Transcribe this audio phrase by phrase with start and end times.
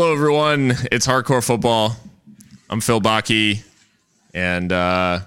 [0.00, 0.70] Hello, everyone.
[0.90, 1.94] It's Hardcore Football.
[2.70, 3.62] I'm Phil Baki,
[4.32, 5.20] and uh,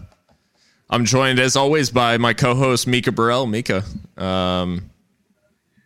[0.90, 3.46] I'm joined, as always, by my co-host Mika Burrell.
[3.46, 3.84] Mika,
[4.18, 4.90] um,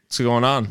[0.05, 0.69] what's going on?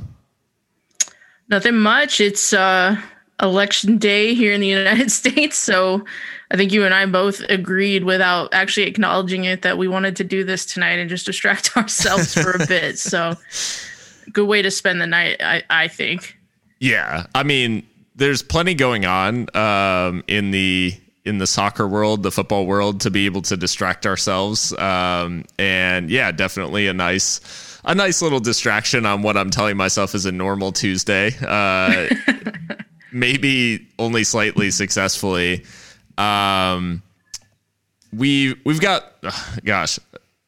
[1.50, 2.22] Nothing much.
[2.22, 2.96] It's uh,
[3.42, 6.02] election day here in the United States, so
[6.50, 10.24] I think you and I both agreed, without actually acknowledging it, that we wanted to
[10.24, 12.98] do this tonight and just distract ourselves for a bit.
[12.98, 13.34] So,
[14.32, 16.38] good way to spend the night, I, I think.
[16.80, 20.94] Yeah, I mean, there's plenty going on um, in the
[21.24, 24.72] in the soccer world, the football world, to be able to distract ourselves.
[24.78, 30.14] Um, and yeah, definitely a nice a nice little distraction on what I'm telling myself
[30.14, 31.32] is a normal Tuesday.
[31.46, 32.08] Uh,
[33.12, 35.64] maybe only slightly successfully.
[36.16, 37.02] Um,
[38.12, 39.12] we we've got
[39.64, 39.98] gosh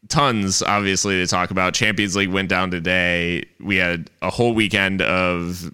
[0.09, 1.75] tons obviously to talk about.
[1.75, 3.45] Champions League went down today.
[3.61, 5.73] We had a whole weekend of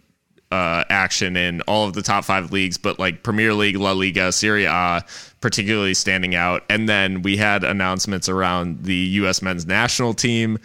[0.55, 4.31] uh, action in all of the top five leagues, but like Premier League, La Liga,
[4.31, 5.05] Serie A,
[5.41, 6.63] particularly standing out.
[6.71, 9.43] And then we had announcements around the U.S.
[9.43, 10.59] men's national team.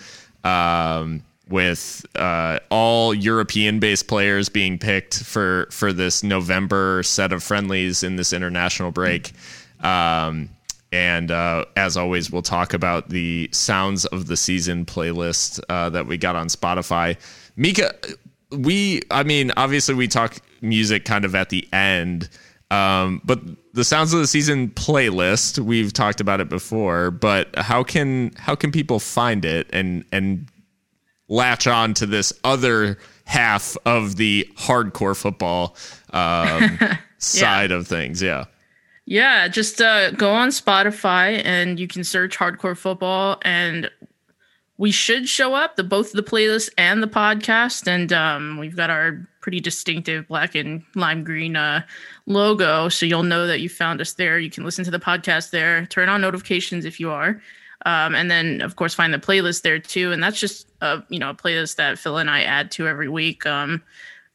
[0.44, 8.04] Um, with uh, all European-based players being picked for for this November set of friendlies
[8.04, 9.32] in this international break.
[9.82, 10.50] Um,
[10.92, 16.06] and uh, as always, we'll talk about the sounds of the season playlist uh, that
[16.06, 17.18] we got on Spotify.
[17.56, 17.96] Mika,
[18.52, 22.30] we, I mean, obviously we talk music kind of at the end,
[22.72, 23.40] um, but
[23.74, 27.12] the sounds of the season playlist we've talked about it before.
[27.12, 30.48] But how can how can people find it and and
[31.28, 35.76] latch on to this other half of the hardcore football
[36.12, 36.98] um, yeah.
[37.18, 38.22] side of things?
[38.22, 38.46] Yeah.
[39.06, 43.90] Yeah, just uh, go on Spotify and you can search hardcore football and
[44.80, 48.90] we should show up the both the playlist and the podcast and um, we've got
[48.90, 51.82] our pretty distinctive black and lime green uh,
[52.28, 54.40] logo so you'll know that you found us there.
[54.40, 55.86] You can listen to the podcast there.
[55.88, 57.42] Turn on notifications if you are.
[57.86, 61.20] Um, and then of course find the playlist there too and that's just a you
[61.20, 63.46] know a playlist that phil and i add to every week.
[63.46, 63.84] Um,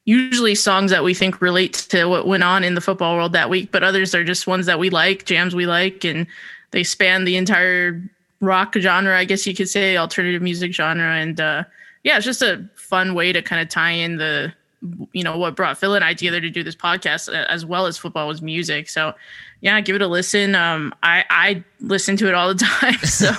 [0.04, 3.48] usually songs that we think relate to what went on in the football world that
[3.48, 6.26] week but others are just ones that we like jams we like and
[6.72, 8.02] they span the entire
[8.40, 11.14] rock genre, I guess you could say, alternative music genre.
[11.14, 11.64] And uh,
[12.02, 14.52] yeah, it's just a fun way to kind of tie in the,
[15.12, 17.96] you know, what brought Phil and I together to do this podcast as well as
[17.96, 18.88] football was music.
[18.88, 19.14] So
[19.60, 20.54] yeah, give it a listen.
[20.54, 22.98] Um, I, I listen to it all the time.
[22.98, 23.30] So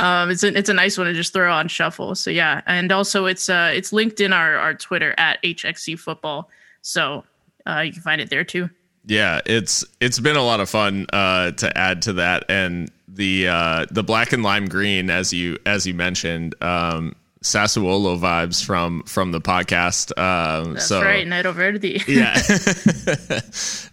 [0.00, 2.14] um, it's a, it's a nice one to just throw on shuffle.
[2.14, 2.62] So yeah.
[2.66, 6.48] And also it's, uh, it's linked in our, our Twitter at HXC football.
[6.82, 7.24] So
[7.66, 8.70] uh, you can find it there too.
[9.06, 13.48] Yeah, it's it's been a lot of fun uh, to add to that, and the
[13.48, 17.14] uh, the black and lime green, as you as you mentioned, um,
[17.44, 20.18] Sassuolo vibes from from the podcast.
[20.18, 22.02] Um, That's so, right, Nero Verde.
[22.08, 22.34] yeah.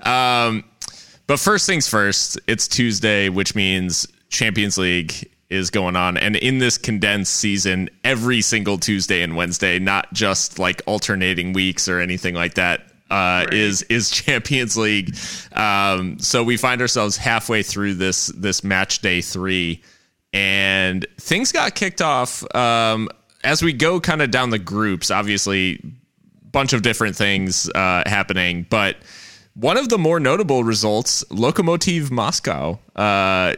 [0.48, 0.64] um,
[1.28, 6.60] but first things first, it's Tuesday, which means Champions League is going on, and in
[6.60, 12.34] this condensed season, every single Tuesday and Wednesday, not just like alternating weeks or anything
[12.34, 13.54] like that uh, right.
[13.54, 15.16] is is Champions League.
[15.54, 19.82] Um, so we find ourselves halfway through this this match day three,
[20.34, 23.10] and things got kicked off um,
[23.44, 25.12] as we go kind of down the groups.
[25.12, 25.82] Obviously,
[26.52, 28.98] bunch of different things uh, happening, but
[29.54, 32.80] one of the more notable results: Lokomotiv Moscow.
[32.96, 33.56] Uh,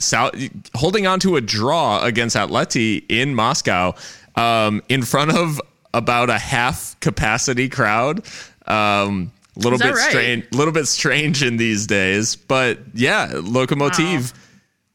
[0.00, 0.32] South,
[0.76, 3.94] holding on to a draw against Atleti in Moscow
[4.36, 5.60] um, in front of
[5.94, 8.24] about a half capacity crowd.
[8.68, 10.10] Um, a little bit right?
[10.10, 14.38] strange, a little bit strange in these days, but yeah, Lokomotiv wow.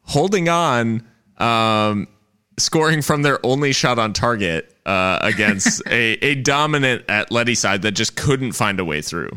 [0.03, 1.05] holding on,
[1.37, 2.07] um,
[2.57, 7.91] scoring from their only shot on target uh, against a, a dominant Atleti side that
[7.91, 9.31] just couldn't find a way through.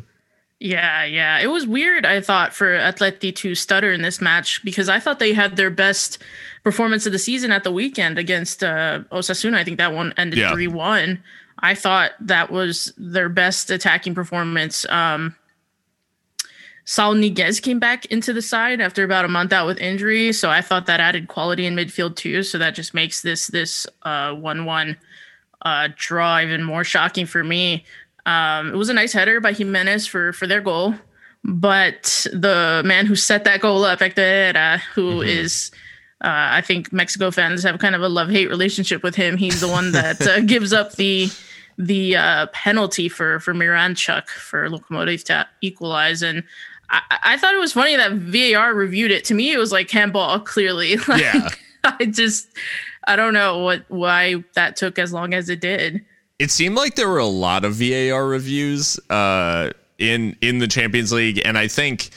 [0.59, 1.39] Yeah, yeah.
[1.39, 5.19] It was weird, I thought, for Atleti to stutter in this match because I thought
[5.19, 6.19] they had their best
[6.65, 9.57] performance of the season at the weekend against uh, Osasuna.
[9.57, 10.53] I think that one ended yeah.
[10.53, 11.23] 3 1.
[11.59, 14.87] I thought that was their best attacking performance.
[14.89, 15.35] Um,
[16.85, 20.51] Saul Niguez came back into the side after about a month out with injury, so
[20.51, 22.43] I thought that added quality in midfield too.
[22.45, 24.97] So that just makes this this uh, one-one
[25.63, 27.85] uh, draw even more shocking for me.
[28.25, 30.95] Um, it was a nice header by Jimenez for for their goal,
[31.43, 35.29] but the man who set that goal up, Hector who mm-hmm.
[35.29, 35.73] is
[36.21, 39.37] uh, I think Mexico fans have kind of a love hate relationship with him.
[39.37, 41.29] He's the one that uh, gives up the
[41.79, 46.23] the uh, penalty for for Miranchuk for Lokomotiv to equalize.
[46.23, 46.43] And
[46.91, 49.25] I, I, thought it was funny that VAR reviewed it.
[49.27, 50.41] To me, it was like handball.
[50.41, 51.51] Clearly, like, yeah.
[51.85, 52.49] I just
[53.07, 56.05] I don't know what why that took as long as it did.
[56.39, 58.99] It seemed like there were a lot of VAR reviews.
[59.11, 62.11] Uh, in in the Champions League, and I think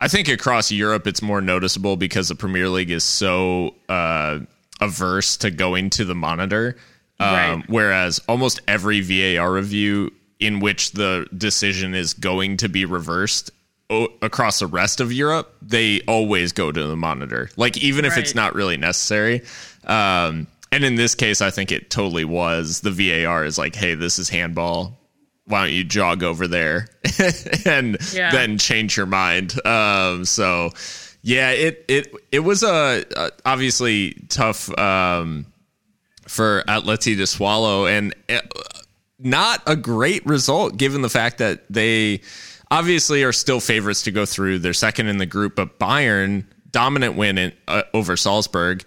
[0.00, 4.40] I think across Europe it's more noticeable because the Premier League is so uh,
[4.80, 6.76] averse to going to the monitor.
[7.20, 7.64] Um, right.
[7.68, 13.50] Whereas almost every VAR review in which the decision is going to be reversed
[13.90, 17.50] o- across the rest of Europe, they always go to the monitor.
[17.56, 18.20] Like even if right.
[18.20, 19.42] it's not really necessary.
[19.84, 22.80] Um, and in this case, I think it totally was.
[22.80, 24.98] The VAR is like, hey, this is handball.
[25.46, 26.88] Why don't you jog over there
[27.64, 28.30] and yeah.
[28.30, 29.54] then change your mind?
[29.66, 30.70] Um, so,
[31.22, 35.46] yeah, it it it was a, a obviously tough um,
[36.28, 38.40] for Atleti to swallow, and uh,
[39.18, 42.20] not a great result given the fact that they
[42.70, 44.60] obviously are still favorites to go through.
[44.60, 48.84] They're second in the group, but Bayern dominant win in, uh, over Salzburg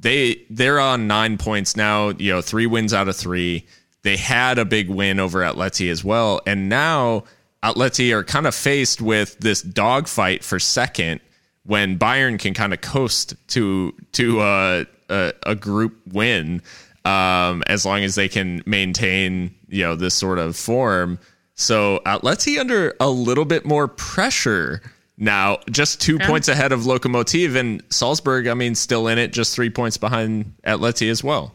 [0.00, 2.08] they they're on nine points now.
[2.08, 3.66] You know, three wins out of three.
[4.02, 7.24] They had a big win over Atleti as well, and now
[7.62, 11.20] Atleti are kind of faced with this dogfight for second
[11.64, 16.62] when Bayern can kind of coast to to a, a, a group win
[17.04, 21.18] um, as long as they can maintain you know this sort of form.
[21.54, 24.80] So Atleti under a little bit more pressure
[25.20, 26.26] now, just two yeah.
[26.26, 28.46] points ahead of Lokomotiv and Salzburg.
[28.46, 31.54] I mean, still in it, just three points behind Atleti as well.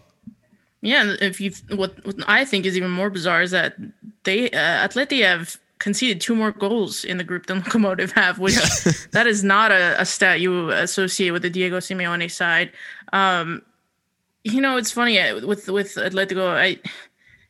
[0.81, 3.75] Yeah, if you what, what I think is even more bizarre is that
[4.23, 8.53] they uh, Atleti have conceded two more goals in the group than Lokomotiv have, which
[8.53, 8.91] yeah.
[9.11, 12.71] that is not a, a, stat you associate with the Diego Simeone side.
[13.13, 13.61] Um,
[14.43, 16.49] you know, it's funny with with Atletico.
[16.49, 16.79] I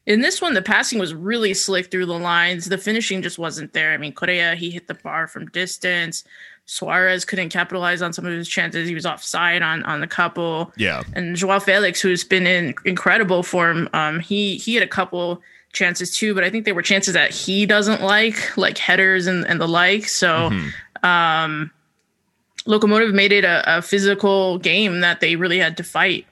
[0.06, 2.66] in this one, the passing was really slick through the lines.
[2.66, 3.92] The finishing just wasn't there.
[3.92, 6.24] I mean, Correa, he hit the bar from distance.
[6.66, 8.88] Suarez couldn't capitalize on some of his chances.
[8.88, 10.72] He was offside on on the couple.
[10.78, 11.04] Yeah.
[11.14, 15.42] And Joao Felix, who's been in incredible form, um, he he had a couple
[15.74, 19.46] chances too, but I think they were chances that he doesn't like, like headers and,
[19.46, 20.08] and the like.
[20.08, 21.06] So mm-hmm.
[21.06, 21.72] um
[22.68, 26.26] Lokomotiv made it a, a physical game that they really had to fight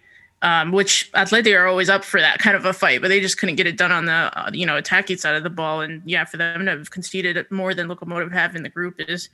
[0.44, 3.38] um, which Atleti are always up for that kind of a fight, but they just
[3.38, 5.82] couldn't get it done on the uh, you know attacking side of the ball.
[5.82, 9.30] And yeah, for them to have conceded more than Lokomotiv have in the group is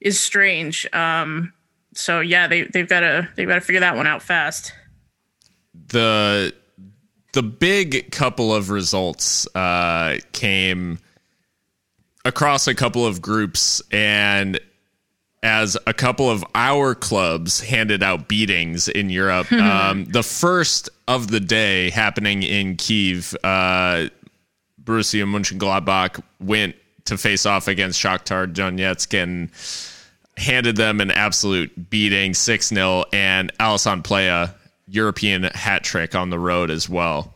[0.00, 0.86] is strange.
[0.92, 1.52] Um,
[1.94, 4.72] so yeah, they they've got to they've got to figure that one out fast.
[5.86, 6.52] The
[7.34, 10.98] the big couple of results uh, came
[12.24, 14.58] across a couple of groups and
[15.42, 19.50] as a couple of our clubs handed out beatings in Europe.
[19.52, 24.08] um, the first of the day happening in Kiev, uh,
[24.82, 29.50] Borussia Mönchengladbach went to face off against Shakhtar Donetsk and
[30.36, 34.52] handed them an absolute beating, 6 0, and Alassane Plea,
[34.88, 37.34] European hat trick on the road as well.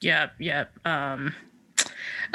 [0.00, 0.64] Yeah, yeah.
[0.84, 1.34] Um,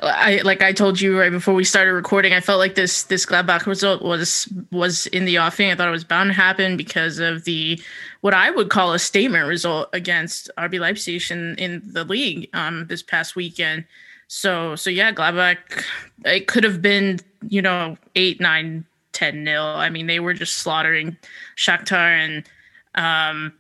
[0.04, 3.26] I like I told you right before we started recording, I felt like this this
[3.26, 5.72] Gladbach result was was in the offing.
[5.72, 7.82] I thought it was bound to happen because of the
[8.22, 12.86] what I would call a statement result against RB Leipzig in, in the league um
[12.88, 13.86] this past weekend.
[14.28, 15.84] So so yeah, Gladbach
[16.26, 19.64] it could have been, you know, eight, nine, ten nil.
[19.64, 21.18] I mean, they were just slaughtering
[21.56, 22.50] Shakhtar and
[22.94, 23.54] um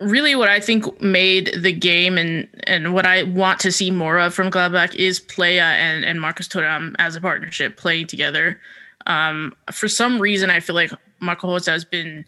[0.00, 4.18] really what I think made the game and and what I want to see more
[4.18, 8.60] of from Gladbach is Plea and, and Marcus Thuram as a partnership playing together.
[9.06, 12.24] Um, for some reason, I feel like Marco Rose has been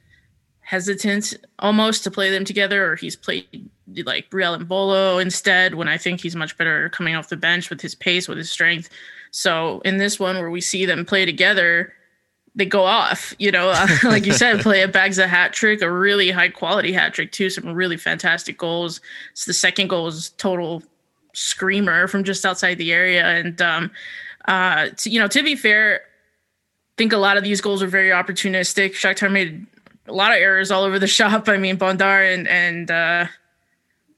[0.61, 3.71] hesitant almost to play them together, or he's played
[4.05, 7.81] like Breel Embolo instead when I think he's much better coming off the bench with
[7.81, 8.91] his pace, with his strength.
[9.31, 11.93] So in this one where we see them play together,
[12.59, 13.33] they go off.
[13.39, 13.69] You know,
[14.05, 17.49] like you said, Plea bags a hat trick, a really high quality hat trick too.
[17.49, 19.01] Some really fantastic goals.
[19.31, 20.83] It's the second goal is total
[21.33, 23.25] screamer from just outside the area.
[23.25, 23.91] And um,
[24.47, 27.87] uh, to, you know, to be fair, I think a lot of these goals are
[27.87, 28.91] very opportunistic.
[28.91, 29.65] Shakhtar made
[30.09, 31.49] a lot of errors all over the shop.
[31.49, 33.27] I mean, Bondar and and uh,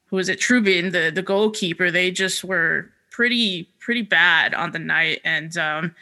[0.07, 0.41] who was it?
[0.41, 1.91] Trubin, the the goalkeeper.
[1.91, 5.55] They just were pretty pretty bad on the night and.
[5.59, 5.95] Um,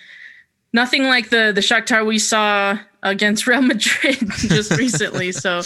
[0.78, 5.32] nothing like the the Shakhtar we saw against Real Madrid just recently.
[5.32, 5.62] so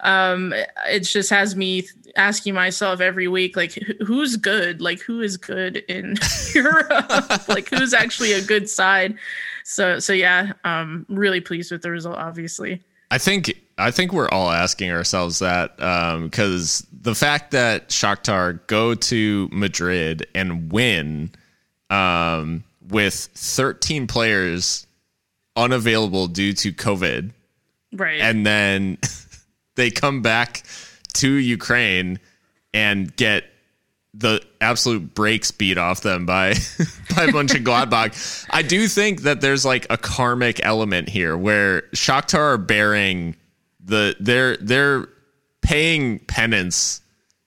[0.00, 0.54] um,
[0.88, 3.74] it just has me asking myself every week, like,
[4.06, 4.80] who's good?
[4.80, 6.16] Like, who is good in
[6.54, 7.48] Europe?
[7.48, 9.16] like, who's actually a good side?
[9.64, 12.16] So so yeah, um, really pleased with the result.
[12.16, 17.90] Obviously, I think I think we're all asking ourselves that because um, the fact that
[17.90, 21.30] Shakhtar go to Madrid and win.
[21.90, 24.86] Um, with 13 players
[25.56, 27.32] unavailable due to COVID.
[27.92, 28.20] Right.
[28.20, 28.98] And then
[29.76, 30.64] they come back
[31.14, 32.18] to Ukraine
[32.72, 33.44] and get
[34.14, 36.50] the absolute brakes beat off them by
[37.16, 42.58] by gladbach I do think that there's like a karmic element here where Shakhtar are
[42.58, 43.34] bearing
[43.84, 45.08] the they're they're
[45.62, 47.00] paying penance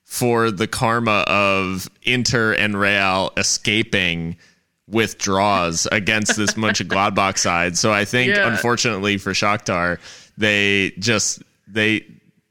[0.04, 4.36] for the karma of Inter and Real escaping
[4.90, 7.76] with draws against this Mönchengladbach side.
[7.76, 8.48] So I think Yeah.
[8.50, 9.98] unfortunately for Shakhtar,
[10.36, 12.04] they just they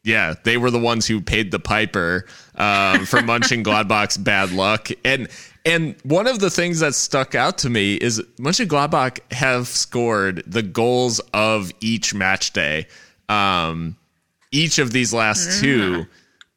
[0.04, 2.26] yeah, they were the ones who paid the piper
[2.56, 4.90] um, for Mönchengladbach's bad luck.
[5.04, 5.28] And
[5.66, 10.64] and one of the things that stuck out to me is Mönchengladbach have scored the
[10.64, 12.88] goals of each match day.
[13.28, 13.98] Um,
[14.54, 16.06] each of these last two,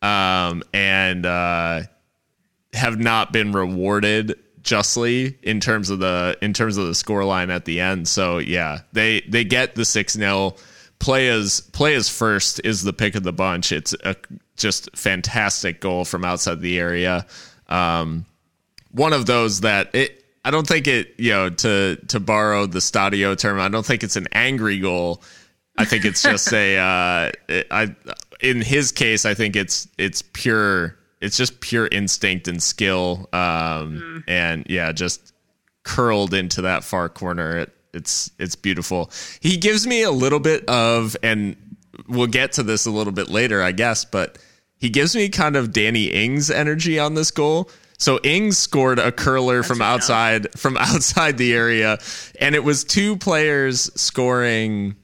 [0.01, 1.83] um, and uh,
[2.73, 7.65] have not been rewarded justly in terms of the in terms of the scoreline at
[7.65, 8.09] the end.
[8.09, 10.57] So yeah, they they get the six 0
[11.01, 13.73] Plea's play as first is the pick of the bunch.
[13.73, 14.15] It's a
[14.57, 17.27] just fantastic goal from outside the area.
[17.69, 18.27] Um,
[18.93, 22.81] one of those that it I don't think it you know to to borrow the
[22.81, 23.59] Stadio term.
[23.59, 25.23] I don't think it's an angry goal.
[25.79, 27.95] I think it's just a uh, I
[28.41, 34.25] in his case I think it's it's pure it's just pure instinct and skill um,
[34.27, 35.33] and yeah just
[35.83, 37.59] curled into that far corner.
[37.59, 39.11] It, it's it's beautiful.
[39.41, 41.57] He gives me a little bit of, and
[42.09, 44.39] we'll get to this a little bit later, I guess, but
[44.77, 47.69] he gives me kind of Danny Ings energy on this goal.
[47.99, 49.95] So Ings scored a curler from enough.
[49.95, 51.99] outside from outside the area,
[52.41, 54.95] and it was two players scoring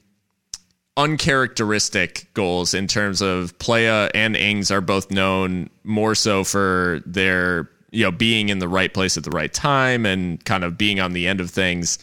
[0.97, 7.69] uncharacteristic goals in terms of Plea and Ings are both known more so for their
[7.91, 10.99] you know being in the right place at the right time and kind of being
[10.99, 11.99] on the end of things.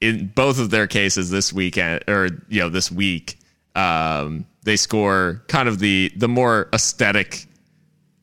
[0.00, 3.38] In both of their cases this weekend or you know this week,
[3.74, 7.46] um, they score kind of the the more aesthetic,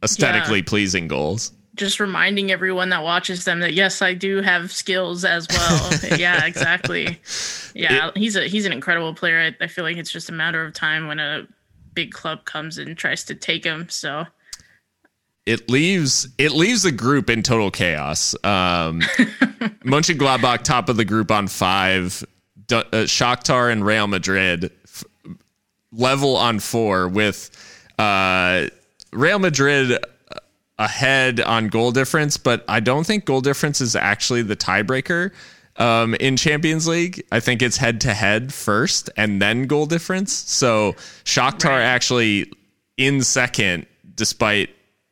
[0.03, 0.65] aesthetically Yeah.
[0.68, 1.51] pleasing goals.
[1.75, 5.92] Just reminding everyone that watches them that yes, I do have skills as well.
[6.18, 7.20] yeah, exactly.
[7.74, 9.40] Yeah, he's a he's an incredible player.
[9.40, 11.48] I, I feel like it's just a matter of time when a
[11.94, 13.88] big club comes and tries to take him.
[13.90, 14.25] So
[15.46, 18.36] it leaves it leaves the group in total chaos.
[18.44, 19.01] Um,
[19.84, 22.24] Mönchengladbach top of the group on five.
[22.68, 25.04] D- uh, Shakhtar and Real Madrid f-
[25.92, 27.50] level on four with
[27.98, 28.68] uh,
[29.12, 29.98] Real Madrid
[30.84, 35.32] ahead on goal difference, but I don't think goal difference is actually the tiebreaker.
[35.78, 40.34] Um, in Champions League, I think it's head to head first and then goal difference.
[40.34, 41.82] So Shakhtar Right.
[41.82, 42.52] actually
[42.98, 43.86] in second,
[44.16, 44.70] despite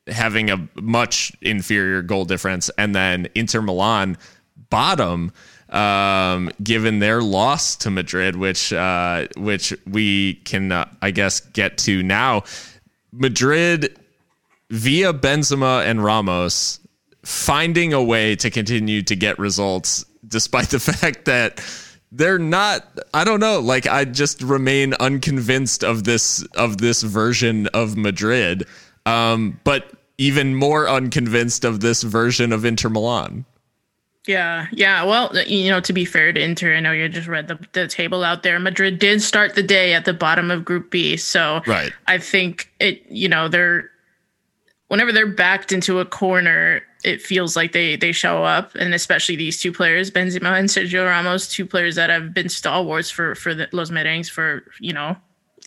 [0.07, 4.17] having a much inferior goal difference, and then Inter Milan
[4.69, 5.31] bottom,
[5.69, 11.77] um, given their loss to Madrid, which uh, which we can, uh, I guess, get
[11.79, 12.43] to now.
[13.11, 13.98] Madrid
[14.69, 16.79] via Benzema and Ramos
[17.23, 21.61] finding a way to continue to get results despite the fact that
[22.11, 27.67] they're not I don't know like I just remain unconvinced of this of this version
[27.67, 28.65] of Madrid
[29.05, 33.45] um but even more unconvinced of this version of Inter Milan
[34.27, 35.03] Yeah, yeah.
[35.03, 37.87] Well, you know, to be fair to Inter, I know you just read the, the
[37.87, 38.59] table out there.
[38.59, 41.93] Madrid did start the day at the bottom of Group B, so Right.
[42.05, 43.01] I think it.
[43.09, 43.89] You know, they're
[44.89, 49.37] whenever they're backed into a corner, it feels like they they show up, and especially
[49.37, 53.55] these two players, Benzema and Sergio Ramos, two players that have been stalwarts for for
[53.55, 55.15] the Los Merengues for you know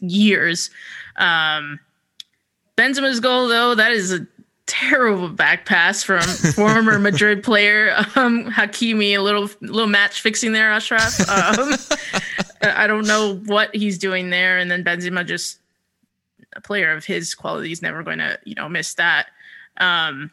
[0.01, 0.71] years.
[1.17, 1.81] Um,
[2.77, 4.27] Benzema's goal, though, that is a
[4.67, 6.23] terrible back pass from
[6.55, 9.17] former Madrid player um, Hakimi.
[9.17, 11.21] A little little match fixing there, Ashraf.
[11.29, 11.75] Um,
[12.63, 15.59] I don't know what he's doing there, and then Benzema just
[16.55, 19.27] a player of his quality is never going to you know miss that.
[19.79, 20.31] Um,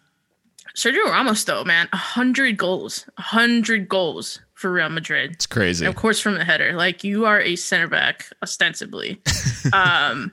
[0.75, 5.31] Sergio Ramos, though, man, a hundred goals, a hundred goals for Real Madrid.
[5.31, 9.21] it's crazy And of course, from the header, like you are a center back, ostensibly.
[9.73, 10.31] um,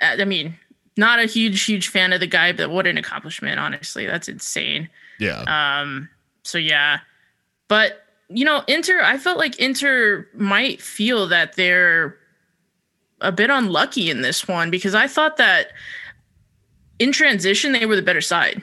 [0.00, 0.56] I mean,
[0.96, 3.58] not a huge, huge fan of the guy, but what an accomplishment!
[3.58, 4.88] Honestly, that's insane.
[5.18, 5.42] yeah
[5.80, 6.08] Um,
[6.42, 7.00] so yeah,
[7.68, 12.17] but you know, Inter, I felt like Inter might feel that they're
[13.20, 15.68] a bit unlucky in this one because I thought that
[16.98, 18.62] in transition they were the better side.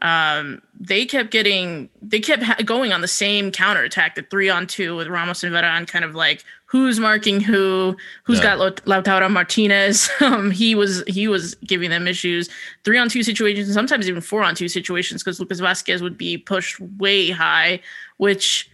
[0.00, 4.68] Um, they kept getting, they kept ha- going on the same counterattack, the three on
[4.68, 8.44] two with Ramos and Varane, kind of like who's marking who, who's Yeah.
[8.44, 10.08] got Laut- Lautaro Martinez.
[10.20, 12.48] Um, he was he was giving them issues,
[12.84, 16.38] three on two situations, sometimes even four on two situations, because Lucas Vázquez would be
[16.38, 17.80] pushed way high,
[18.18, 18.70] which,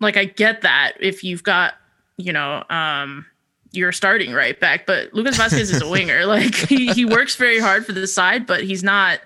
[0.00, 1.74] like, I get that if you've got,
[2.18, 3.26] you know, um,
[3.76, 6.24] you're starting right back, but Lucas Vázquez is a winger.
[6.34, 9.20] Like he, he works very hard for the side, but he's not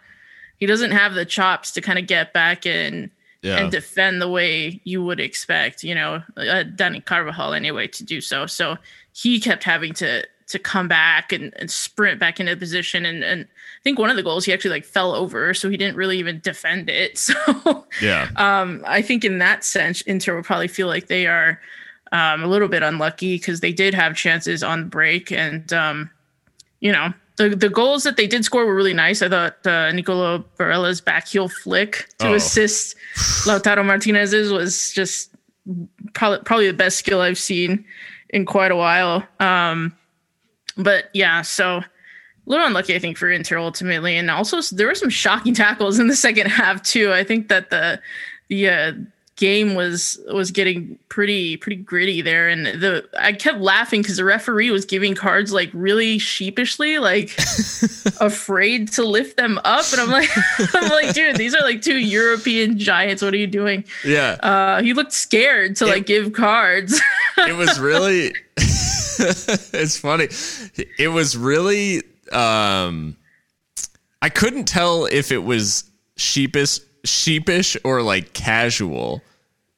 [0.59, 3.11] he doesn't have the chops to kind of get back in
[3.43, 3.59] Yeah.
[3.59, 8.21] and defend the way you would expect, you know, uh, Dani Carvajal anyway to do
[8.21, 8.47] so.
[8.47, 8.77] So
[9.13, 13.45] he kept having to to come back and, and sprint back into position and and
[13.45, 16.19] I think one of the goals he actually like fell over, so he didn't really
[16.19, 17.17] even defend it.
[17.35, 18.29] So yeah.
[18.37, 21.61] um, I think in that sense, Inter will probably feel like they are
[22.13, 26.11] um, a little bit unlucky because they did have chances on the break, and um,
[26.81, 29.23] you know the the goals that they did score were really nice.
[29.23, 32.35] I thought uh, Nicolo Barella's back heel flick to Oh.
[32.35, 32.97] assist
[33.47, 35.31] Lautaro Martinez's was just
[36.15, 37.85] probably probably the best skill I've seen
[38.31, 39.25] in quite a while.
[39.41, 39.95] Um,
[40.77, 41.85] but yeah, so a
[42.47, 46.07] little unlucky, I think, for Inter ultimately, and also there were some shocking tackles in
[46.09, 47.13] the second half too.
[47.13, 48.01] I think that the
[48.49, 48.93] the uh,
[49.39, 54.25] game was was getting pretty pretty gritty there, and the I kept laughing because the
[54.25, 57.35] referee was giving cards like really sheepishly, like
[58.21, 60.29] afraid to lift them up, and I'm like,
[60.75, 63.23] I'm like, dude, these are like two European giants.
[63.23, 63.85] What are you doing?
[64.05, 64.33] Yeah.
[64.43, 67.01] Uh, he looked scared to like give cards.
[67.39, 68.35] it was really
[69.21, 70.29] it's funny
[70.97, 73.17] it was really um
[74.23, 75.85] i couldn't tell if it was
[76.17, 79.23] sheepish sheepish or like casual.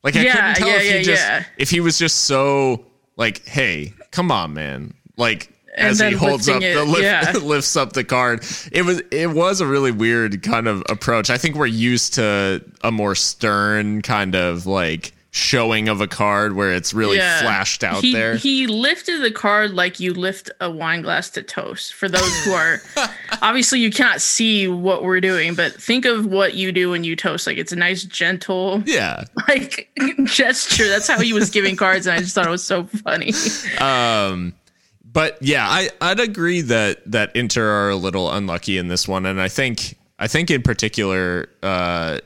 [0.03, 2.85] Like i Yeah, couldn't tell yeah, if he yeah, just if he was just so
[3.17, 4.95] like hey come on man.
[5.17, 8.45] Like And as he holds up lifting the lift, lifts up the card.
[8.73, 11.29] It was it was a really weird kind of approach.
[11.31, 16.55] I think we're used to a more stern kind of like showing of a card
[16.55, 20.69] where it's really flashed out he, there He lifted the card like you lift a
[20.69, 21.95] wine glass to toast.
[21.95, 22.81] For those who are
[23.43, 27.15] obviously you cannot see what we're doing, but think of what you do when you
[27.15, 27.47] toast.
[27.47, 29.89] Like it's a nice gentle yeah like
[30.25, 30.89] gesture.
[30.89, 33.33] That's how he was giving cards, and I just thought it was so funny.
[33.79, 34.55] Um,
[35.05, 39.27] but yeah, I I'd agree that that Inter are a little unlucky in this one,
[39.27, 42.19] and I think I think in particular, uh,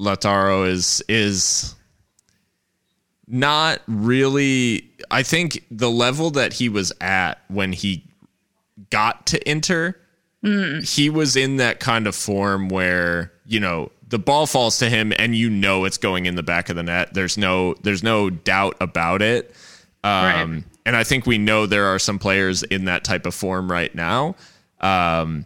[0.00, 1.74] Lautaro is is
[3.30, 4.90] not really.
[5.10, 8.04] I think the level that he was at when he
[8.90, 9.96] got to Inter,
[10.84, 15.12] he was in that kind of form where you know the ball falls to him
[15.18, 17.14] and you know it's going in the back of the net.
[17.14, 19.54] There's no there's no doubt about it.
[20.02, 20.64] Um, Right.
[20.86, 23.94] And I think we know there are some players in that type of form right
[23.94, 24.34] now.
[24.80, 25.44] Um,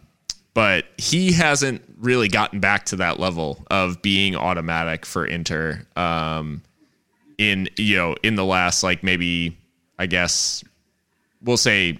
[0.53, 5.85] but he hasn't really gotten back to that level of being automatic for Inter.
[5.97, 6.63] Um,
[7.37, 9.57] in you know in the last like maybe
[9.99, 10.63] I guess
[11.41, 11.99] we'll say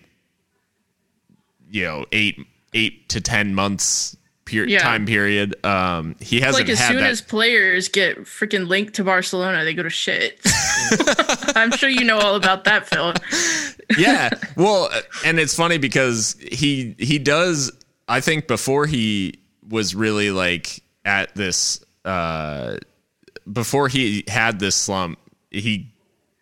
[1.70, 2.40] you know eight
[2.74, 4.80] eight to ten months period Yeah.
[4.80, 5.56] time period.
[5.66, 7.10] Um, he hasn't like as soon that.
[7.10, 10.40] as players get freaking linked to Barcelona, they go to shit.
[11.56, 13.14] I'm sure you know all about that, Phil.
[13.98, 14.30] yeah.
[14.56, 14.90] Well,
[15.26, 17.72] and it's funny because he he does.
[18.08, 22.78] I think before he was really like at this, uh,
[23.52, 25.18] before he had this slump,
[25.56, 25.92] he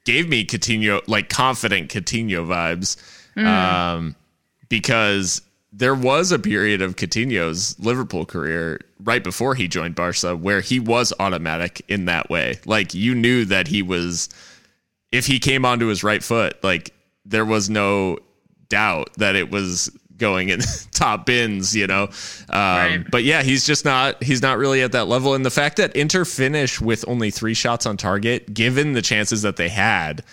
[0.06, 2.98] gave me Coutinho like confident Coutinho vibes,
[3.38, 4.16] um,
[4.70, 10.62] because there was a period of Coutinho's Liverpool career right before he joined Barca where
[10.62, 12.60] he was automatic in that way.
[12.66, 14.30] Like you knew that he was
[15.12, 16.94] if he came onto his right foot, like
[17.26, 18.20] there was no
[18.70, 19.92] doubt that it was
[20.24, 22.04] going in top bins, you know.
[22.04, 22.14] Um,
[22.50, 23.06] Right.
[23.12, 25.36] But yeah, he's just not he's not really at that level.
[25.36, 29.42] And the fact that Inter finish with only three shots on target, given the chances
[29.42, 30.24] that they had,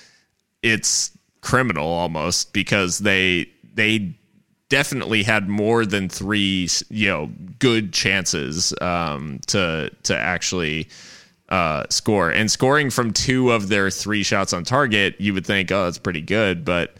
[0.62, 4.14] it's criminal almost because they they
[4.68, 10.88] definitely had more than three you know good chances um, to to actually
[11.48, 15.72] uh, score and scoring from two of their three shots on target you would think
[15.72, 16.96] oh that's pretty good but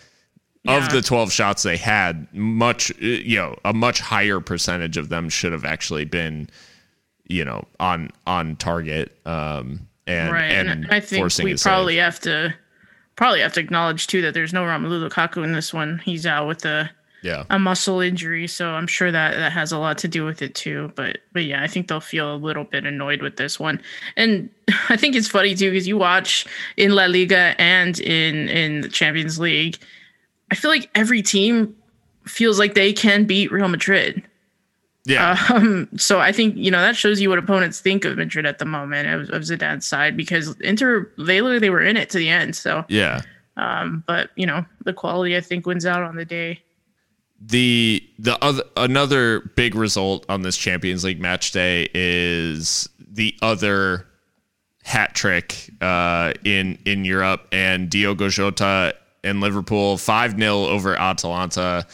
[0.69, 5.09] of the 12 shots they had much uh, you know a much higher percentage of
[5.09, 6.49] them should have actually been
[7.27, 11.71] you know on on target um and right, and, and I think we a save.
[11.71, 12.55] probably have to
[13.17, 16.01] probably have to acknowledge too that there's no Romelu Lukaku in this one.
[16.05, 16.91] He's out with a
[17.23, 20.43] yeah a muscle injury, so I'm sure that that has a lot to do with
[20.43, 20.93] it too.
[20.97, 23.81] But but yeah, I think they'll feel a little bit annoyed with this one,
[24.17, 24.51] and
[24.89, 26.47] I think it's funny too because you watch
[26.77, 29.79] in La Liga and in in the Champions League,
[30.51, 31.77] I feel like every team
[32.27, 34.23] feels like they can beat Real Madrid.
[35.05, 38.47] yeah Um, so I think you know that shows you what opponents think of Madrid
[38.47, 42.19] at the moment of, of Zidane's side because Inter they they were in it to
[42.19, 42.55] the end.
[42.57, 43.23] So, yeah
[43.57, 46.63] um, but you know the quality I think wins out on the day.
[47.41, 54.07] the the other another big result on this Champions League match day is the other
[54.85, 61.87] hat trick uh, in in Europe and Diogo Jota and Liverpool five 0 over Atalanta.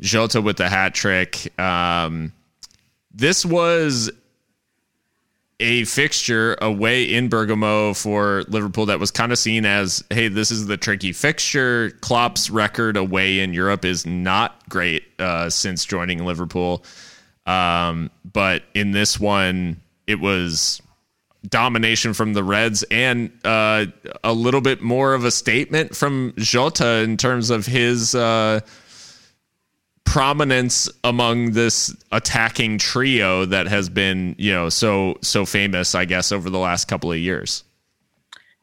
[0.00, 1.58] Jota with the hat trick.
[1.58, 2.32] Um,
[3.14, 4.10] this was
[5.60, 10.50] a fixture away in Bergamo for Liverpool that was kind of seen as, hey, this
[10.50, 11.90] is the tricky fixture.
[12.00, 16.84] Klopp's record away in Europe is not great uh, since joining Liverpool.
[17.46, 20.81] Um, but in this one, it was
[21.48, 23.86] domination from the Reds and uh,
[24.22, 28.60] a little bit more of a statement from Jota in terms of his uh,
[30.04, 36.32] prominence among this attacking trio that has been, you know, so so famous, I guess,
[36.32, 37.64] over the last couple of years.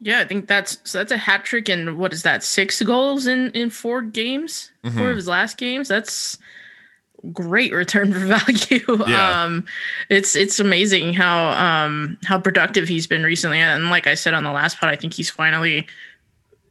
[0.02, 2.42] Yeah, I think that's so that's a hat trick and what is that?
[2.42, 4.96] Six goals in in four games, mm-hmm.
[4.96, 5.88] four of his last games.
[5.88, 6.38] That's
[7.32, 9.04] great return for value.
[9.08, 9.42] Yeah.
[9.42, 9.66] Um,
[10.08, 13.58] it's it's amazing how um, how productive he's been recently.
[13.58, 15.86] And like I said on the last pod, I think he's finally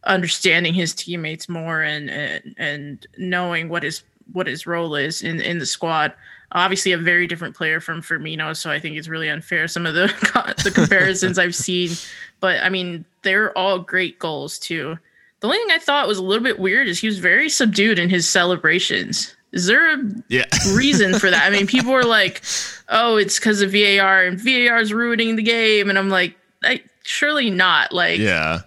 [0.05, 5.41] understanding his teammates more and and, and knowing what his what his role is in
[5.41, 6.13] in the squad.
[6.51, 9.93] Obviously, a very different player from Firmino, so I think it's really unfair some of
[9.93, 10.07] the
[10.63, 11.91] the comparisons I've seen.
[12.39, 14.97] But I mean, they're all great goals too.
[15.41, 17.99] The only thing I thought was a little bit weird is he was very subdued
[17.99, 19.35] in his celebrations.
[19.51, 20.45] Is there a yeah.
[20.73, 21.43] reason for that?
[21.45, 22.43] I mean, people are like,
[22.87, 26.81] "Oh, it's because of VAR and VAR is ruining the game," and I'm like, I,
[27.03, 28.61] "Surely not." Like, yeah,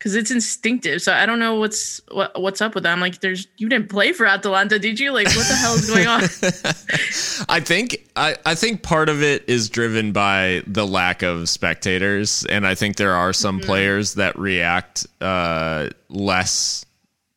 [0.00, 1.02] because it's instinctive.
[1.02, 2.92] So I don't know what's what, what's up with that.
[2.92, 5.12] I'm like, "There's you didn't play for Atalanta, did you?
[5.12, 6.22] Like, what the hell is going on?"
[7.48, 12.44] I think I I think part of it is driven by the lack of spectators,
[12.46, 13.66] and I think there are some mm-hmm.
[13.66, 16.84] players that react uh, less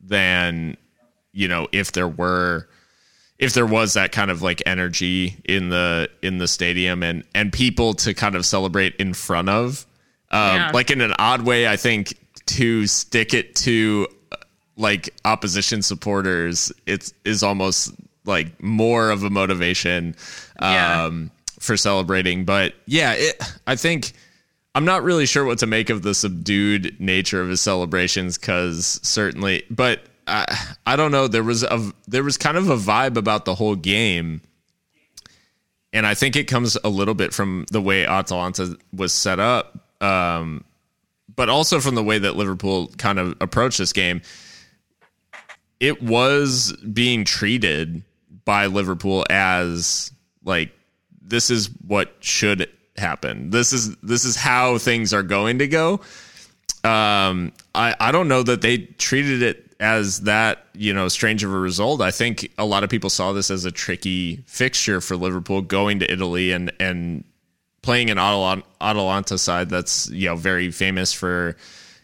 [0.02, 0.76] than
[1.32, 2.68] you know if there were
[3.44, 7.52] if there was that kind of like energy in the in the stadium and and
[7.52, 9.86] people to kind of celebrate in front of
[10.32, 10.72] um, yeah.
[10.74, 14.08] like in an odd way i think to stick it to
[14.78, 17.94] like opposition supporters it's is almost
[18.26, 20.16] like more of a motivation
[20.60, 21.20] um, yeah.
[21.60, 24.14] for celebrating but yeah it, i think
[24.74, 29.02] i'm not really sure what to make of the subdued nature of his celebrations because
[29.04, 31.28] certainly but I, I don't know.
[31.28, 34.42] There was a there was kind of a vibe about the whole game,
[35.92, 40.02] and I think it comes a little bit from the way Atalanta was set up,
[40.02, 40.64] um,
[41.36, 44.22] but also from the way that Liverpool kind of approached this game.
[45.80, 48.04] It was being treated
[48.46, 50.12] by Liverpool as
[50.46, 50.72] like
[51.22, 53.50] this is what should happen.
[53.50, 56.02] This is this is how things are going to go.
[56.84, 61.54] Um, I I don't know that they treated it as that you know strange of
[61.54, 62.02] a result.
[62.02, 66.00] I think a lot of people saw this as a tricky fixture for Liverpool going
[66.00, 67.24] to Italy and and
[67.82, 71.56] playing an Atalanta side that's you know very famous for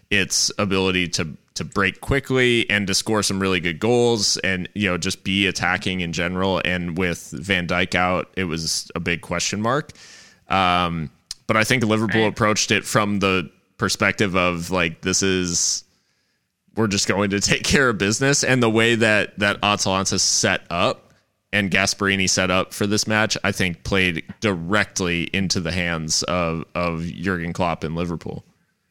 [0.10, 4.90] its ability to to break quickly and to score some really good goals and you
[4.90, 6.62] know just be attacking in general.
[6.64, 9.92] And with Van Dijk out, it was a big question mark.
[10.48, 11.10] Um,
[11.48, 15.84] but I think Liverpool approached it from the perspective of like this is
[16.80, 18.42] we're just going to take care of business.
[18.42, 21.14] And the way that that Atalanta set up
[21.52, 26.64] and Gasperini set up for this match, I think played directly into the hands of
[26.74, 28.46] of Jurgen Klopp in Liverpool.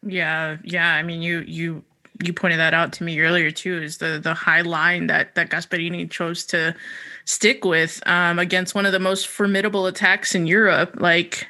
[0.06, 0.92] Yeah, yeah.
[0.92, 1.82] I mean, you you
[2.22, 3.78] you pointed that out to me earlier too.
[3.78, 6.76] Is the the high line that that Gasperini chose to
[7.24, 11.48] stick with um, against one of the most formidable attacks in Europe, like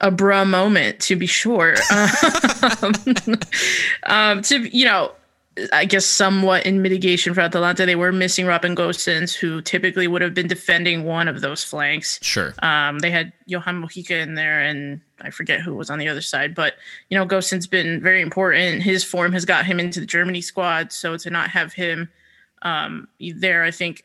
[0.00, 1.76] a bra moment to be sure.
[2.82, 2.94] um,
[4.02, 5.12] um, to you know,
[5.72, 10.22] I guess somewhat in mitigation for Atalanta, they were missing Robin Gosens, who typically would
[10.22, 12.18] have been defending one of those flanks.
[12.22, 12.54] Sure.
[12.62, 16.22] Um, they had Johan Mojica in there, and I forget who was on the other
[16.22, 16.54] side.
[16.54, 16.74] But
[17.10, 18.82] you know, Gosens been very important.
[18.82, 22.08] His form has got him into the Germany squad, so to not have him
[22.62, 24.04] um, there, I think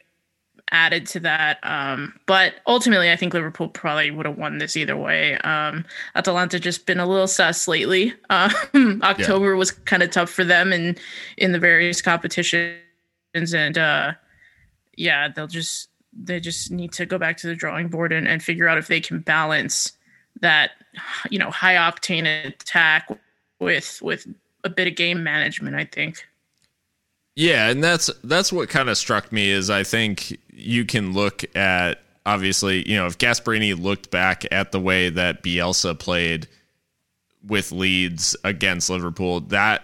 [0.72, 1.60] added to that.
[1.64, 5.38] Um, but ultimately, I think Liverpool probably would have won this either way.
[5.40, 8.14] Um, Atalanta just been a little sus lately.
[8.30, 9.58] Um, October yeah.
[9.58, 10.98] was kind of tough for them in
[11.38, 12.84] in the various competitions,
[13.34, 14.14] and uh,
[14.96, 18.44] yeah, they'll just they just need to go back to the drawing board and, and
[18.44, 19.94] figure out if they can balance
[20.42, 20.72] that
[21.30, 23.10] you know high octane attack
[23.60, 24.28] with with
[24.64, 25.76] a bit of game management.
[25.76, 26.26] I think.
[27.38, 31.46] Yeah, and that's that's what kind of struck me is I think you can look
[31.56, 36.48] at obviously, you know, if Gasperini looked back at the way that Bielsa played
[37.46, 39.84] with Leeds against Liverpool, that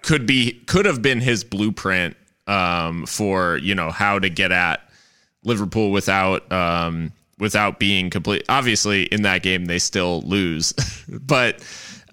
[0.00, 4.88] could be could have been his blueprint um, for you know how to get at
[5.42, 8.42] Liverpool without um, without being complete.
[8.48, 10.72] Obviously, in that game they still lose,
[11.08, 11.62] but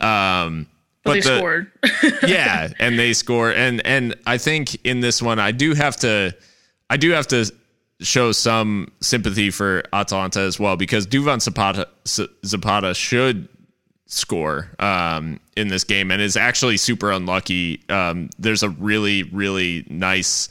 [0.02, 0.68] um,
[1.04, 1.72] but, they the, scored.
[2.28, 6.36] yeah, and they score, and and I think in this one I do have to,
[6.90, 7.52] I do have to
[8.02, 13.48] show some sympathy for Atalanta as well because Duvan Zapata Zapata should
[14.08, 17.82] score um, in this game and is actually super unlucky.
[17.90, 20.50] Um, there's a really really nice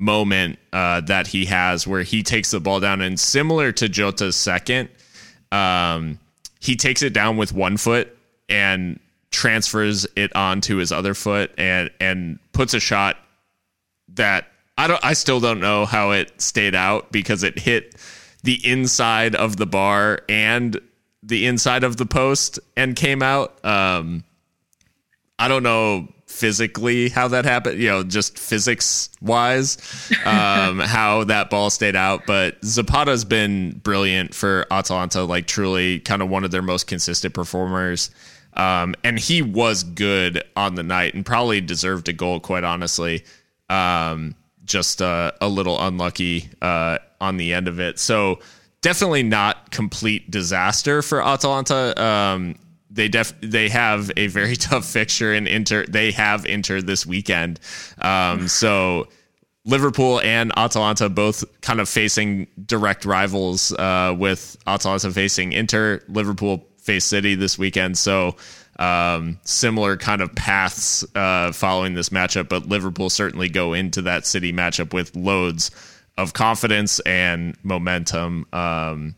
[0.00, 4.34] moment uh, that he has where he takes the ball down and similar to Jota's
[4.34, 4.88] second,
[5.52, 6.18] um,
[6.58, 8.16] he takes it down with one foot
[8.48, 8.98] and
[9.30, 13.16] transfers it onto his other foot and and puts a shot
[14.08, 17.94] that I don't I still don't know how it stayed out because it hit
[18.42, 20.80] the inside of the bar and
[21.22, 23.62] the inside of the post and came out.
[23.64, 24.24] Um,
[25.38, 29.76] I don't know physically how that happened, you know, just physics wise,
[30.24, 32.26] um, how that ball stayed out.
[32.26, 37.34] But Zapata's been brilliant for Atalanta, like truly kind of one of their most consistent
[37.34, 38.10] performers.
[38.54, 43.24] Um, and he was good on the night and probably deserved a goal, quite honestly.
[43.68, 44.34] Um,
[44.64, 47.98] just uh, a little unlucky uh, on the end of it.
[47.98, 48.40] So
[48.82, 52.00] definitely not complete disaster for Atalanta.
[52.02, 52.56] Um,
[52.90, 55.86] they def they have a very tough fixture in Inter.
[55.86, 57.60] They have Inter this weekend,
[58.00, 59.08] um, so
[59.64, 63.72] Liverpool and Atalanta both kind of facing direct rivals.
[63.72, 67.96] Uh, with Atalanta facing Inter, Liverpool face City this weekend.
[67.96, 68.34] So
[68.80, 74.26] um, similar kind of paths uh, following this matchup, but Liverpool certainly go into that
[74.26, 75.70] City matchup with loads
[76.18, 78.46] of confidence and momentum.
[78.52, 79.14] Um,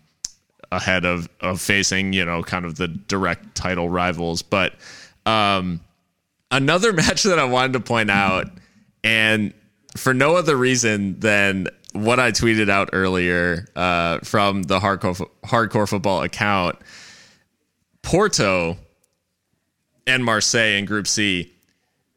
[0.70, 4.40] ahead of of facing you know kind of the direct title rivals.
[4.42, 4.74] But
[5.26, 5.80] um,
[6.50, 8.46] another match that I wanted to point out,
[9.04, 9.52] and
[9.96, 15.88] for no other reason than what I tweeted out earlier uh, from the hardcore hardcore
[15.88, 16.78] football account,
[18.02, 18.76] Porto
[20.06, 21.52] and Marseille in Group C.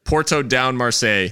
[0.04, 1.28] Porto down Marseille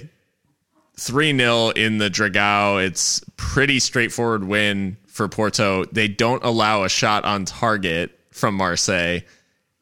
[0.96, 2.84] 3 0 in the Dragao.
[2.84, 5.84] It's pretty straightforward win for Porto.
[5.86, 9.20] They don't allow a shot on target from Marseille.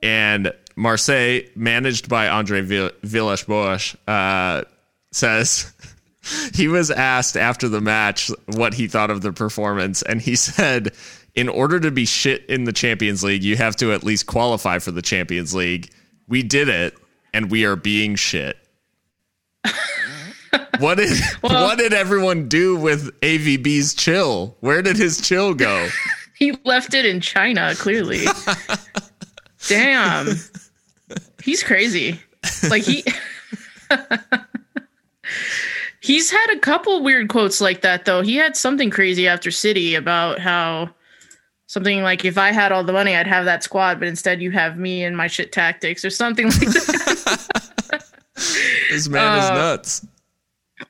[0.02, 2.60] And Marseille, managed by Andre
[3.02, 4.62] Villas-Boas, uh,
[5.10, 5.72] says
[6.54, 10.02] he was asked after the match what he thought of the performance.
[10.02, 10.92] And he said,
[11.34, 14.78] in order to be shit in the Champions League, you have to at least qualify
[14.78, 15.90] for the Champions League.
[16.28, 16.94] We did it,
[17.32, 18.56] and we are being shit.
[20.78, 24.56] what did well, what did everyone do with AVB's chill?
[24.60, 25.88] Where did his chill go?
[26.34, 28.24] he left it in China, clearly.
[29.68, 30.36] Damn.
[31.42, 32.20] He's crazy.
[32.68, 33.04] Like he
[36.00, 38.22] He's had a couple weird quotes like that though.
[38.22, 40.90] He had something crazy after City about how
[41.72, 44.50] something like if I had all the money I'd have that squad, but instead you
[44.50, 48.04] have me and my shit tactics or something like that.
[48.90, 50.06] this man uh, is nuts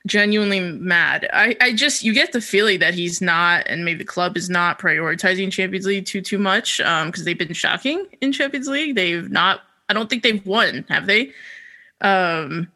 [0.06, 1.28] genuinely mad.
[1.32, 4.50] I, I just you get the feeling that he's not, and maybe the club is
[4.50, 6.80] not prioritizing Champions League too too much.
[6.80, 8.96] Um, because they've been shocking in Champions League.
[8.96, 9.60] They've not.
[9.88, 10.84] I don't think they've won.
[10.88, 11.32] Have they?
[12.00, 12.68] Um,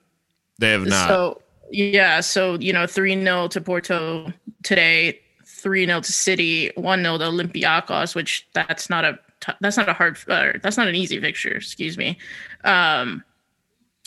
[0.58, 1.08] they have not.
[1.08, 1.42] So
[1.72, 2.20] yeah.
[2.20, 5.20] So you know, three 0 to Porto today.
[5.66, 6.70] Three 0 to City.
[6.76, 8.14] One 0 to Olympiacos.
[8.14, 9.18] Which that's not a
[9.60, 10.16] that's not a hard.
[10.28, 11.56] Uh, that's not an easy fixture.
[11.56, 12.16] Excuse me.
[12.62, 13.24] Um,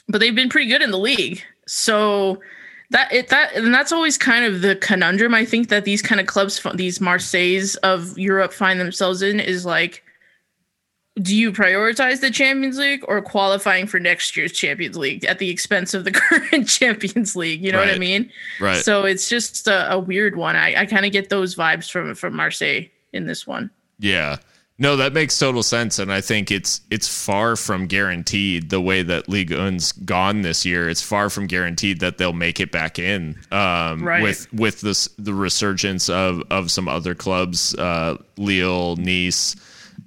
[0.07, 1.43] but they've been pretty good in the league.
[1.67, 2.39] So
[2.91, 6.21] that it that and that's always kind of the conundrum I think that these kind
[6.21, 10.01] of clubs these Marseilles of Europe find themselves in is like
[11.21, 15.49] do you prioritize the Champions League or qualifying for next year's Champions League at the
[15.49, 17.63] expense of the current Champions League?
[17.63, 17.87] You know right.
[17.87, 18.31] what I mean?
[18.59, 18.83] Right.
[18.83, 20.55] So it's just a, a weird one.
[20.55, 23.69] I, I kind of get those vibes from from Marseille in this one.
[23.99, 24.37] Yeah.
[24.81, 29.03] No, that makes total sense, and I think it's it's far from guaranteed the way
[29.03, 30.87] that League 1's gone this year.
[30.87, 34.23] It's far from guaranteed that they'll make it back in um, right.
[34.23, 39.57] with with this the resurgence of of some other clubs, uh, Lille, Nice,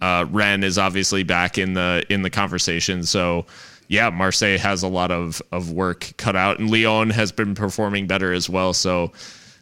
[0.02, 3.04] uh, Rennes is obviously back in the in the conversation.
[3.04, 3.46] So
[3.86, 8.08] yeah, Marseille has a lot of of work cut out, and Lyon has been performing
[8.08, 8.74] better as well.
[8.74, 9.12] So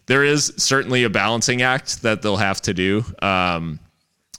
[0.07, 3.05] there is certainly a balancing act that they'll have to do.
[3.21, 3.79] Um,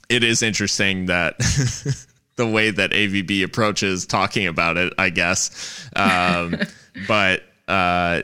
[0.08, 1.38] it is interesting that
[2.36, 5.88] the way that AVB approaches talking about it, I guess.
[5.94, 6.56] Um,
[7.06, 8.22] but uh,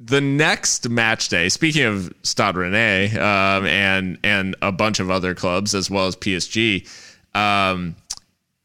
[0.00, 5.34] the next match day, speaking of Stade Rennais um, and and a bunch of other
[5.34, 6.88] clubs as well as PSG,
[7.36, 7.94] um,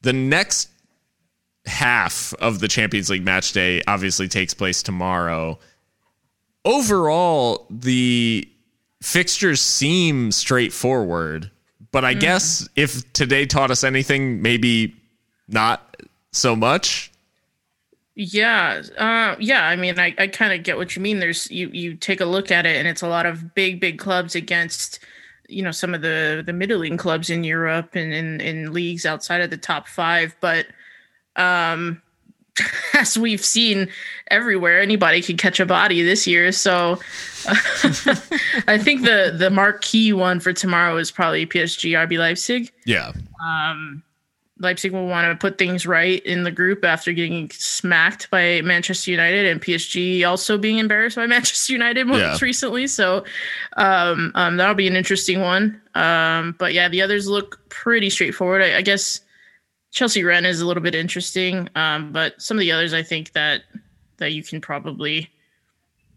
[0.01, 0.69] the next
[1.65, 5.59] half of the Champions League match day obviously takes place tomorrow.
[6.63, 8.47] Overall, the
[9.01, 11.51] fixtures seem straightforward.
[11.91, 12.19] But I mm.
[12.21, 14.95] guess if today taught us anything, maybe
[15.47, 15.97] not
[16.31, 17.11] so much.
[18.15, 19.67] Yeah, uh, yeah.
[19.67, 21.19] I mean, I, I kind of get what you mean.
[21.19, 23.99] There's you you take a look at it, and it's a lot of big big
[23.99, 24.99] clubs against
[25.49, 29.41] you know some of the the middling clubs in Europe and in in leagues outside
[29.41, 30.33] of the top five.
[30.39, 30.67] But
[31.35, 32.01] um,
[32.93, 33.89] as we've seen
[34.31, 36.53] everywhere, anybody could catch a body this year.
[36.53, 36.99] So
[37.47, 42.71] I think the the marquee one for tomorrow is probably PSG RB Leipzig.
[42.85, 43.11] Yeah.
[43.45, 44.03] Um,
[44.59, 49.11] Leipzig will want to put things right in the group after getting smacked by Manchester
[49.11, 52.37] United and PSG also being embarrassed by Manchester United most Yeah.
[52.41, 52.87] recently.
[52.87, 53.25] So
[53.75, 55.81] um, um, that'll be an interesting one.
[55.93, 58.61] Um, but yeah, the others look pretty straightforward.
[58.61, 59.19] I, I guess
[59.91, 63.33] Chelsea Rennes is a little bit interesting, um, but some of the others I think
[63.33, 63.63] that
[64.17, 65.29] that you can probably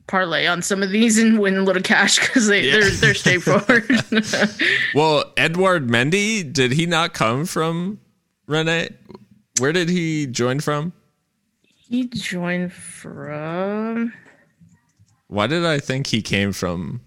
[0.06, 2.78] parlay on some of these and win a little cash because they, Yeah.
[2.80, 3.84] they're they're straightforward.
[4.94, 7.98] Well, Edward Mendy, did he not come from
[8.48, 8.88] Rennes?
[9.60, 10.92] Where did he join from?
[11.88, 14.12] he joined from
[15.28, 17.00] Why did I think he came from?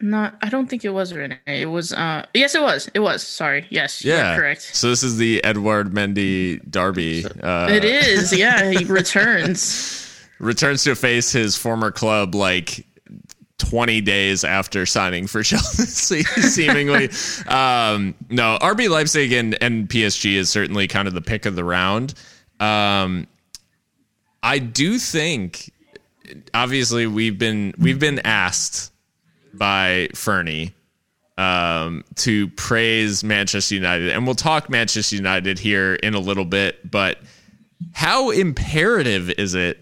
[0.00, 1.38] Not, I don't think it was Rennes.
[1.46, 2.90] It was, uh, yes, it was.
[2.92, 3.22] It was.
[3.22, 3.66] Sorry.
[3.70, 4.62] Yes, Yeah, correct.
[4.62, 7.24] So this is the Edward Mendy Derby.
[7.24, 8.36] Uh, it is.
[8.36, 10.08] Yeah, he returns.
[10.40, 12.84] returns to face his former club like
[13.62, 17.04] 20 days after signing for Chelsea, seemingly.
[17.46, 21.64] um, no, RB Leipzig and, and PSG is certainly kind of the pick of the
[21.64, 22.14] round.
[22.58, 23.26] Um,
[24.42, 25.72] I do think,
[26.52, 28.92] obviously, we've been we've been asked
[29.54, 30.74] by Fernie
[31.38, 36.90] um, to praise Manchester United, and we'll talk Manchester United here in a little bit.
[36.90, 37.18] But
[37.92, 39.81] how imperative is it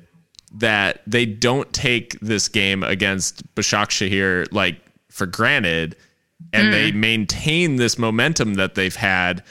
[0.52, 5.96] that they don't take this game against Başakşehir like for granted,
[6.52, 9.42] and they maintain this momentum that they've had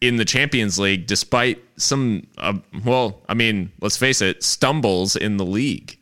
[0.00, 5.36] in the Champions League despite some, uh, well, I mean, let's face it, stumbles in
[5.36, 5.98] the league.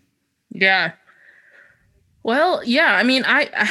[0.50, 0.92] Yeah.
[2.22, 2.94] Well, yeah.
[2.96, 3.70] I mean, I, I,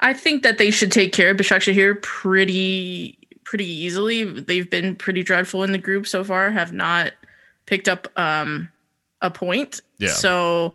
[0.00, 4.24] I think that they should take care of Başakşehir pretty, pretty easily.
[4.24, 6.50] They've been pretty dreadful in the group so far.
[6.50, 7.12] Have not
[7.66, 8.68] picked up um,
[9.24, 9.80] a point.
[9.98, 10.10] Yeah.
[10.10, 10.74] So,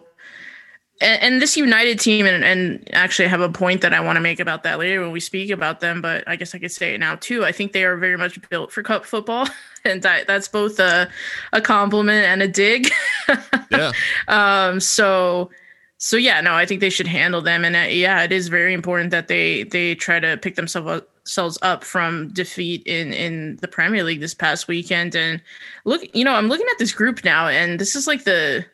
[1.02, 4.18] and, and this United team, and, and actually I have a point that I want
[4.18, 6.02] to make about that later when we speak about them.
[6.02, 7.46] But I guess I could say it now too.
[7.46, 9.48] I think they are very much built for cup football,
[9.86, 11.10] and that, that's both a
[11.54, 12.90] a compliment and a dig.
[13.72, 13.92] Yeah.
[14.28, 15.52] Um, so,
[16.00, 18.74] so yeah, no, I think they should handle them, and uh, yeah, it is very
[18.74, 23.58] important that they they try to pick themselves up, themselves up from defeat in in
[23.58, 25.16] the Premier League this past weekend.
[25.16, 25.42] And
[25.86, 28.66] look, you know, I'm looking at this group now, and this is like the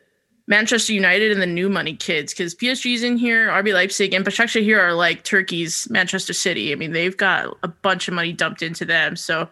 [0.48, 4.62] Manchester United and the new money kids because PSG's in here, RB Leipzig, and Başakşehir
[4.62, 6.72] here are like Turkey's Manchester City.
[6.72, 9.48] I mean, they've got a bunch of money dumped into them, so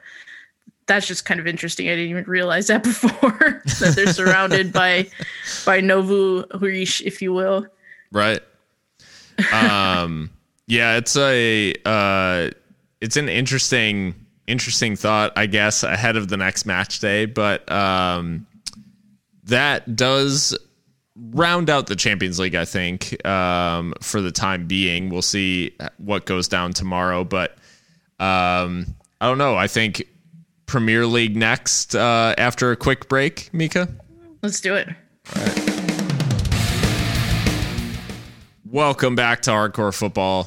[0.87, 1.88] that's just kind of interesting.
[1.88, 5.09] I didn't even realize that before that they're surrounded by
[5.64, 7.66] by nouveau riche, if you will.
[8.12, 8.40] Right.
[9.52, 10.30] Um
[10.66, 12.50] yeah, it's a uh
[13.04, 14.14] it's an interesting
[14.46, 18.46] interesting thought, I guess, ahead of the next match day, but um
[19.44, 20.56] that does
[21.14, 25.10] round out the Champions League, I think, um for the time being.
[25.10, 27.58] We'll see what goes down tomorrow, but
[28.18, 28.86] um
[29.20, 29.54] I don't know.
[29.54, 30.08] I think
[30.64, 33.86] Premier League next uh after a quick break, Mika.
[34.40, 34.88] Let's do it.
[38.64, 40.46] Welcome back to Hardcore Football.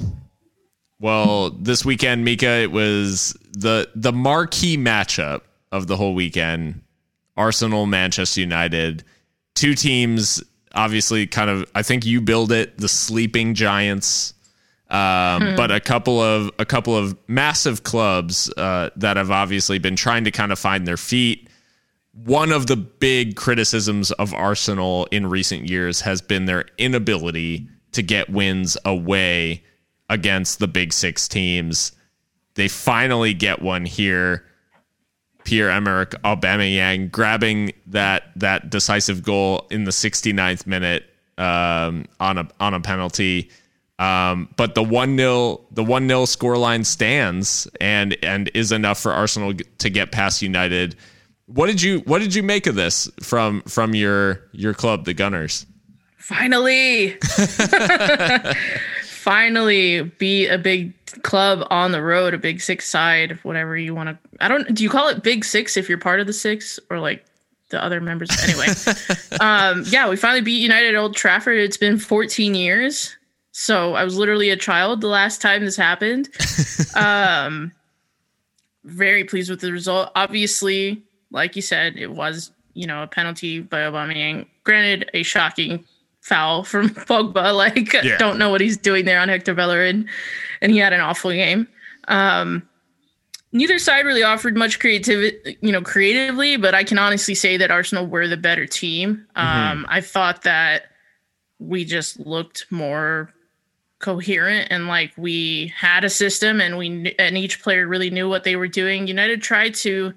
[1.00, 6.82] Well, this weekend, Mika, it was the the marquee matchup of the whole weekend.
[7.36, 9.04] Arsenal, Manchester United,
[9.54, 10.44] two teams.
[10.74, 11.70] Obviously, kind of.
[11.76, 14.34] I think you build it the sleeping giants,
[14.90, 19.96] um, but a couple of a couple of massive clubs uh, that have obviously been
[19.96, 21.48] trying to kind of find their feet
[22.26, 28.02] one of the big criticisms of Arsenal in recent years has been their inability to
[28.02, 29.64] get wins away
[30.10, 31.92] against the big six teams.
[32.56, 34.46] They finally get one here.
[35.44, 41.06] Pierre Emerick Aubameyang grabbing that that decisive goal in the 69th minute
[41.38, 43.50] um, on a on a penalty.
[44.00, 49.12] Um, but the one 0 the one 0 scoreline stands and and is enough for
[49.12, 50.96] Arsenal to get past United.
[51.46, 55.14] What did you What did you make of this from from your your club, the
[55.14, 55.66] Gunners?
[56.18, 57.18] Finally,
[59.28, 64.08] finally, be a big club on the road, a big six side, whatever you want
[64.08, 64.18] to.
[64.40, 64.74] I don't.
[64.74, 67.26] Do you call it big six if you're part of the six or like
[67.70, 68.30] the other members?
[68.42, 68.68] Anyway,
[69.42, 71.58] um, yeah, we finally beat United Old Trafford.
[71.58, 73.18] It's been 14 years,
[73.52, 76.30] so I was literally a child the last time this happened.
[76.96, 77.74] um,
[78.86, 80.10] very pleased with the result.
[80.16, 84.46] Obviously, like you said, it was you know, a penalty by Aubameyang.
[84.64, 85.84] Granted, a shocking
[86.28, 87.56] foul from Pogba.
[87.56, 88.18] Like, yeah.
[88.18, 90.08] don't know what he's doing there on Hector Bellerin,
[90.62, 91.68] and he had an awful game.
[92.08, 92.68] Um,
[93.52, 97.72] neither side really offered much creativity, you know, creatively, but I can honestly say that
[97.72, 99.26] Arsenal were the better team.
[99.36, 99.72] Mm-hmm.
[99.72, 100.84] Um, I thought that
[101.60, 103.34] we just looked more
[104.00, 108.44] coherent and like we had a system and we and each player really knew what
[108.44, 109.08] they were doing.
[109.08, 110.14] United tried to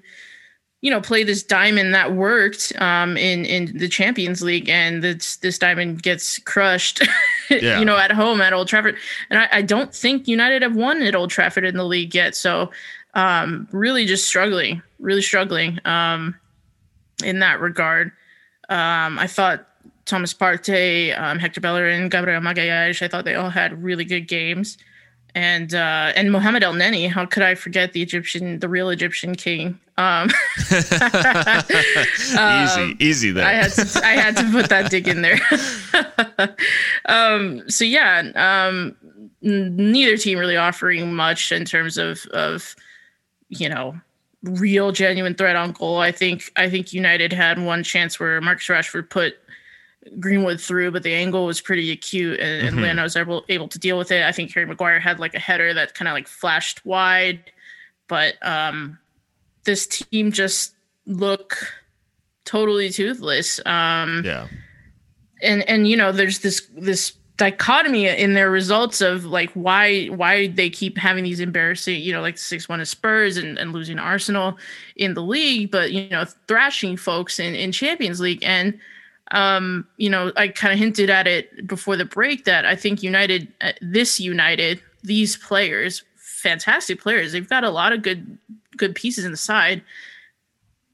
[0.81, 5.37] you know, play this diamond that worked um, in in the Champions League, and this
[5.37, 7.07] this diamond gets crushed,
[7.49, 7.79] yeah.
[7.79, 8.97] you know, at home at Old Trafford.
[9.29, 12.35] And I, I, don't think United have won at Old Trafford in the league yet.
[12.35, 12.71] So,
[13.13, 16.35] um, really, just struggling, really struggling um,
[17.23, 18.11] in that regard.
[18.67, 19.67] Um, I thought
[20.05, 24.77] Thomas Partey, um, Hector Bellerin, Gabriel Magalhaes, I thought they all had really good games
[25.35, 27.09] and uh, and El Elneny.
[27.09, 29.79] How could I forget the Egyptian, the real Egyptian king?
[29.97, 30.29] Um,
[30.71, 33.45] easy, um, easy there.
[33.45, 35.39] I had to, I had to put that dig in there.
[37.05, 38.95] um, so yeah, um,
[39.41, 42.75] neither team really offering much in terms of of
[43.49, 43.95] you know
[44.43, 45.99] real genuine threat on goal.
[45.99, 49.35] I think I think United had one chance where Marcus Rashford put
[50.19, 52.83] Greenwood through, but the angle was pretty acute, and, and mm-hmm.
[52.83, 54.23] Leno was able able to deal with it.
[54.23, 57.51] I think Harry Maguire had like a header that kind of like flashed wide,
[58.07, 58.97] but um,
[59.63, 60.73] this team just
[61.05, 61.57] look
[62.45, 63.59] totally toothless.
[63.65, 64.47] Um, yeah,
[65.41, 70.47] and and you know, there's this this dichotomy in their results of like why why
[70.47, 73.99] they keep having these embarrassing, you know, like six one to Spurs and, and losing
[73.99, 74.57] Arsenal
[74.95, 78.79] in the league, but you know, thrashing folks in in Champions League and
[79.31, 83.01] um, you know, I kind of hinted at it before the break that I think
[83.01, 88.37] United, uh, this United, these players, fantastic players, they've got a lot of good
[88.77, 89.81] good pieces in the side.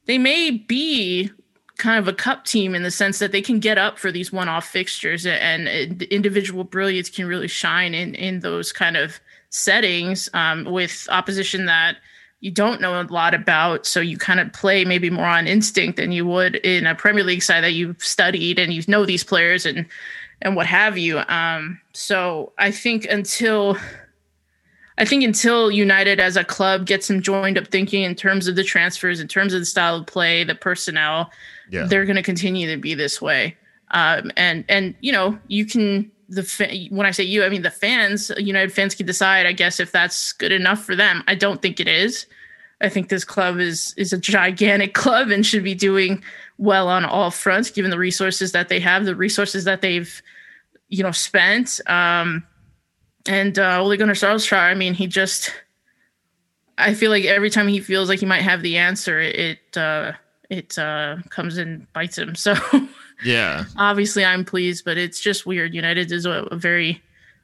[0.06, 1.32] They may be
[1.78, 4.32] kind of a cup team in the sense that they can get up for these
[4.32, 9.20] one-off fixtures and, and individual brilliance can really shine in in those kind of
[9.50, 11.98] settings um, with opposition that
[12.40, 13.86] you don't know a lot about.
[13.86, 17.24] So you kind of play maybe more on instinct than you would in a Premier
[17.24, 19.86] League side that you've studied and you know these players and
[20.42, 21.20] and what have you.
[21.28, 23.78] Um, so I think until
[24.98, 28.56] I think until United as a club gets some joined up thinking in terms of
[28.56, 31.32] the transfers, in terms of the style of play, the personnel,
[31.70, 31.86] yeah.
[31.86, 33.56] they're going to continue to be this way.
[33.92, 37.72] Um, and and you know you can the when I say you, I mean the
[37.72, 38.32] fans.
[38.38, 41.24] United fans can decide, I guess, if that's good enough for them.
[41.28, 42.26] I don't think it is.
[42.82, 46.24] I think this club is is a gigantic club and should be doing
[46.58, 50.22] well on all fronts, given the resources that they have, the resources that they've,
[50.90, 51.80] you know, spent.
[51.88, 52.46] Um,
[53.28, 55.54] and uh, Ole Gunnar Solskjaer, I mean, he just,
[56.78, 60.14] I feel like every time he feels like he might have the answer, it uh,
[60.50, 62.36] it uh, comes and bites him.
[62.36, 62.56] So
[63.24, 65.74] yeah, obviously I'm pleased, but it's just weird.
[65.74, 67.02] United is a, a very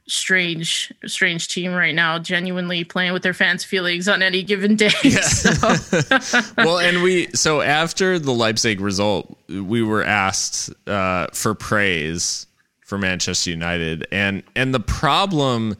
[0.07, 4.91] strange strange team right now genuinely playing with their fans feelings on any given day
[5.01, 5.21] yeah.
[5.21, 6.41] so.
[6.57, 12.47] well and we so after the leipzig result we were asked uh, for praise
[12.82, 15.78] for manchester united and and the problem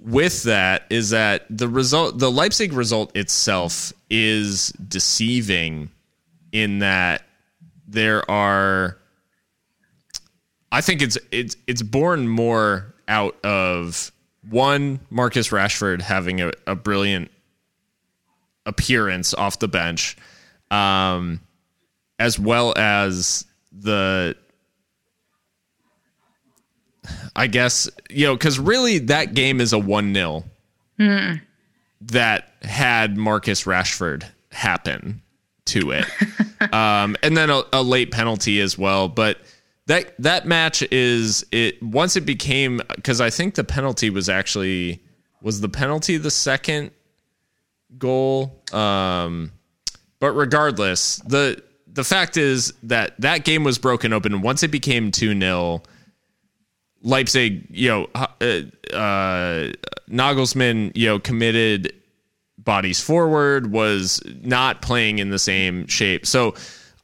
[0.00, 5.90] with that is that the result the leipzig result itself is deceiving
[6.50, 7.22] in that
[7.92, 8.98] there are
[10.70, 14.10] I think it's it's it's born more out of
[14.48, 17.30] one Marcus Rashford having a, a brilliant
[18.64, 20.16] appearance off the bench,
[20.70, 21.40] um,
[22.18, 24.36] as well as the
[27.36, 30.44] I guess you know because really that game is a one 0
[30.98, 31.40] mm.
[32.02, 35.21] that had Marcus Rashford happen
[35.72, 36.06] to it,
[36.72, 39.38] um, and then a, a late penalty as well, but
[39.86, 45.02] that that match is it once it became because I think the penalty was actually
[45.42, 46.92] was the penalty the second
[47.98, 48.62] goal.
[48.72, 49.52] Um,
[50.20, 55.10] but regardless, the the fact is that that game was broken open once it became
[55.10, 55.82] 2 0.
[57.04, 58.28] Leipzig, you know, uh,
[58.94, 59.72] uh,
[60.08, 61.92] Nagelsmann, you know, committed
[62.64, 66.26] bodies forward, was not playing in the same shape.
[66.26, 66.54] So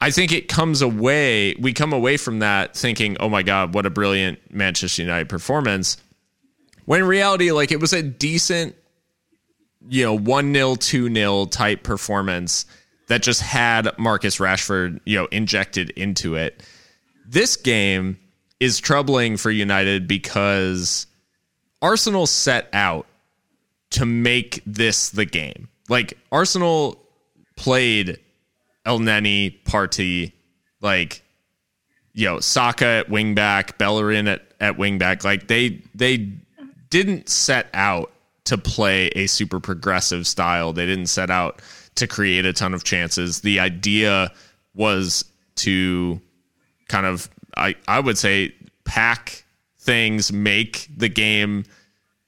[0.01, 3.87] I think it comes away, we come away from that thinking, oh my God, what
[3.87, 5.97] a brilliant Manchester United performance.
[6.85, 8.77] When in reality, like it was a decent,
[9.89, 12.65] you know, 1 0, 2 0 type performance
[13.09, 16.63] that just had Marcus Rashford, you know, injected into it.
[17.27, 18.19] This game
[18.61, 21.07] is troubling for United because
[21.83, 23.07] Arsenal set out
[23.91, 25.69] to make this the game.
[25.89, 27.03] Like Arsenal
[27.57, 28.19] played
[28.85, 30.33] El Elneny, Partey,
[30.81, 31.23] like
[32.13, 35.25] you know, Saka at wingback, Bellerin at, at wingback.
[35.25, 36.33] Like they they
[36.91, 38.13] didn't set out
[38.45, 40.73] to play a super progressive style.
[40.73, 41.61] They didn't set out
[41.97, 43.41] to create a ton of chances.
[43.41, 44.33] The idea
[44.75, 45.25] was
[45.57, 46.21] to
[46.89, 49.45] kind of I, I would say pack
[49.79, 51.65] things, make the game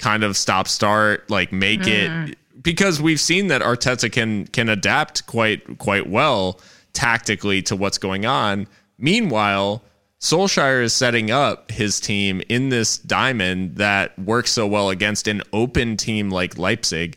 [0.00, 2.30] kind of stop start, like make mm.
[2.30, 6.60] it because we've seen that Arteta can can adapt quite quite well
[6.92, 8.66] tactically to what's going on.
[8.98, 9.84] Meanwhile,
[10.20, 15.42] Solskjaer is setting up his team in this diamond that works so well against an
[15.52, 17.16] open team like Leipzig.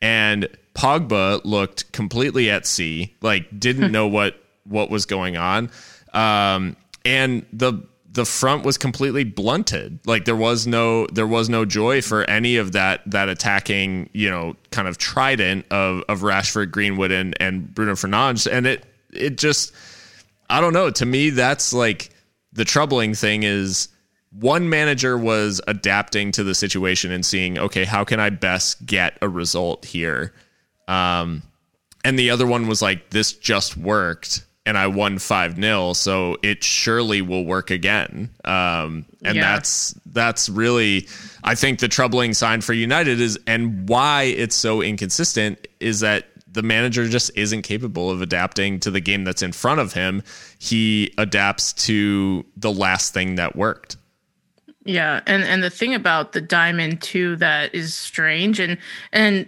[0.00, 5.70] And Pogba looked completely at sea, like didn't know what what was going on.
[6.12, 7.82] Um, and the
[8.14, 9.98] the front was completely blunted.
[10.06, 14.30] Like there was no there was no joy for any of that that attacking, you
[14.30, 18.50] know, kind of trident of of Rashford, Greenwood, and and Bruno Fernandes.
[18.50, 19.72] And it it just
[20.48, 20.90] I don't know.
[20.90, 22.10] To me, that's like
[22.52, 23.88] the troubling thing is
[24.30, 29.18] one manager was adapting to the situation and seeing, okay, how can I best get
[29.22, 30.32] a result here?
[30.86, 31.42] Um,
[32.04, 35.92] and the other one was like, this just worked and I won 5 0.
[35.92, 38.30] So it surely will work again.
[38.44, 39.52] Um, and yeah.
[39.54, 41.08] that's, that's really,
[41.42, 46.28] I think the troubling sign for United is, and why it's so inconsistent is that
[46.54, 50.22] the manager just isn't capable of adapting to the game that's in front of him.
[50.58, 53.96] He adapts to the last thing that worked.
[54.84, 58.76] Yeah, and and the thing about the diamond too that is strange and
[59.12, 59.46] and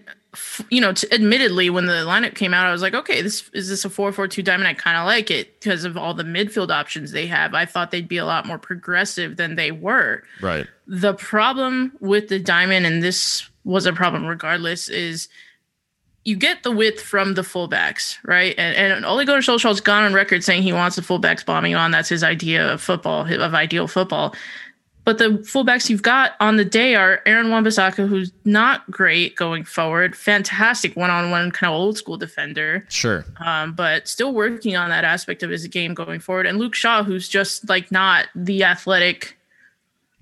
[0.71, 3.69] you know, t- admittedly, when the lineup came out, I was like, okay, this is
[3.69, 4.69] this a four four two diamond.
[4.69, 7.55] I kind of like it because of all the midfield options they have.
[7.55, 10.23] I thought they'd be a lot more progressive than they were.
[10.41, 10.67] Right.
[10.87, 15.29] The problem with the diamond, and this was a problem regardless, is
[16.27, 18.53] you get the width from the fullbacks, right?
[18.59, 21.93] And, and Ole Gunnar Solskjaer's gone on record saying he wants the fullbacks bombing on.
[21.93, 24.35] That's his idea of football, of ideal football.
[25.07, 29.63] But the fullbacks you've got on the day are Aaron Wan-Bissaka, who's not great going
[29.63, 32.85] forward, fantastic one-on-one kind of old school defender.
[32.89, 33.25] Sure.
[33.39, 36.45] Um, but still working on that aspect of his game going forward.
[36.45, 39.39] And Luke Shaw, who's just like not the athletic,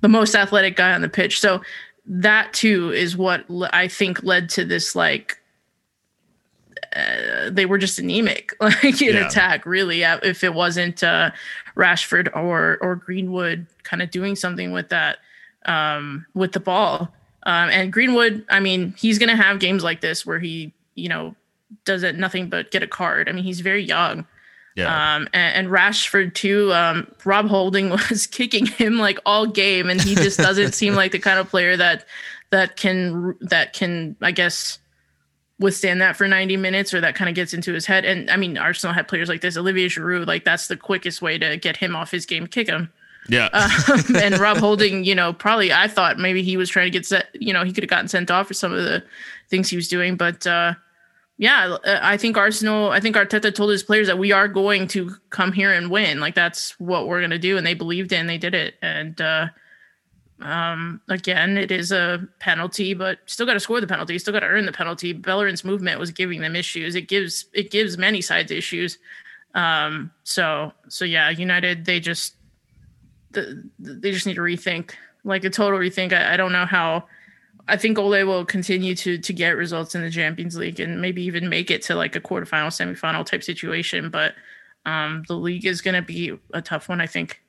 [0.02, 1.40] the most athletic guy on the pitch.
[1.40, 1.62] So
[2.04, 5.40] that too is what I think led to this like
[6.94, 9.26] uh, they were just anemic like in yeah.
[9.26, 11.30] attack really if it wasn't uh,
[11.76, 15.18] Rashford or or Greenwood kind of doing something with that
[15.66, 17.12] um, with the ball
[17.44, 21.34] um, and Greenwood I mean he's gonna have games like this where he you know
[21.84, 24.26] does it nothing but get a card I mean he's very young
[24.76, 25.14] yeah.
[25.14, 26.72] Um, and, and, Rashford too.
[26.72, 31.12] Um, Rob Holding was kicking him like all game, and he just doesn't seem like
[31.12, 32.06] the kind of player that
[32.50, 34.78] that can that can I guess
[35.58, 38.04] withstand that for 90 minutes or that kind of gets into his head.
[38.04, 39.56] And I mean, Arsenal had players like this.
[39.56, 42.92] Olivier Giroud, like that's the quickest way to get him off his game, kick him.
[43.28, 43.46] Yeah.
[43.52, 47.06] Um, and Rob Holding, you know, probably I thought maybe he was trying to get
[47.06, 49.02] set, you know, he could have gotten sent off for some of the
[49.48, 50.16] things he was doing.
[50.16, 50.74] But uh,
[51.38, 54.88] yeah, uh, I think Arsenal, I think Arteta told his players that we are going
[54.88, 56.18] to come here and win.
[56.18, 57.56] Like that's what we're going to do.
[57.56, 58.74] And they believed in, they did it.
[58.82, 59.46] And, uh,
[60.40, 64.18] um, again, it is a penalty, but still got to score the penalty.
[64.18, 65.12] Still got to earn the penalty.
[65.12, 66.94] Bellerin's movement was giving them issues.
[66.94, 68.98] It gives it gives many sides issues.
[69.54, 72.34] Um, so so yeah, United they just
[73.30, 76.12] the, they just need to rethink, like a total rethink.
[76.12, 77.04] I, I don't know how.
[77.66, 81.22] I think Ole will continue to to get results in the Champions League and maybe
[81.22, 84.10] even make it to like a quarterfinal, semifinal type situation.
[84.10, 84.34] But
[84.84, 87.40] um, the league is going to be a tough one, I think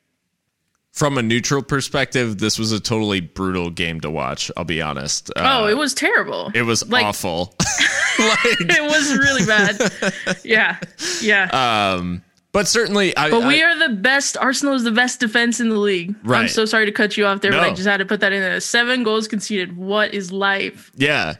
[0.96, 4.50] from a neutral perspective, this was a totally brutal game to watch.
[4.56, 5.30] I'll be honest.
[5.36, 6.52] Uh, oh, it was terrible.
[6.56, 7.54] It was like, awful.
[8.20, 10.40] like, it was really bad.
[10.46, 10.78] Yeah,
[11.22, 11.96] yeah.
[11.96, 12.24] Um,
[12.54, 14.38] but certainly, I, but we I, are the best.
[14.38, 16.16] Arsenal is the best defense in the league.
[16.24, 16.44] Right.
[16.44, 17.58] I'm so sorry to cut you off there, no.
[17.58, 18.58] but I just had to put that in there.
[18.62, 19.76] Seven goals conceded.
[19.76, 20.94] What is life?
[20.96, 21.36] Yeah,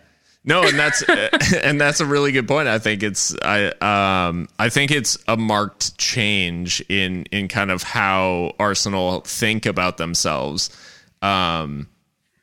[0.46, 1.04] no, and that's
[1.56, 2.68] and that's a really good point.
[2.68, 7.84] I think it's I um I think it's a marked change in in kind of
[7.84, 10.70] how Arsenal think about themselves.
[11.22, 11.88] Um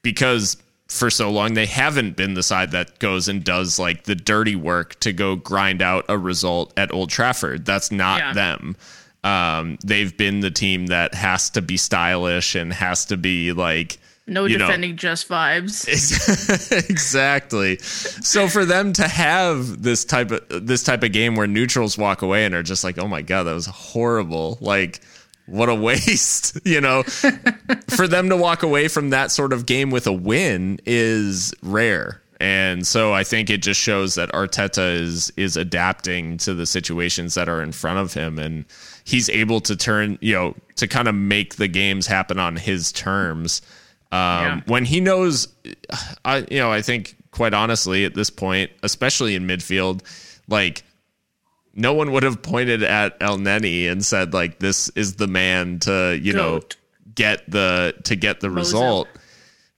[0.02, 0.56] because
[0.88, 4.56] for so long they haven't been the side that goes and does like the dirty
[4.56, 7.64] work to go grind out a result at Old Trafford.
[7.64, 8.32] That's not yeah.
[8.32, 8.76] them.
[9.22, 13.98] Um they've been the team that has to be stylish and has to be like
[14.26, 14.96] no defending know.
[14.96, 15.88] just vibes.
[16.90, 17.78] exactly.
[17.78, 22.22] So for them to have this type of this type of game where neutrals walk
[22.22, 25.00] away and are just like, "Oh my god, that was horrible." Like
[25.46, 27.02] what a waste, you know.
[27.88, 32.22] for them to walk away from that sort of game with a win is rare.
[32.40, 37.34] and so I think it just shows that Arteta is is adapting to the situations
[37.34, 38.64] that are in front of him, and
[39.04, 42.92] he's able to turn you know to kind of make the games happen on his
[42.92, 43.62] terms.
[44.12, 44.60] Um, yeah.
[44.66, 45.48] When he knows,
[46.24, 50.02] I you know I think quite honestly at this point, especially in midfield,
[50.48, 50.84] like
[51.74, 56.18] no one would have pointed at Elneny and said like this is the man to
[56.22, 56.76] you Goat.
[56.76, 59.08] know get the to get the result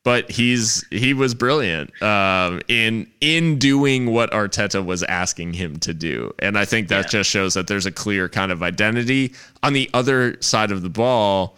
[0.05, 5.95] but he's he was brilliant um, in in doing what Arteta was asking him to
[5.95, 7.19] do, and I think that yeah.
[7.19, 9.33] just shows that there's a clear kind of identity
[9.63, 11.57] on the other side of the ball.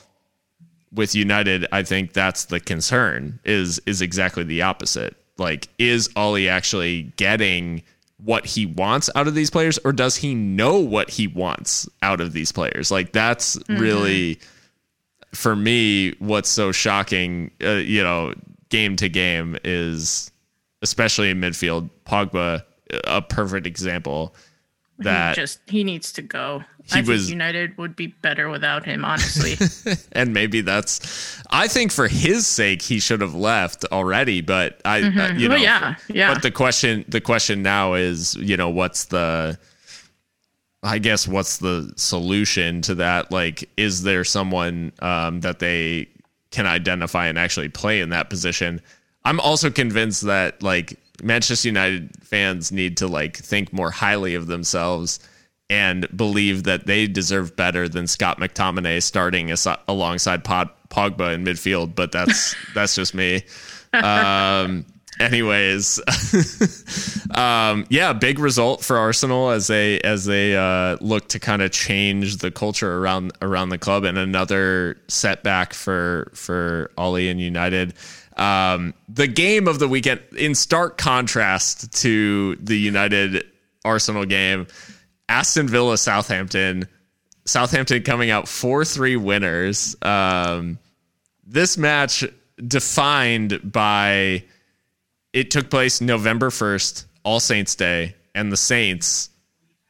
[0.96, 3.38] With United, I think that's the concern.
[3.44, 5.16] Is is exactly the opposite.
[5.38, 7.82] Like, is Ole actually getting
[8.16, 12.20] what he wants out of these players, or does he know what he wants out
[12.20, 12.90] of these players?
[12.90, 13.80] Like, that's mm-hmm.
[13.80, 14.40] really
[15.36, 18.32] for me, what's so shocking, uh, you know,
[18.70, 20.30] game to game is,
[20.82, 22.62] especially in midfield, Pogba,
[23.04, 24.34] a perfect example.
[24.98, 26.64] That he just he needs to go.
[26.84, 29.56] He I was United would be better without him, honestly.
[30.12, 31.42] and maybe that's.
[31.50, 34.40] I think for his sake, he should have left already.
[34.40, 35.18] But I, mm-hmm.
[35.18, 36.32] uh, you know, yeah, yeah.
[36.32, 39.58] But the question, the question now is, you know, what's the
[40.86, 43.32] I guess what's the solution to that?
[43.32, 46.08] Like, is there someone um, that they
[46.50, 48.80] can identify and actually play in that position?
[49.24, 54.46] I'm also convinced that like Manchester United fans need to like think more highly of
[54.46, 55.18] themselves
[55.68, 61.44] and believe that they deserve better than Scott McTominay starting as- alongside Pod- Pogba in
[61.44, 61.94] midfield.
[61.94, 63.42] But that's that's just me.
[63.92, 64.84] Um,
[65.18, 65.98] anyways
[67.34, 71.70] um, yeah big result for arsenal as they as they uh, look to kind of
[71.70, 77.94] change the culture around around the club and another setback for for Ole and united
[78.36, 83.44] um, the game of the weekend in stark contrast to the united
[83.84, 84.66] arsenal game
[85.28, 86.86] aston villa southampton.
[87.46, 89.96] Southampton coming out 4-3 winners.
[90.02, 90.78] Um,
[91.46, 92.24] this match
[92.66, 94.44] defined by
[95.32, 99.30] it took place November 1st, All Saints Day, and the Saints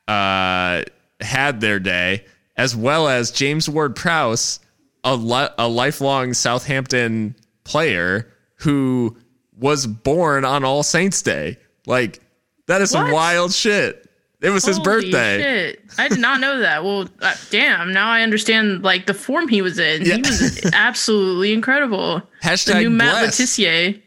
[0.06, 0.82] uh,
[1.20, 2.26] had their day,
[2.56, 4.60] as well as James Ward Prowse,
[5.02, 9.16] a, li- a lifelong Southampton player who
[9.58, 11.56] was born on All Saints Day.
[11.86, 12.20] Like,
[12.66, 13.00] that is what?
[13.06, 14.06] some wild shit.
[14.42, 15.38] It was Holy his birthday.
[15.38, 15.82] Shit.
[15.98, 16.84] I did not know that.
[16.84, 17.92] Well, uh, damn.
[17.92, 20.02] Now I understand like the form he was in.
[20.02, 20.16] Yeah.
[20.16, 22.22] He was absolutely incredible.
[22.42, 23.28] Hashtag the new Matt Le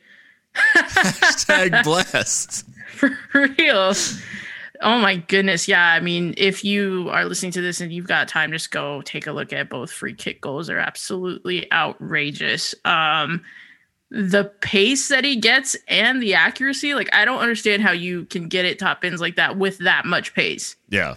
[0.76, 2.64] Hashtag blessed.
[2.97, 3.93] For real.
[4.82, 5.68] Oh my goodness.
[5.68, 5.84] Yeah.
[5.84, 9.26] I mean, if you are listening to this and you've got time, just go take
[9.26, 10.68] a look at both free kick goals.
[10.68, 12.76] They're absolutely outrageous.
[12.86, 13.41] Um,
[14.12, 18.47] the pace that he gets and the accuracy, like I don't understand how you can
[18.47, 20.76] get it top ins like that with that much pace.
[20.89, 21.16] Yeah.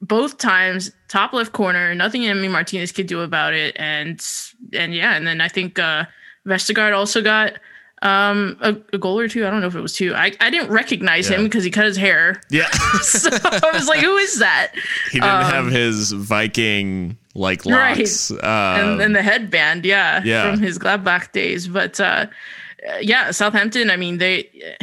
[0.00, 3.76] Both times, top left corner, nothing Emi Martinez could do about it.
[3.78, 4.24] And
[4.72, 6.04] and yeah, and then I think uh
[6.46, 7.54] Vestergaard also got
[8.02, 9.46] um, a, a, goal or two.
[9.46, 10.14] I don't know if it was two.
[10.14, 11.38] I, I didn't recognize yeah.
[11.38, 12.42] him because he cut his hair.
[12.50, 12.68] Yeah.
[13.00, 14.72] so I was like, who is that?
[15.10, 18.30] He didn't um, have his Viking like locks.
[18.30, 18.44] Right.
[18.44, 21.68] Um, and, and the headband, yeah, yeah, from his Gladbach days.
[21.68, 22.26] But uh,
[23.00, 24.76] yeah, Southampton, I mean, they,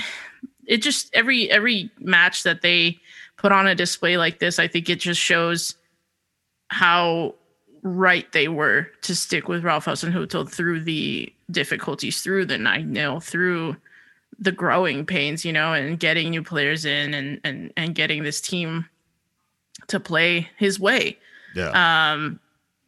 [0.66, 3.00] it just, every, every match that they
[3.38, 5.76] put on a display like this, I think it just shows
[6.70, 7.36] how
[7.84, 13.20] right they were to stick with Ralph Hasenhüttl through the difficulties, through the 9 0,
[13.20, 13.76] through
[14.40, 18.42] the growing pains, you know, and getting new players in and and and getting this
[18.42, 18.88] team
[19.88, 21.18] to play his way.
[21.56, 22.14] Yeah.
[22.14, 22.40] Um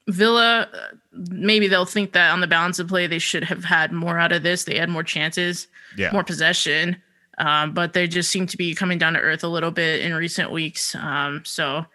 [0.07, 0.67] Villa
[1.13, 4.31] maybe they'll think that on the balance of play they should have had more out
[4.31, 4.65] of this.
[4.65, 6.11] They had more chances, yeah.
[6.11, 7.01] more possession.
[7.37, 10.13] Um, but they just seem to be coming down to earth a little bit in
[10.13, 10.93] recent weeks.
[10.95, 11.85] Um, so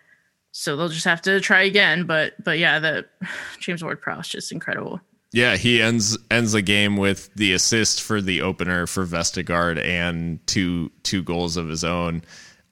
[0.50, 2.04] so they'll just have to try again.
[2.04, 3.06] But but yeah, the
[3.60, 5.00] James Ward Prowse just incredible.
[5.32, 10.44] Yeah, he ends ends the game with the assist for the opener for Vestergaard and
[10.46, 12.22] two two goals of his own.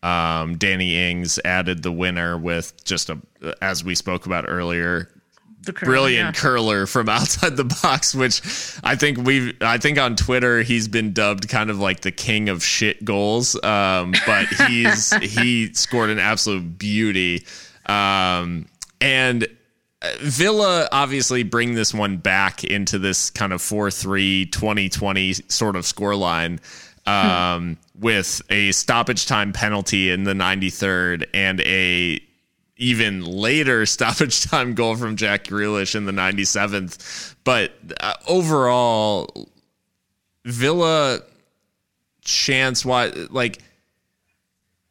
[0.03, 3.19] Um, Danny Ings added the winner with just a
[3.61, 5.11] as we spoke about earlier,
[5.73, 6.41] curler, brilliant yeah.
[6.41, 8.43] curler from outside the box, which
[8.85, 12.49] I think we've I think on Twitter he's been dubbed kind of like the king
[12.49, 13.63] of shit goals.
[13.63, 17.45] Um, but he's he scored an absolute beauty.
[17.87, 18.67] Um,
[19.01, 19.47] and
[20.03, 25.77] uh, Villa obviously bring this one back into this kind of 4 3 2020 sort
[25.77, 26.59] of scoreline
[27.07, 27.86] um, hmm.
[27.99, 32.21] With a stoppage time penalty in the 93rd and a
[32.77, 37.35] even later stoppage time goal from Jack Grealish in the 97th.
[37.45, 39.49] But uh, overall,
[40.45, 41.21] Villa
[42.23, 43.63] chance why like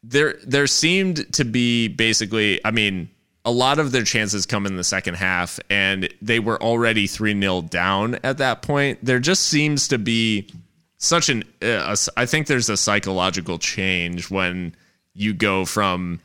[0.04, 3.10] there there seemed to be basically I mean
[3.44, 7.70] a lot of their chances come in the second half and they were already 3-0
[7.70, 8.98] down at that point.
[9.04, 10.50] There just seems to be
[11.06, 14.76] such an uh, I think there's a psychological change when
[15.14, 16.20] you go from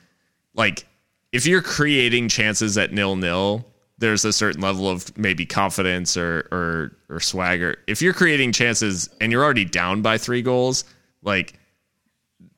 [0.54, 0.86] like
[1.32, 3.64] if you're creating chances at nil nil
[4.00, 7.76] there's a certain level of maybe confidence or or or swagger.
[7.86, 10.84] If you're creating chances and you're already down by three goals,
[11.22, 11.54] like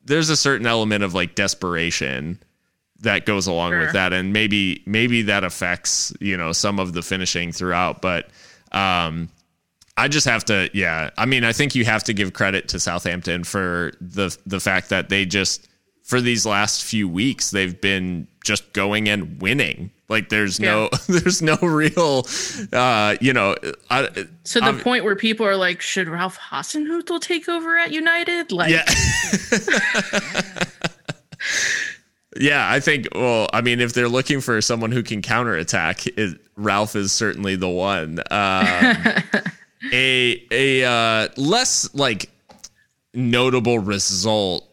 [0.05, 2.41] there's a certain element of like desperation
[3.01, 3.79] that goes along sure.
[3.81, 8.01] with that, and maybe maybe that affects you know some of the finishing throughout.
[8.01, 8.29] But
[8.71, 9.27] um,
[9.95, 11.11] I just have to, yeah.
[11.17, 14.89] I mean, I think you have to give credit to Southampton for the the fact
[14.89, 15.67] that they just
[16.03, 20.71] for these last few weeks they've been just going and winning like there's yeah.
[20.71, 22.27] no there's no real
[22.73, 23.55] uh you know
[23.89, 24.09] I,
[24.43, 28.51] so the I'm, point where people are like should Ralph Hasenhüttl take over at United
[28.51, 28.83] like Yeah.
[32.39, 36.39] yeah, I think well, I mean if they're looking for someone who can counterattack, it,
[36.55, 38.19] Ralph is certainly the one.
[38.31, 38.97] Um,
[39.91, 42.29] a a uh less like
[43.13, 44.67] notable result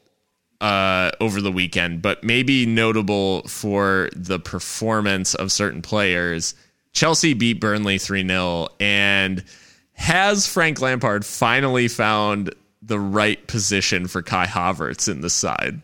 [0.61, 6.55] uh, over the weekend, but maybe notable for the performance of certain players.
[6.93, 8.69] Chelsea beat Burnley 3 0.
[8.79, 9.45] And
[9.93, 15.81] has Frank Lampard finally found the right position for Kai Havertz in the side?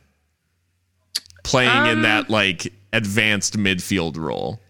[1.44, 4.60] Playing um, in that like advanced midfield role.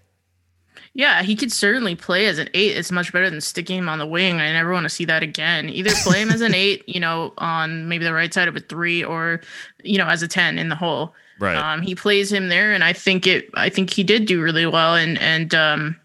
[0.96, 2.74] Yeah, he could certainly play as an eight.
[2.74, 4.40] It's much better than sticking him on the wing.
[4.40, 5.68] I never want to see that again.
[5.68, 8.60] Either play him as an eight, you know, on maybe the right side of a
[8.60, 9.42] three, or
[9.84, 11.12] you know, as a ten in the hole.
[11.38, 11.54] Right.
[11.54, 13.50] Um, he plays him there, and I think it.
[13.52, 14.94] I think he did do really well.
[14.94, 15.96] And and um,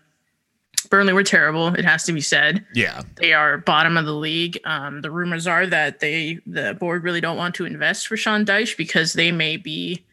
[0.90, 1.68] Burnley were terrible.
[1.70, 2.66] It has to be said.
[2.74, 4.60] Yeah, they are bottom of the league.
[4.66, 8.46] Um, the rumors are that they the board really don't want to invest for Sean
[8.46, 10.04] Dyche because they may be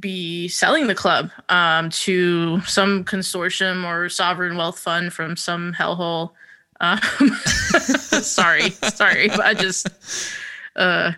[0.00, 6.30] be selling the club um, to some consortium or sovereign wealth fund from some hellhole.
[6.80, 6.98] Um,
[8.22, 9.88] sorry, sorry, but I just.
[10.74, 11.12] Uh,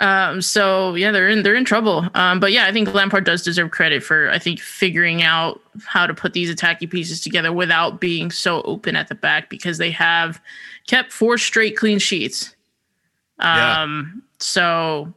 [0.00, 2.08] um, so yeah, they're in they're in trouble.
[2.14, 6.06] Um, but yeah, I think Lampard does deserve credit for I think figuring out how
[6.06, 9.90] to put these attacking pieces together without being so open at the back because they
[9.90, 10.40] have
[10.86, 12.56] kept four straight clean sheets.
[13.38, 14.20] Um, yeah.
[14.38, 15.12] so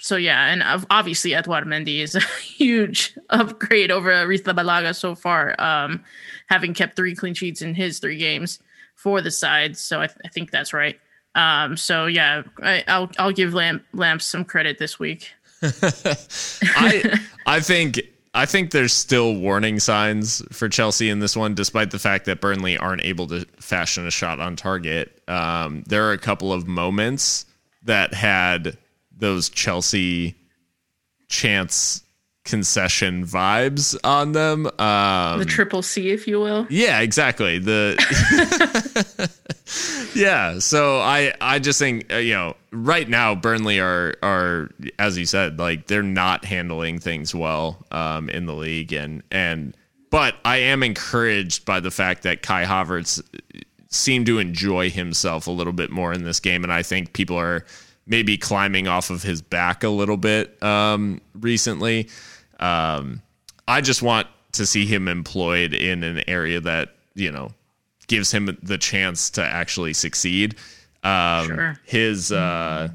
[0.00, 6.02] so yeah, and obviously Edouard Mendy is a huge upgrade over Arrizabalaga so far, um,
[6.48, 8.58] having kept three clean sheets in his three games
[8.94, 9.76] for the side.
[9.76, 10.98] So I, th- I think that's right.
[11.34, 15.32] Um, so yeah, I, will I'll give Lamp Lamps some credit this week.
[15.62, 18.00] I I think
[18.32, 22.40] I think there's still warning signs for Chelsea in this one, despite the fact that
[22.40, 25.22] Burnley aren't able to fashion a shot on target.
[25.28, 27.44] Um, there are a couple of moments
[27.82, 28.78] that had
[29.20, 30.34] those Chelsea
[31.28, 32.02] chance
[32.44, 34.66] concession vibes on them.
[34.78, 36.66] Um, the triple C, if you will.
[36.68, 37.58] Yeah, exactly.
[37.58, 37.96] The
[40.14, 40.58] yeah.
[40.58, 45.26] So I I just think uh, you know right now Burnley are are as you
[45.26, 49.76] said like they're not handling things well um, in the league and and
[50.10, 53.22] but I am encouraged by the fact that Kai Havertz
[53.90, 57.38] seemed to enjoy himself a little bit more in this game and I think people
[57.38, 57.64] are
[58.10, 62.08] maybe climbing off of his back a little bit um, recently.
[62.58, 63.22] Um,
[63.66, 67.52] I just want to see him employed in an area that you know
[68.08, 70.56] gives him the chance to actually succeed.
[71.04, 71.76] Um, sure.
[71.84, 72.88] His, uh,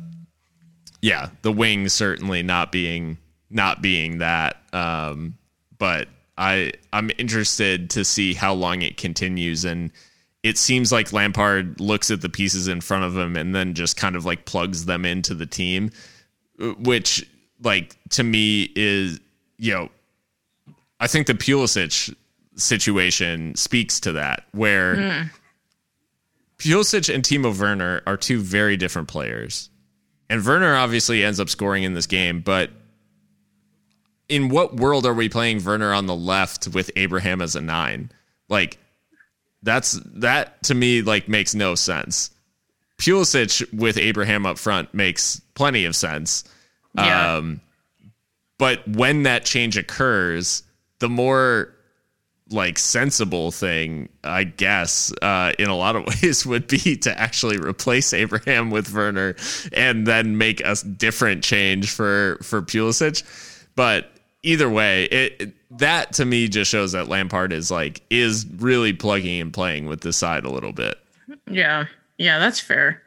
[1.01, 3.17] yeah, the wing certainly not being
[3.49, 5.37] not being that, um,
[5.77, 9.91] but I I'm interested to see how long it continues and
[10.45, 13.97] it seems like Lampard looks at the pieces in front of him and then just
[13.97, 15.89] kind of like plugs them into the team,
[16.77, 17.27] which
[17.63, 19.19] like to me is
[19.57, 19.89] you know
[20.99, 22.15] I think the Pulisic
[22.55, 25.31] situation speaks to that where mm.
[26.59, 29.71] Pulisic and Timo Werner are two very different players.
[30.29, 32.69] And Werner obviously ends up scoring in this game, but
[34.29, 38.11] in what world are we playing Werner on the left with Abraham as a nine?
[38.47, 38.77] Like
[39.65, 42.29] that's that to me like makes no sense.
[42.97, 46.45] Pulisic with Abraham up front makes plenty of sense.
[46.95, 47.35] Yeah.
[47.35, 47.59] Um,
[48.57, 50.63] but when that change occurs,
[50.99, 51.73] the more
[52.51, 57.57] like sensible thing, I guess, uh, in a lot of ways, would be to actually
[57.57, 59.35] replace Abraham with Werner
[59.73, 63.23] and then make a different change for for Pulisic.
[63.75, 64.11] But
[64.43, 69.41] either way, it that to me just shows that Lampard is like is really plugging
[69.41, 70.97] and playing with this side a little bit.
[71.49, 71.85] Yeah,
[72.17, 73.01] yeah, that's fair.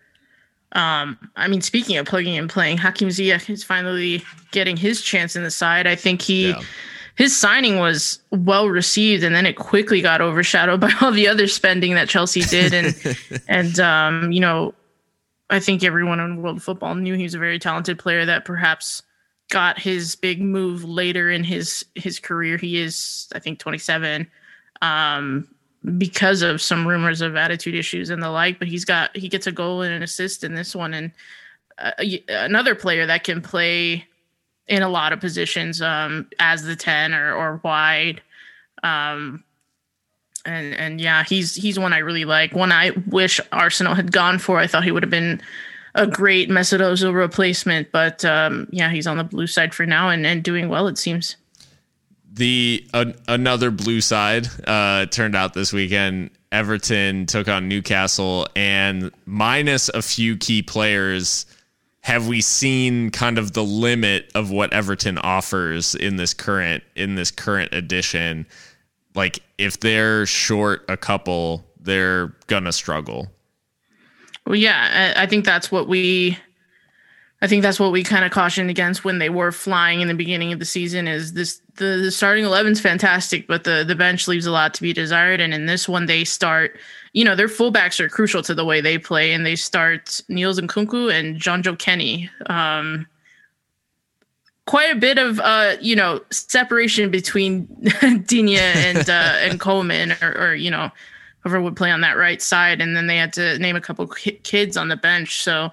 [0.72, 5.34] Um, I mean, speaking of plugging and playing, Hakim Ziyech is finally getting his chance
[5.34, 5.86] in the side.
[5.86, 6.60] I think he yeah.
[7.14, 11.46] his signing was well received, and then it quickly got overshadowed by all the other
[11.46, 14.74] spending that Chelsea did, and and um, you know,
[15.48, 19.02] I think everyone in world football knew he was a very talented player that perhaps
[19.50, 22.56] got his big move later in his his career.
[22.56, 24.26] He is, I think, 27.
[24.82, 25.48] Um,
[25.96, 28.58] because of some rumors of attitude issues and the like.
[28.58, 31.12] But he's got he gets a goal and an assist in this one, and
[31.78, 31.92] uh,
[32.28, 34.06] another player that can play
[34.66, 38.20] in a lot of positions um, as the ten or or wide.
[38.82, 39.44] Um,
[40.44, 42.54] and and yeah, he's he's one I really like.
[42.54, 44.58] One I wish Arsenal had gone for.
[44.58, 45.40] I thought he would have been
[45.94, 50.08] a great Mesut Ozil replacement, but um, yeah, he's on the blue side for now
[50.08, 50.88] and, and doing well.
[50.88, 51.36] It seems
[52.38, 56.30] the uh, another blue side uh, turned out this weekend.
[56.50, 61.44] Everton took on Newcastle, and minus a few key players,
[62.00, 67.16] have we seen kind of the limit of what Everton offers in this current in
[67.16, 68.46] this current edition?
[69.14, 73.28] Like, if they're short a couple, they're gonna struggle.
[74.48, 76.38] Well, yeah, I think that's what we
[77.42, 80.14] I think that's what we kind of cautioned against when they were flying in the
[80.14, 81.06] beginning of the season.
[81.06, 84.82] Is this the, the starting eleven's fantastic, but the the bench leaves a lot to
[84.82, 85.42] be desired.
[85.42, 86.78] And in this one, they start,
[87.12, 90.58] you know, their fullbacks are crucial to the way they play, and they start Niels
[90.58, 92.30] Nkounkou and Jonjoe Kenny.
[92.46, 93.06] Um,
[94.64, 97.66] quite a bit of uh, you know separation between
[98.24, 100.90] Digne and uh, and Coleman, or, or you know
[101.48, 104.06] whoever would play on that right side, and then they had to name a couple
[104.06, 105.42] kids on the bench.
[105.42, 105.70] So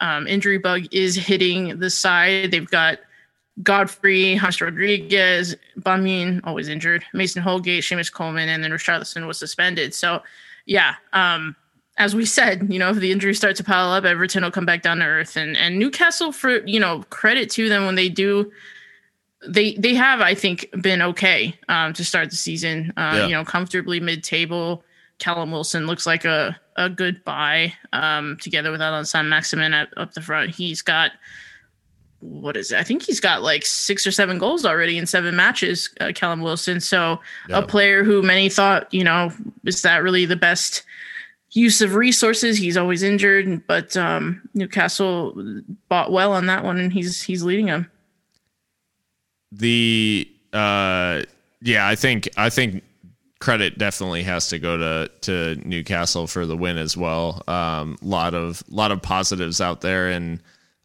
[0.00, 2.50] um, injury bug is hitting the side.
[2.50, 2.98] They've got
[3.62, 9.94] Godfrey, James Rodriguez, Bamin, always injured, Mason Holgate, Seamus Coleman, and then Richarlison was suspended.
[9.94, 10.22] So,
[10.66, 11.56] yeah, um,
[11.98, 14.66] as we said, you know, if the injuries start to pile up, Everton will come
[14.66, 15.36] back down to earth.
[15.36, 18.50] And and Newcastle, for you know, credit to them when they do,
[19.46, 22.92] they they have, I think, been okay um, to start the season.
[22.96, 23.26] Uh, yeah.
[23.26, 24.84] You know, comfortably mid table.
[25.18, 30.14] Callum Wilson looks like a, a good buy um, together with Allan Saint-Maximin at, up
[30.14, 30.54] the front.
[30.54, 31.12] He's got
[32.20, 32.78] what is it?
[32.78, 36.40] I think he's got like six or seven goals already in seven matches, uh, Callum
[36.40, 36.80] Wilson.
[36.80, 39.32] So a player who many thought, you know,
[39.64, 40.82] is that really the best
[41.52, 42.58] use of resources?
[42.58, 47.66] He's always injured, but um, Newcastle bought well on that one, and he's he's leading
[47.66, 47.90] them.
[49.52, 51.22] The uh,
[51.62, 52.82] yeah, I think I think
[53.40, 57.42] credit definitely has to go to to Newcastle for the win as well.
[57.46, 60.40] A um, lot of lot of positives out there, and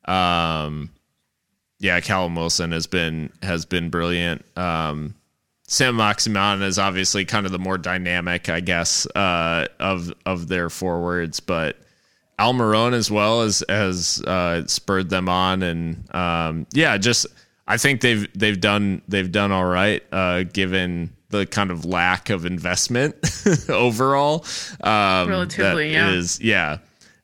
[0.05, 0.89] um,
[1.79, 4.45] yeah, Callum Wilson has been has been brilliant.
[4.57, 5.15] Um,
[5.65, 11.39] Saint-Maximin is obviously kind of the more dynamic, I guess, uh, of of their forwards,
[11.39, 11.77] but
[12.39, 17.25] Almiron as well as has uh, spurred them on, and um, yeah, just
[17.67, 22.29] I think they've they've done they've done all right uh, given the kind of lack
[22.29, 23.15] of investment
[23.69, 24.45] overall.
[24.81, 26.11] Um, Relatively, yeah.
[26.11, 26.77] Is, yeah.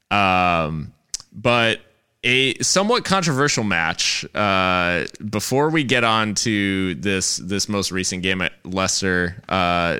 [0.09, 0.91] Um,
[1.31, 1.79] but
[2.23, 4.25] a somewhat controversial match.
[4.35, 9.99] Uh, before we get on to this this most recent game at Leicester uh,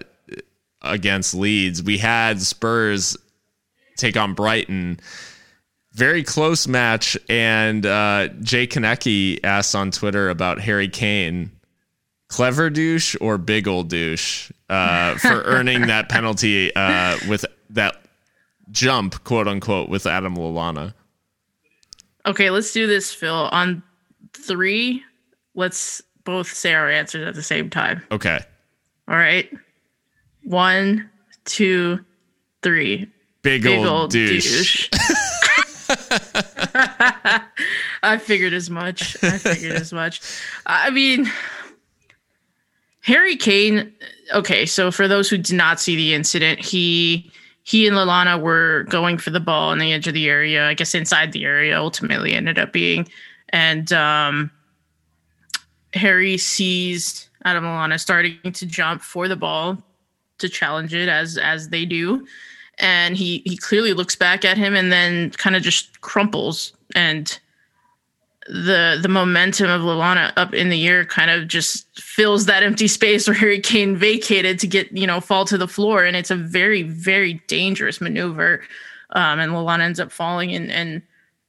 [0.81, 3.15] against Leeds, we had Spurs
[3.95, 4.99] take on Brighton.
[5.93, 11.51] Very close match, and uh, Jay Konecki asked on Twitter about Harry Kane
[12.29, 17.97] clever douche or big old douche uh, for earning that penalty uh, with that
[18.71, 20.93] jump, quote unquote, with Adam Lallana.
[22.25, 23.33] Okay, let's do this, Phil.
[23.33, 23.83] On
[24.33, 25.03] three,
[25.55, 28.01] let's both say our answers at the same time.
[28.11, 28.39] Okay.
[29.07, 29.49] All right.
[30.43, 31.09] One,
[31.45, 31.99] two,
[32.61, 33.09] three.
[33.41, 34.89] Big, Big old, old, douche.
[34.89, 34.89] douche.
[38.03, 39.21] I figured as much.
[39.23, 40.21] I figured as much.
[40.65, 41.31] I mean,
[43.09, 43.91] Harry Kane.
[44.35, 47.31] Okay, so for those who did not see the incident, he
[47.63, 50.67] he and Lallana were going for the ball on the edge of the area.
[50.67, 51.79] I guess inside the area.
[51.79, 53.07] Ultimately, ended up being,
[53.49, 54.51] and um,
[55.95, 59.81] Harry sees Adam Lallana starting to jump for the ball
[60.37, 62.27] to challenge it as as they do,
[62.77, 67.39] and he he clearly looks back at him and then kind of just crumples and
[68.49, 72.87] the the momentum of Lallana up in the air kind of just fills that empty
[72.87, 76.31] space where Harry Kane vacated to get you know fall to the floor, and it's
[76.31, 78.61] a very very dangerous maneuver.
[79.11, 81.01] Um, and Lallana ends up falling, and and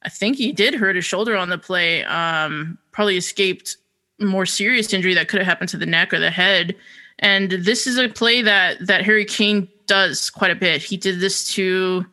[0.03, 2.05] I think he did hurt his shoulder on the play.
[2.05, 3.77] Um, probably escaped
[4.19, 6.77] more serious injury that could have happened to the neck or the head.
[7.21, 10.83] And this is a play that that Harry Kane does quite a bit.
[10.83, 12.05] He did this to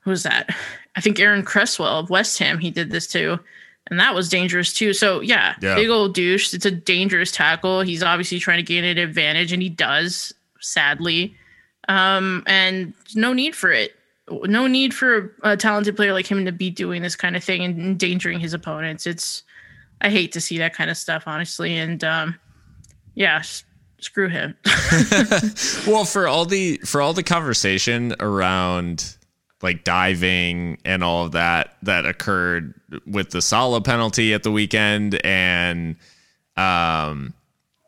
[0.00, 0.50] who was that?
[0.96, 3.38] I think Aaron Cresswell of West Ham, he did this too.
[3.90, 4.92] And that was dangerous too.
[4.94, 5.74] So yeah, Yeah.
[5.74, 6.54] big old douche.
[6.54, 7.82] It's a dangerous tackle.
[7.82, 11.36] He's obviously trying to gain an advantage, and he does, sadly.
[11.88, 13.94] Um, and no need for it.
[14.30, 17.62] No need for a talented player like him to be doing this kind of thing
[17.62, 19.06] and endangering his opponents.
[19.06, 19.42] It's
[20.00, 21.76] I hate to see that kind of stuff, honestly.
[21.76, 22.38] And um,
[23.14, 23.64] yeah, s-
[24.00, 24.56] screw him.
[25.86, 29.16] Well, for all the for all the conversation around
[29.62, 32.74] like diving and all of that that occurred
[33.06, 35.96] with the Salah penalty at the weekend and
[36.56, 37.34] um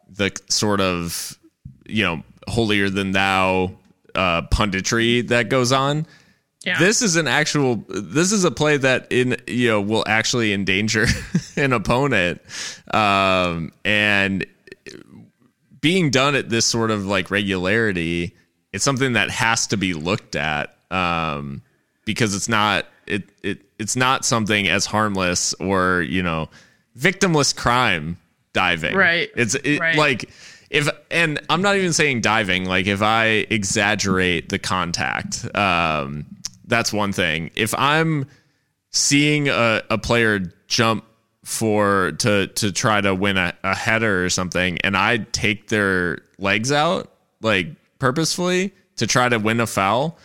[0.08, 1.38] the sort of
[1.86, 3.72] you know holier than thou
[4.14, 6.06] uh punditry that goes on
[6.64, 6.78] yeah.
[6.78, 11.06] this is an actual this is a play that in you know will actually endanger
[11.56, 12.40] an opponent
[12.92, 14.46] um and
[15.80, 18.34] being done at this sort of like regularity
[18.72, 21.62] it's something that has to be looked at um
[22.04, 26.48] because it's not it, it it's not something as harmless or you know
[26.98, 28.16] victimless crime
[28.52, 29.30] diving Right.
[29.36, 29.96] it's it, Right.
[29.96, 30.30] like
[30.70, 36.24] if and i'm not even saying diving like if i exaggerate the contact um
[36.66, 38.26] that's one thing if i'm
[38.90, 41.04] seeing a, a player jump
[41.44, 46.18] for to to try to win a, a header or something and I take their
[46.38, 47.68] legs out like
[48.00, 50.18] purposefully to try to win a foul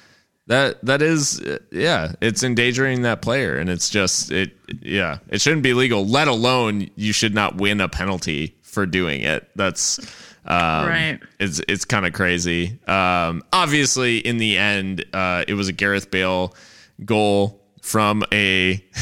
[0.47, 5.63] that that is yeah it's endangering that player and it's just it yeah it shouldn't
[5.63, 9.99] be legal let alone you should not win a penalty for doing it that's
[10.45, 11.19] um, Right.
[11.39, 16.09] it's it's kind of crazy um obviously in the end uh it was a Gareth
[16.09, 16.55] Bale
[17.05, 18.83] goal from a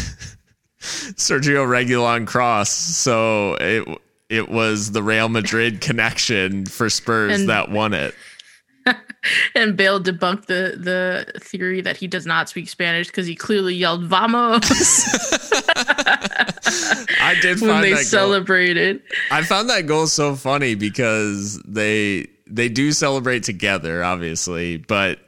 [0.79, 2.69] Sergio Reguilón cross.
[2.69, 3.87] So it
[4.29, 8.13] it was the Real Madrid connection for Spurs And- that won it.
[9.55, 13.75] and Bale debunked the the theory that he does not speak Spanish because he clearly
[13.75, 14.61] yelled "vamos"
[17.21, 18.03] I did when they that goal.
[18.03, 19.01] celebrated.
[19.31, 25.19] I found that goal so funny because they they do celebrate together, obviously, but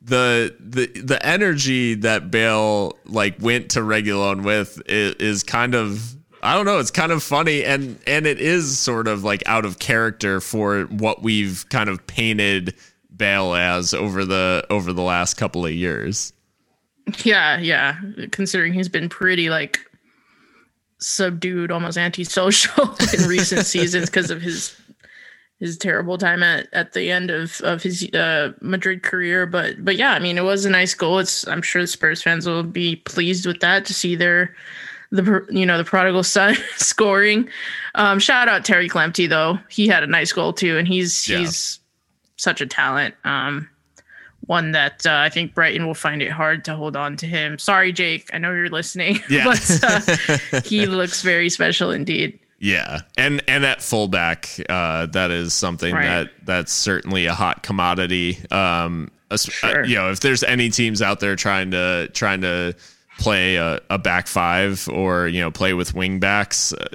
[0.00, 6.16] the the the energy that Bale like went to Reguilón with is, is kind of
[6.42, 9.64] I don't know, it's kind of funny and and it is sort of like out
[9.64, 12.74] of character for what we've kind of painted
[13.22, 16.32] Bale as over the over the last couple of years.
[17.22, 17.96] Yeah, yeah.
[18.32, 19.78] Considering he's been pretty like
[20.98, 22.84] subdued, almost antisocial
[23.18, 24.76] in recent seasons because of his
[25.60, 29.46] his terrible time at, at the end of, of his uh, Madrid career.
[29.46, 31.18] But but yeah, I mean, it was a nice goal.
[31.20, 34.54] It's I'm sure the Spurs fans will be pleased with that to see their
[35.12, 37.48] the you know the prodigal son scoring.
[37.94, 39.58] Um, shout out Tariq Lamptey though.
[39.68, 41.38] He had a nice goal too, and he's Yeah.
[41.38, 41.78] he's
[42.42, 43.14] such a talent.
[43.24, 43.68] Um,
[44.46, 47.58] one that uh, I think Brighton will find it hard to hold on to him.
[47.58, 48.28] Sorry, Jake.
[48.32, 49.44] I know you're listening, Yeah.
[49.44, 49.80] but
[50.52, 52.38] uh, he looks very special indeed.
[52.58, 56.04] Yeah, and and at fullback, uh, that is something Right.
[56.06, 58.38] that that's certainly a hot commodity.
[58.50, 59.84] Um, uh, Sure.
[59.84, 62.74] you know, if there's any teams out there trying to trying to
[63.18, 66.86] play a, a back five or you know play with wing backs, uh,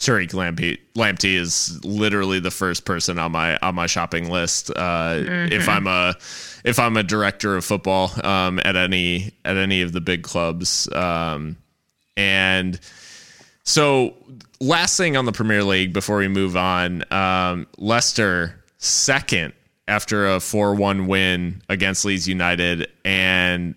[0.00, 4.70] Tariq Lamptey, Lamptey is literally the first person on my on my shopping list.
[4.70, 5.20] Uh,
[5.52, 6.14] If I'm a
[6.64, 10.90] if I'm a director of football um, at any at any of the big clubs,
[10.94, 11.58] um,
[12.16, 12.80] and
[13.62, 14.14] so
[14.58, 19.52] last thing on the Premier League before we move on, um, Leicester second
[19.86, 23.74] after a four one win against Leeds United and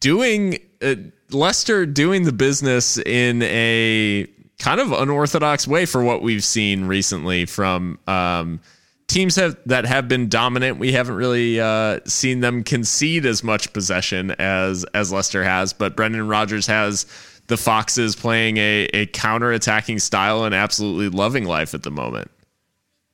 [0.00, 0.96] doing uh,
[1.30, 4.26] Leicester doing the business in a
[4.58, 8.60] kind of unorthodox way for what we've seen recently from um,
[9.06, 10.78] teams have, that have been dominant.
[10.78, 15.96] We haven't really uh, seen them concede as much possession as as Leicester has, but
[15.96, 17.06] Brendan Rodgers has
[17.48, 22.30] the Foxes playing a, a counter attacking style and absolutely loving life at the moment.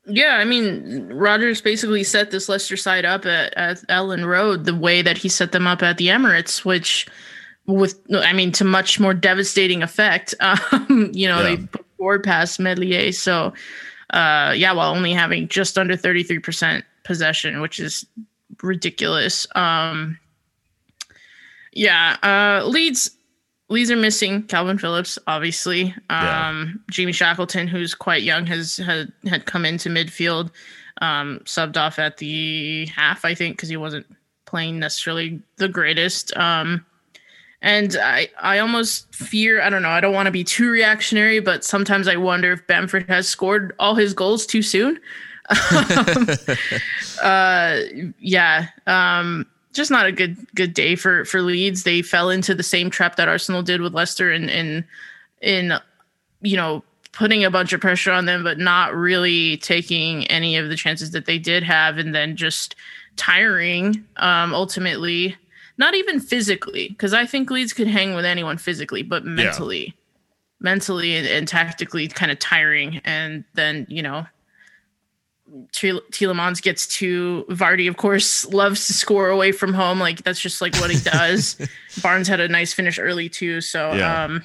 [0.07, 4.75] Yeah, I mean, Rodgers basically set this Leicester side up at, at Elland Road the
[4.75, 7.07] way that he set them up at the Emirates, which,
[7.67, 10.35] with I mean, to much more devastating effect.
[10.41, 11.57] Um, you know, Yeah.
[11.57, 13.53] they put forward past Meslier, so
[14.11, 18.05] uh, yeah, while only having just under thirty three percent possession, which is
[18.63, 19.47] ridiculous.
[19.57, 20.19] Um,
[21.73, 23.11] yeah, uh, Leeds
[23.69, 25.95] Leeds are missing Kalvin Phillips, obviously.
[26.11, 26.49] Yeah.
[26.49, 30.51] Um, Jamie Shackleton, who's quite young, has had, had come into midfield,
[31.01, 34.07] um, subbed off at the half, I think, because he wasn't
[34.45, 36.37] playing necessarily the greatest.
[36.37, 36.85] Um,
[37.65, 41.41] and I, I almost fear, I don't know, I don't want to be too reactionary,
[41.41, 45.01] but sometimes I wonder if Bamford has scored all his goals too soon.
[45.71, 46.29] um,
[47.23, 47.79] uh,
[48.19, 48.67] yeah.
[48.87, 51.85] Um, just not a good good day for for Leeds.
[51.85, 54.85] They fell into the same trap that Arsenal did with Leicester in in
[55.41, 55.73] in
[56.43, 60.69] you know putting a bunch of pressure on them, but not really taking any of
[60.69, 62.77] the chances that they did have, and then just
[63.17, 65.35] tiring um, ultimately.
[65.77, 69.93] Not even physically, because I think Leeds could hang with anyone physically, but mentally, yeah.
[70.61, 73.01] mentally and, and tactically, kind of tiring.
[73.05, 74.27] And then you know
[75.73, 80.01] Tielemans gets to Vardy, of course, loves to score away from home.
[80.01, 81.57] Like that's just like what he does.
[82.03, 83.61] Barnes had a nice finish early too.
[83.61, 84.25] So yeah.
[84.25, 84.45] um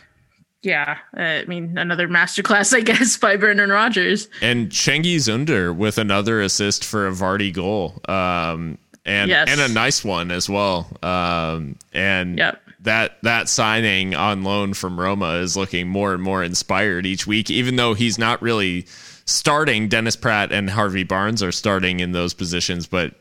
[0.61, 4.27] yeah, I mean another masterclass, I guess, by Brendan Rodgers.
[4.41, 8.01] And Cengiz Under with another assist for a Vardy goal.
[8.07, 8.77] Um
[9.09, 9.47] and yes.
[9.49, 10.87] and a nice one as well.
[11.01, 12.61] Um and yep.
[12.81, 17.49] that that signing on loan from Roma is looking more and more inspired each week,
[17.49, 18.85] even though he's not really
[19.25, 19.87] starting.
[19.87, 23.13] Dennis Praet and Harvey Barnes are starting in those positions, but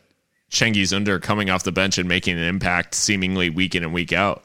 [0.50, 4.12] Cengiz Under coming off the bench and making an impact seemingly week in and week
[4.12, 4.44] out.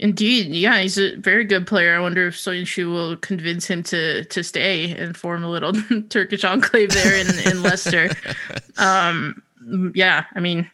[0.00, 1.94] Indeed, yeah, he's a very good player.
[1.94, 5.74] I wonder if Soyuncu will convince him to to stay and form a little
[6.08, 8.10] Turkish enclave there in, in Leicester.
[8.78, 9.42] Um,
[9.94, 10.70] yeah, I mean,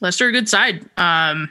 [0.00, 0.88] Leicester a good side.
[0.96, 1.50] Um,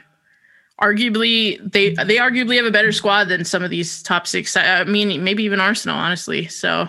[0.80, 4.56] arguably, they they arguably have a better squad than some of these top six.
[4.56, 6.48] I mean, maybe even Arsenal, honestly.
[6.48, 6.88] So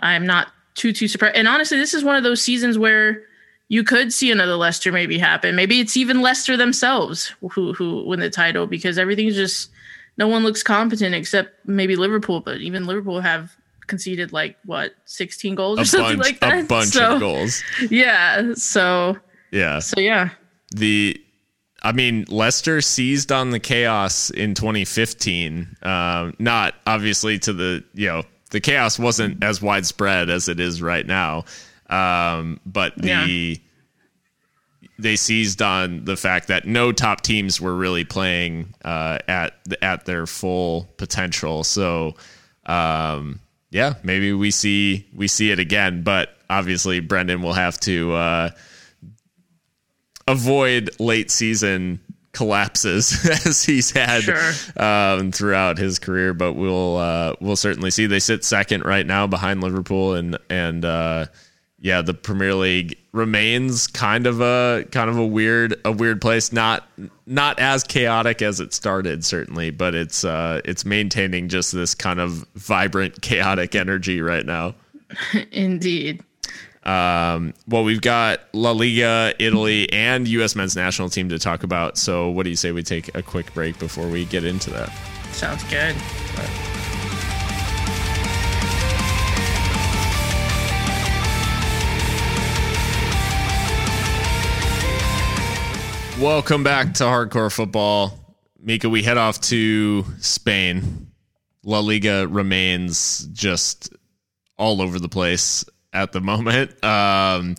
[0.00, 1.36] I'm not too too surprised.
[1.36, 3.22] And honestly, this is one of those seasons where
[3.68, 5.54] you could see another Leicester maybe happen.
[5.54, 9.70] Maybe it's even Leicester themselves who who win the title because everything's just
[10.18, 12.40] no one looks competent except maybe Liverpool.
[12.40, 13.56] But even Liverpool have
[13.90, 16.60] conceded like what 16 goals or a something bunch, like that.
[16.60, 17.62] A bunch so, of goals.
[17.90, 18.54] Yeah.
[18.54, 19.18] So
[19.50, 19.80] yeah.
[19.80, 20.30] So yeah.
[20.74, 21.20] The
[21.82, 25.76] I mean, Leicester seized on the chaos in 2015.
[25.82, 30.80] Uh, not obviously to the you know the chaos wasn't as widespread as it is
[30.80, 31.44] right now.
[31.88, 34.88] Um, but the yeah.
[34.98, 40.06] they seized on the fact that no top teams were really playing uh, at at
[40.06, 41.64] their full potential.
[41.64, 42.14] So
[42.66, 43.40] um,
[43.70, 46.02] yeah, maybe we see we see it again.
[46.02, 48.50] But obviously, Brendan will have to uh,
[50.26, 52.00] avoid late season
[52.32, 54.52] collapses as he's had sure.
[54.76, 56.34] um, throughout his career.
[56.34, 58.06] But we'll uh, we'll certainly see.
[58.06, 61.26] They sit second right now behind Liverpool, and and uh,
[61.80, 66.52] yeah, the Premier League remains kind of a kind of a weird a weird place.
[66.52, 66.86] Not
[67.26, 72.20] not as chaotic as it started, certainly, but it's uh, it's maintaining just this kind
[72.20, 74.74] of vibrant, chaotic energy right now.
[75.52, 76.22] Indeed.
[76.82, 80.56] Um, well, we've got La Liga, Italy, and U.S.
[80.56, 81.98] men's national team to talk about.
[81.98, 84.90] So, what do you say we take a quick break before we get into that?
[85.32, 85.94] Sounds good.
[96.20, 98.12] Welcome back to Hardcore Football.
[98.62, 101.10] Mika, we head off to Spain.
[101.64, 103.94] La Liga remains just
[104.58, 105.64] all over the place
[105.94, 106.84] at the moment.
[106.84, 107.54] Um,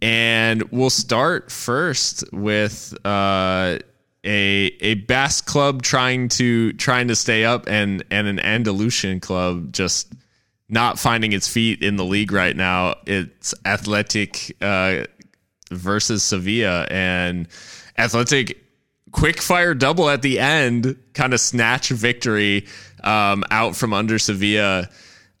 [0.00, 3.76] and we'll start first with uh,
[4.24, 9.70] a a Basque club trying to trying to stay up, and and an Andalusian club
[9.70, 10.14] just
[10.70, 12.94] not finding its feet in the league right now.
[13.04, 15.04] It's Athletic uh,
[15.70, 17.46] versus Sevilla, and
[17.98, 18.62] Athletic
[19.10, 22.66] quick fire double at the end, kind of snatch victory
[23.02, 24.88] um, out from under Sevilla.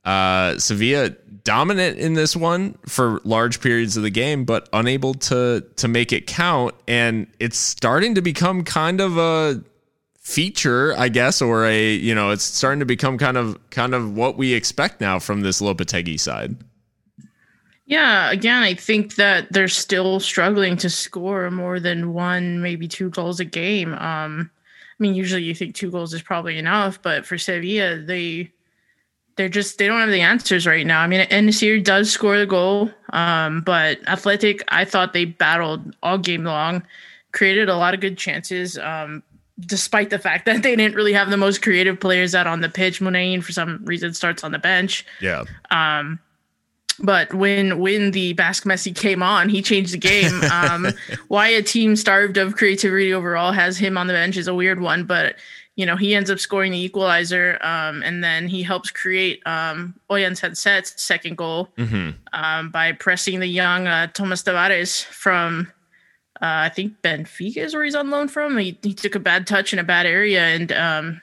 [0.04, 1.10] Uh, Sevilla
[1.44, 6.12] dominant in this one for large periods of the game, but unable to to make
[6.12, 6.74] it count.
[6.86, 9.62] And it's starting to become kind of a
[10.18, 14.14] feature, I guess, or a you know, it's starting to become kind of kind of
[14.14, 16.56] what we expect now from this Lopetegui side.
[17.88, 23.08] Yeah, again, I think that they're still struggling to score more than one, maybe two
[23.08, 23.94] goals a game.
[23.94, 28.52] Um, I mean, usually you think two goals is probably enough, but for Sevilla, they
[29.36, 31.00] they're just they don't have the answers right now.
[31.00, 36.18] I mean, En-Nesyri does score the goal, um, but Athletic, I thought they battled all
[36.18, 36.82] game long,
[37.32, 38.76] created a lot of good chances.
[38.76, 39.22] Um,
[39.60, 42.68] despite the fact that they didn't really have the most creative players out on the
[42.68, 45.06] pitch, Muniain for some reason starts on the bench.
[45.22, 45.44] Yeah.
[45.70, 46.18] Um,
[47.00, 50.42] but when when the Basque Messi came on, he changed the game.
[50.52, 50.88] Um,
[51.28, 54.80] why a team starved of creativity overall has him on the bench is a weird
[54.80, 55.36] one, but
[55.78, 59.94] you know, he ends up scoring the equalizer, um, and then he helps create um,
[60.10, 62.10] Oyarzun's second goal mm-hmm.
[62.32, 65.72] um, by pressing the young uh, Thomas Tavares from,
[66.42, 68.58] uh, I think Benfica is where he's on loan from.
[68.58, 71.22] He, he took a bad touch in a bad area, and um,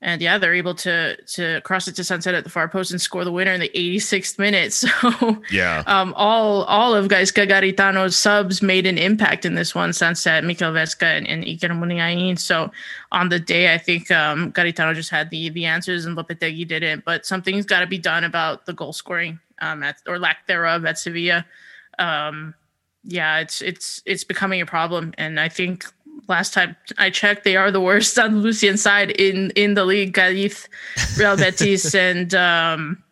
[0.00, 3.00] and yeah, they're able to to cross it to Sancet at the far post and
[3.00, 4.68] score the winner in the 86th minute.
[4.78, 9.90] So yeah, um, all all of Gaizka Garitano's subs made an impact in this one.
[9.90, 12.38] Sancet, Mikel Vesga, and, and Iker Muniain.
[12.38, 12.70] So
[13.10, 17.04] on the day, I think um, Garitano just had the the answers and Lopetegui didn't.
[17.04, 20.84] But something's got to be done about the goal scoring um, at, or lack thereof
[20.84, 21.44] at Sevilla.
[21.98, 22.54] Um,
[23.04, 25.86] yeah, it's it's it's becoming a problem, and I think
[26.28, 30.14] last time I checked, they are the worst Lucian side in in the league.
[30.14, 30.68] Cadiz,
[31.16, 33.02] Real Betis, and um,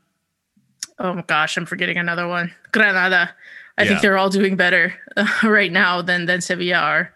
[0.98, 2.52] oh my gosh, I'm forgetting another one.
[2.72, 3.30] Granada.
[3.78, 3.88] I yeah.
[3.88, 7.12] think they're all doing better uh, right now than than Sevilla are.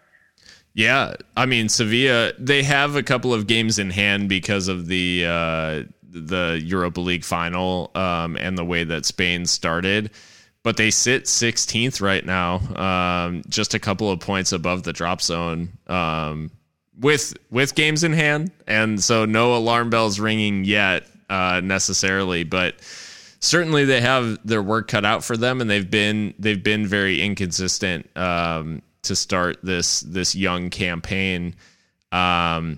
[0.73, 5.25] Yeah, I mean Sevilla, they have a couple of games in hand because of the
[5.27, 10.11] uh, the Europa League final um, and the way that Spain started
[10.63, 15.21] but they sit 16th right now, um, just a couple of points above the drop
[15.21, 16.51] zone um,
[16.99, 22.75] with with games in hand, and so no alarm bells ringing yet uh, necessarily, but
[23.39, 27.21] certainly they have their work cut out for them, and they've been they've been very
[27.21, 31.55] inconsistent um, to start this this young campaign,
[32.11, 32.77] um,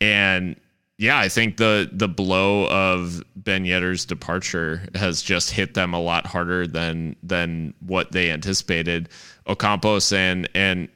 [0.00, 0.56] and
[0.98, 6.00] yeah, I think the the blow of Ben Yedder's departure has just hit them a
[6.00, 9.08] lot harder than than what they anticipated.
[9.46, 10.88] Ocampos and and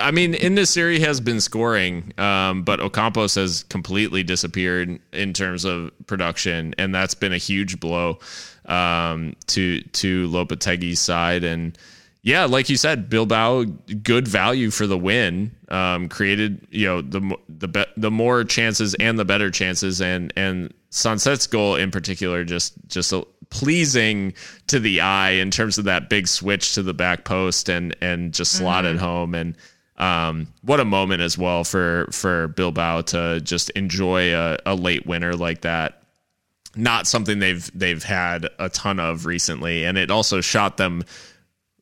[0.00, 5.90] I mean, En-Nesyri has been scoring, um, but Ocampos has completely disappeared in terms of
[6.06, 8.18] production, and that's been a huge blow
[8.64, 11.44] um, to to Lopetegui's side.
[11.44, 11.76] And
[12.24, 13.64] yeah, like you said, Bilbao
[14.02, 15.54] good value for the win.
[15.68, 20.32] Um, created you know the the be- the more chances and the better chances, and
[20.34, 24.32] and Sancet's goal in particular just just a, pleasing
[24.68, 28.32] to the eye in terms of that big switch to the back post and and
[28.32, 29.04] just slotted mm-hmm.
[29.04, 29.54] home and
[29.98, 35.06] um, what a moment as well for for Bilbao to just enjoy a, a late
[35.06, 36.02] winner like that
[36.74, 41.04] not something they've they've had a ton of recently and it also shot them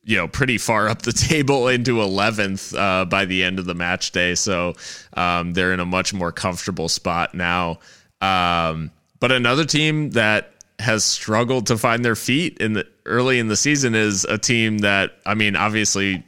[0.03, 3.75] you know pretty far up the table into 11th uh, by the end of the
[3.75, 4.35] match day.
[4.35, 4.73] So
[5.13, 7.79] um, they're in a much more comfortable spot now.
[8.21, 13.47] Um, but another team that has struggled to find their feet in the early in
[13.47, 16.23] the season is a team that i mean obviously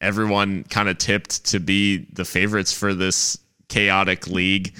[0.00, 3.38] everyone kind of tipped to be the favorites for this
[3.68, 4.74] chaotic league.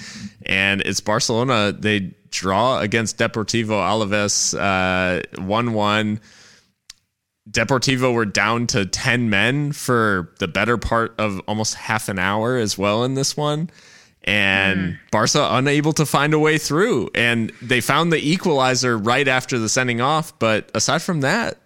[0.45, 1.71] And it's barcelona.
[1.71, 6.19] They draw against deportivo alaves uh, 1-1
[7.51, 12.57] Deportivo were down to 10 men for the better part of almost half an hour
[12.57, 13.69] as well in this one.
[14.23, 14.99] And mm.
[15.11, 17.09] Barca unable to find a way through.
[17.15, 20.37] And they found the equalizer right after the sending off.
[20.39, 21.57] But aside from that,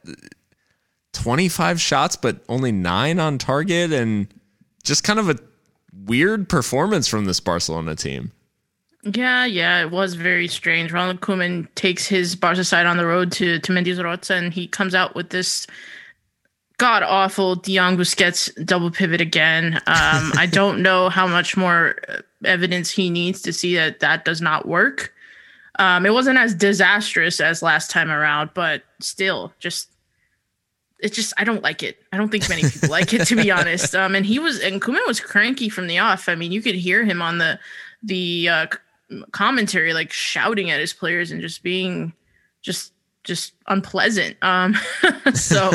[1.14, 3.92] 25 shots, but only nine on target.
[3.92, 4.28] And
[4.84, 5.38] just kind of a
[6.06, 8.32] weird performance from this Barcelona team.
[9.06, 10.92] Yeah, yeah, it was very strange.
[10.92, 14.96] Ronald Koeman takes his Barca side on the road to to Mendizorroza, and he comes
[14.96, 15.68] out with this
[16.78, 19.76] god awful De Jong Busquets double pivot again.
[19.86, 21.98] Um, I don't know how much more
[22.44, 25.14] evidence he needs to see that that does not work.
[25.78, 29.92] Um, it wasn't as disastrous as last time around, but still, just
[30.98, 32.00] it's just I don't like it.
[32.12, 33.94] I don't think many people like it to be honest.
[33.94, 36.28] Um, and he was and Koeman was cranky from the off.
[36.28, 37.60] I mean, you could hear him on the
[38.02, 38.68] the uh,
[39.32, 42.14] commentary like shouting at his players and just being
[42.62, 44.38] just just unpleasant.
[44.42, 44.76] Um,
[45.34, 45.72] so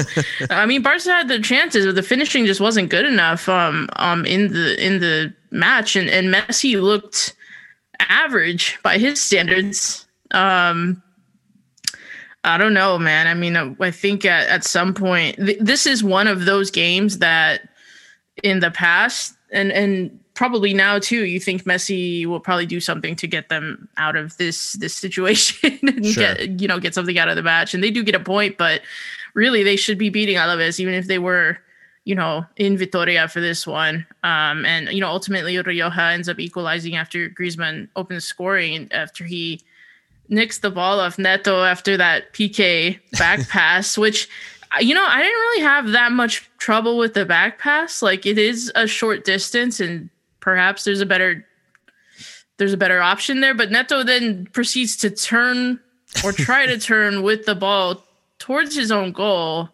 [0.48, 3.48] I mean, Barca had the chances, but the finishing just wasn't good enough.
[3.48, 7.34] Um, um, in the in the match, and and Messi looked
[7.98, 10.06] average by his standards.
[10.30, 11.02] Um,
[12.42, 13.26] I don't know, man.
[13.26, 17.18] I mean, I think at, at some point, th- this is one of those games
[17.18, 17.68] that
[18.42, 23.14] in the past, and and probably now too, you think Messi will probably do something
[23.14, 26.34] to get them out of this this situation and sure.
[26.34, 27.74] get you know get something out of the match.
[27.74, 28.80] And they do get a point, but
[29.34, 31.58] really they should be beating Alaves, even if they were
[32.04, 34.06] you know in Vitoria for this one.
[34.24, 39.60] Um, and you know ultimately Rioja ends up equalizing after Griezmann opens scoring after he
[40.30, 44.26] nicks the ball off Neto after that PK back pass, which
[44.80, 48.00] you know, I didn't really have that much trouble with the back pass.
[48.00, 50.08] Like it is a short distance and
[50.40, 51.46] perhaps there's a better
[52.60, 53.54] there's a better option there.
[53.54, 55.80] But Neto then proceeds to turn
[56.22, 58.04] or try to turn with the ball
[58.38, 59.70] towards his own goal.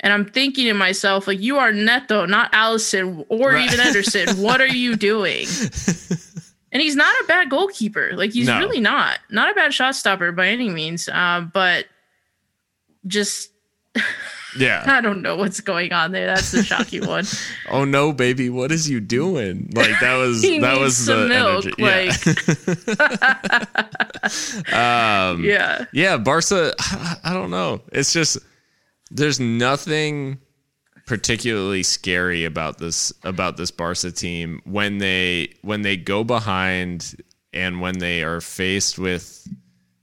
[0.00, 3.70] And I'm thinking to myself, like, you are Neto, not Alisson or right.
[3.70, 4.42] even Ederson.
[4.42, 5.46] what are you doing?
[6.72, 8.12] and he's not a bad goalkeeper.
[8.14, 8.58] Like, he's no.
[8.58, 9.18] really not.
[9.28, 11.06] Not a bad shot stopper by any means.
[11.06, 11.84] Uh, but
[13.06, 13.50] just
[14.58, 14.82] Yeah.
[14.86, 16.26] I don't know what's going on there.
[16.26, 17.24] That's the shocking one.
[17.70, 19.70] oh no, baby, what is you doing?
[19.74, 21.82] Like that was that was the milk, energy.
[24.72, 25.30] Yeah.
[25.30, 25.84] um, Yeah.
[25.92, 26.72] yeah, Barca.
[27.24, 27.80] I don't know.
[27.92, 28.38] It's just
[29.10, 30.38] there's nothing
[31.06, 37.16] particularly scary about this about this Barca team when they when they go behind
[37.52, 39.46] and when they are faced with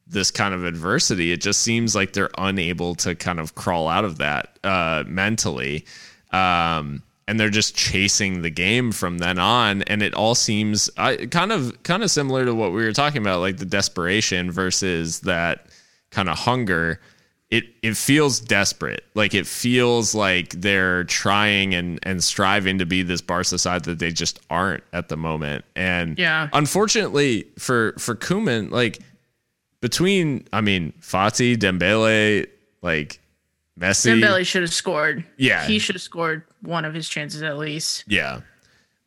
[0.09, 1.31] this kind of adversity.
[1.31, 5.85] It just seems like they're unable to kind of crawl out of that uh, mentally.
[6.31, 11.25] Um, and they're just chasing the game from then on and it all seems I,
[11.25, 15.19] kind of kind of similar to what we were talking about like the desperation versus
[15.21, 15.65] that
[16.09, 17.01] kind of hunger
[17.51, 23.03] it it feels desperate like it feels like they're trying and and striving to be
[23.03, 26.47] this Barca side that they just aren't at the moment and Yeah.
[26.53, 28.99] unfortunately for for Koeman like
[29.81, 32.47] between I mean Fati Dembele
[32.81, 33.19] like
[33.79, 35.23] Messi Dembele should have scored.
[35.37, 35.65] Yeah.
[35.65, 38.03] He should have scored one of his chances at least.
[38.07, 38.41] Yeah,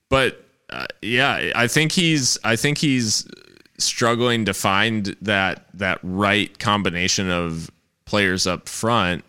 [0.09, 3.27] but uh, yeah, I think he's I think he's
[3.79, 7.71] struggling to find that that right combination of
[8.05, 9.25] players up front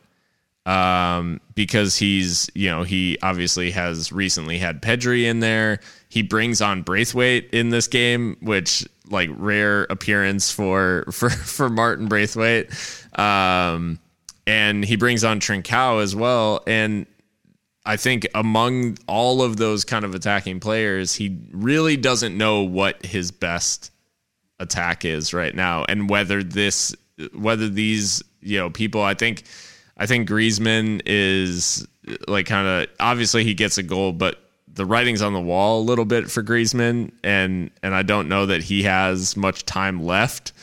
[0.65, 5.79] um, because he's you know he obviously has recently had Pedri in there.
[6.09, 12.07] He brings on Braithwaite in this game, which like rare appearance for for for Martin
[12.07, 12.71] Braithwaite.
[13.17, 13.99] Um,
[14.47, 16.63] and he brings on Trincao as well.
[16.65, 17.05] And
[17.85, 23.03] I think among all of those kind of attacking players, he really doesn't know what
[23.05, 23.91] his best
[24.59, 26.95] attack is right now, and whether this,
[27.33, 29.01] whether these, you know, people.
[29.01, 29.43] I think,
[29.97, 31.87] I think Griezmann is
[32.27, 35.83] like kind of obviously he gets a goal, but the writing's on the wall a
[35.83, 40.53] little bit for Griezmann, and and I don't know that he has much time left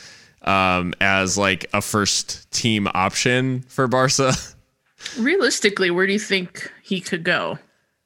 [0.43, 4.33] um, as like a first team option for Barca.
[5.17, 7.57] Realistically, where do you think he could go,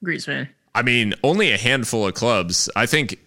[0.05, 0.49] Griezmann?
[0.75, 2.69] I mean, only a handful of clubs.
[2.75, 3.19] I think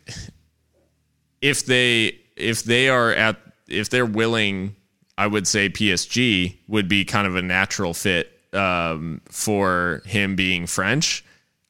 [1.41, 3.37] if they if they are at
[3.69, 4.77] if they're willing,
[5.19, 10.67] I would say PSG would be kind of a natural fit um, for him being
[10.67, 11.25] French.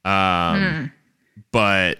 [0.04, 0.92] Um,
[1.52, 1.98] But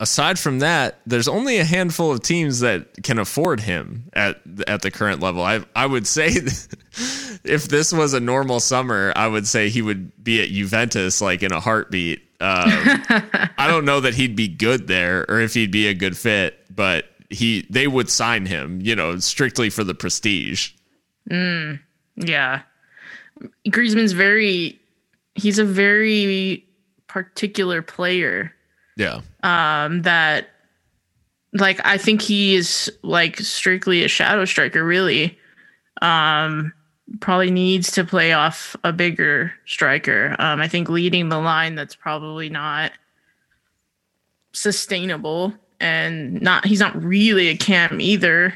[0.00, 4.82] aside from that, there's only a handful of teams that can afford him at at
[4.82, 5.42] the current level.
[5.42, 6.28] I I would say
[7.44, 11.42] if this was a normal summer, I would say he would be at Juventus like
[11.42, 12.20] in a heartbeat.
[12.40, 12.70] Um,
[13.58, 16.58] I don't know that he'd be good there or if he'd be a good fit,
[16.74, 20.72] but he they would sign him, you know, strictly for the prestige.
[22.16, 22.62] Yeah.
[23.68, 24.80] Griezmann's very
[25.34, 26.66] he's a very
[27.06, 28.54] particular player
[28.96, 29.20] Yeah.
[29.42, 30.48] um that
[31.52, 35.38] like I think he's like strictly a shadow striker really.
[36.02, 36.72] Um
[37.20, 40.36] probably needs to play off a bigger striker.
[40.38, 42.92] Um I think leading the line that's probably not
[44.52, 48.54] sustainable and not he's not really a cam either.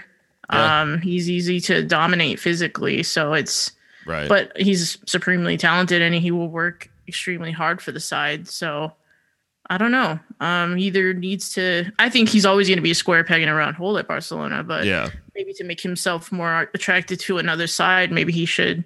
[0.52, 0.82] Yeah.
[0.82, 3.72] Um he's easy to dominate physically, so it's
[4.06, 4.28] Right.
[4.28, 8.46] but he's supremely talented and he will work extremely hard for the side.
[8.48, 8.92] So
[9.70, 10.18] I don't know.
[10.40, 11.90] Um, either needs to.
[11.98, 14.06] I think he's always going to be a square peg in a round hole at
[14.06, 15.10] Barcelona, but yeah.
[15.34, 18.84] maybe to make himself more attracted to another side, maybe he should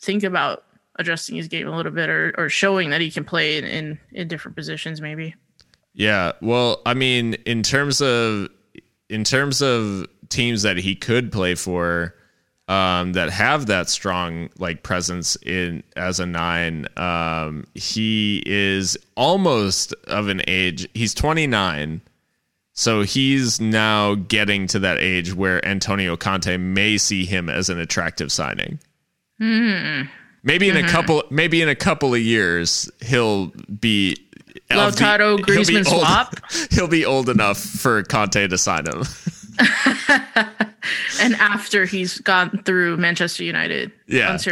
[0.00, 0.64] think about
[0.96, 3.98] adjusting his game a little bit or, or showing that he can play in, in,
[4.12, 5.00] in different positions.
[5.00, 5.34] Maybe.
[5.92, 6.32] Yeah.
[6.40, 8.48] Well, I mean, in terms of
[9.08, 12.14] in terms of teams that he could play for
[12.68, 19.92] um, that have that strong like presence in as a nine, um, he is almost
[20.06, 20.88] of an age.
[20.94, 22.00] He's 29.
[22.76, 27.78] So he's now getting to that age where Antonio Conte may see him as an
[27.78, 28.80] attractive signing.
[30.42, 33.46] Maybe in a couple, maybe in a couple of years, he'll
[33.80, 34.16] be
[34.70, 36.36] Lautaro Griezmann swap?
[36.70, 39.02] He'll be old enough for Conte to sign him.
[41.20, 43.92] And after he's gone through Manchester United.
[44.06, 44.36] Yeah.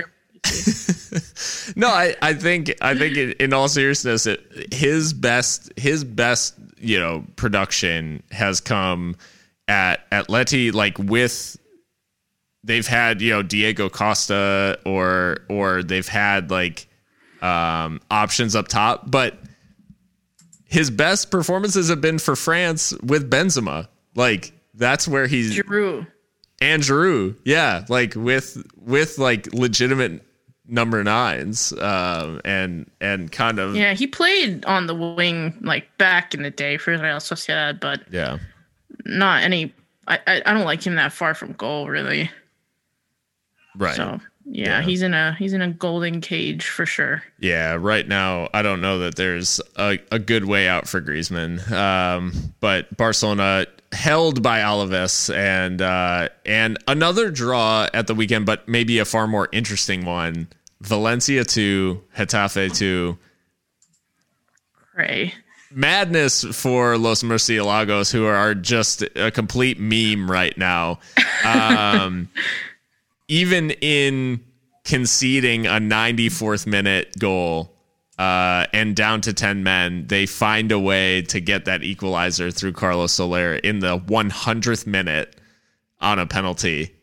[1.76, 6.58] No, I, I think I think in, in all seriousness, it, his best his best
[6.78, 9.16] you know production has come
[9.68, 11.56] at Atleti like with
[12.64, 16.88] they've had you know Diego Costa or or they've had like
[17.42, 19.38] um, options up top, but
[20.64, 23.88] his best performances have been for France with Benzema.
[24.14, 25.58] Like that's where he's
[26.60, 30.22] and Giroud, yeah, like with with like legitimate
[30.66, 35.96] number nines, um, and and kind of yeah, Yeah, he played on the wing like
[35.98, 38.38] back in the day for Real Sociedad, but yeah,
[39.04, 39.74] not any.
[40.06, 42.30] I, I I don't like him that far from goal, really.
[43.76, 44.82] right, So Yeah, Yeah.
[44.82, 47.22] he's in a he's in a golden cage for sure.
[47.38, 51.70] Yeah, right now I don't know that there's a, a good way out for Griezmann.
[51.70, 58.66] Um, but Barcelona held by Alaves and uh, and another draw at the weekend, but
[58.68, 60.48] maybe a far more interesting one.
[60.80, 63.18] Valencia two, Getafe two.
[64.94, 65.34] Pray.
[65.70, 70.98] Madness for Los Murcielagos, who are just a complete meme right now.
[71.46, 72.28] Um,
[73.28, 74.40] even in
[74.84, 77.71] conceding a 94th minute goal
[78.18, 82.72] uh, and down to 10 men, they find a way to get that equalizer through
[82.72, 85.36] Carlos Soler in the 100th minute
[86.00, 86.94] on a penalty.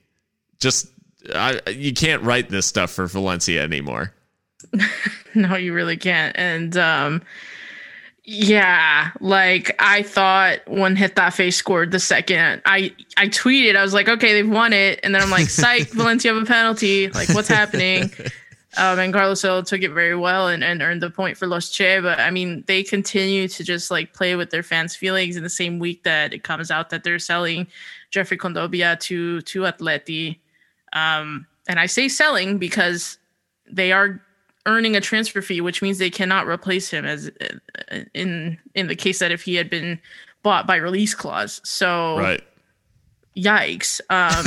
[0.59, 0.87] Just,
[1.33, 4.13] I, you can't write this stuff for Valencia anymore.
[5.35, 6.35] No, you really can't.
[6.37, 7.21] And um
[8.31, 14.07] yeah, like I thought when Getafe scored the second, I I tweeted, I was like,
[14.07, 17.09] okay, they've won it, and then I'm like, psych, Valencia have a penalty.
[17.09, 18.11] Like, what's happening?
[18.79, 21.69] Um, and Carlos Soler took it very well and, and earned the point for Los
[21.69, 21.99] Che.
[21.99, 25.49] But I mean, they continue to just like play with their fans' feelings in the
[25.49, 27.67] same week that it comes out that they're selling
[28.09, 30.37] Geoffrey Kondogbia to to Atleti.
[30.93, 33.17] Um, and I say selling because
[33.69, 34.21] they are
[34.65, 38.95] earning a transfer fee, which means they cannot replace him as uh, in in the
[38.95, 39.99] case that if he had been
[40.41, 41.59] bought by release clause.
[41.65, 42.41] So Right.
[43.41, 44.01] Yikes.
[44.09, 44.43] Um,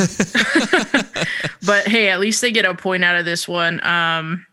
[1.66, 3.84] but hey, at least they get a point out of this one.
[3.84, 4.46] Um,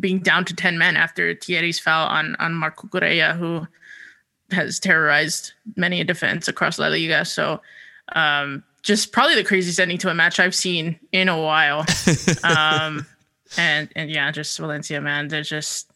[0.00, 3.66] being down to ten men after Thierry's foul on on Marco Correa, who
[4.50, 7.24] has terrorized many a defense across La Liga.
[7.24, 7.60] So
[8.14, 11.86] um, just probably the craziest ending to a match I've seen in a while.
[12.44, 13.06] um,
[13.56, 15.91] and and yeah, just Valencia, man, they're just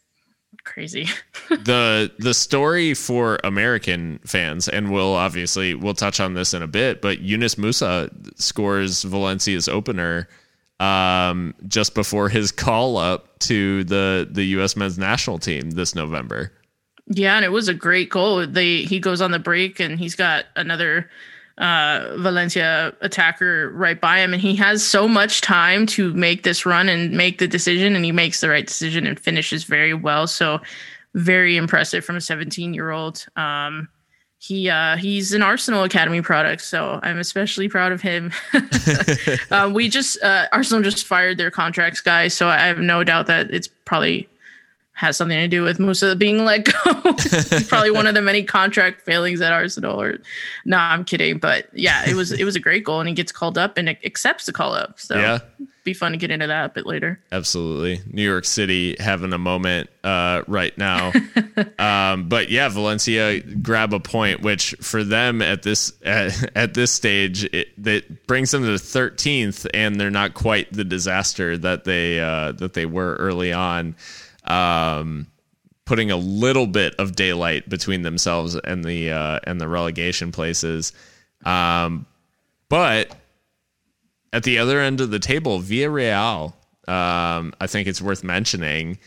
[0.67, 1.07] crazy.
[1.49, 6.67] the the story for American fans, and we'll obviously we'll touch on this in a
[6.67, 10.27] bit, but Yunus Musah scores Valencia's opener
[10.79, 14.75] um, just before his call up to the the U.S.
[14.75, 16.51] men's national team this November.
[17.07, 18.45] Yeah, and it was a great goal.
[18.45, 21.09] They he goes on the break and he's got another
[21.57, 26.65] uh, Valencia attacker right by him, and he has so much time to make this
[26.65, 30.27] run and make the decision, and he makes the right decision and finishes very well.
[30.27, 30.59] So
[31.15, 33.25] very impressive from a 17 year old.
[33.35, 33.89] Um,
[34.39, 38.31] he uh, he's an Arsenal Academy product, so I'm especially proud of him.
[39.49, 43.25] uh, we just uh, Arsenal just fired their contracts guy, so I have no doubt
[43.27, 44.29] that it's probably
[44.97, 47.63] has something to do with Musah being let go.
[47.67, 50.01] Probably one of the many contract failings at Arsenal.
[50.01, 50.17] Or
[50.65, 53.31] no, I'm kidding, but yeah, it was it was a great goal, and he gets
[53.31, 54.99] called up and accepts the call up.
[54.99, 55.37] So Yeah.
[55.83, 57.19] be fun to get into that a bit later.
[57.31, 58.01] Absolutely.
[58.11, 61.13] New York City having a moment uh, right now.
[61.77, 66.91] um, but yeah, Valencia grab a point, which for them at this at, at this
[66.91, 72.19] stage, it, that brings them to 13th, and they're not quite the disaster that they
[72.19, 73.95] uh, that they were early on.
[74.47, 75.27] Um,
[75.87, 80.93] putting a little bit of daylight between themselves and the uh, and the relegation places.
[81.45, 82.05] Um,
[82.69, 83.15] but
[84.33, 86.53] at the other end of the table, Villarreal,
[86.87, 88.99] um, I think it's worth mentioning,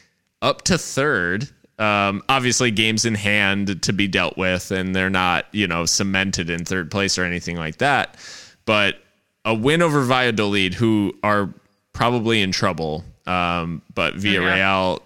[0.42, 1.48] up to third.
[1.78, 6.50] Um, obviously, games in hand to be dealt with, and they're not, you know, cemented
[6.50, 8.16] in third place or anything like that.
[8.64, 8.96] But
[9.44, 11.52] a win over Valladolid, who are
[11.92, 13.04] probably in trouble.
[13.26, 15.00] Um, but Villarreal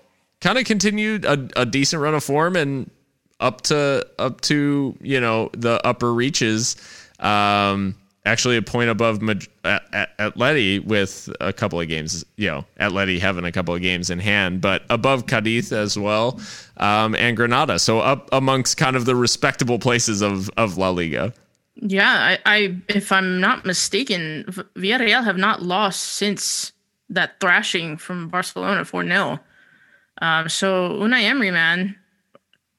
[0.44, 2.90] kind of continued a, a decent run of form and
[3.40, 6.76] up to up to you know the upper reaches.
[7.18, 7.94] Um,
[8.26, 12.24] actually, a point above Mad- at, at Atleti with a couple of games.
[12.36, 16.38] You know, Atleti having a couple of games in hand, but above Cadiz as well,
[16.76, 17.78] um, and Granada.
[17.78, 21.32] So up amongst kind of the respectable places of of La Liga.
[21.76, 24.44] Yeah, I, I if I'm not mistaken,
[24.76, 26.72] Villarreal have not lost since
[27.08, 29.40] that thrashing from Barcelona 4 0.
[30.20, 31.96] Um, so Unai Emery, man,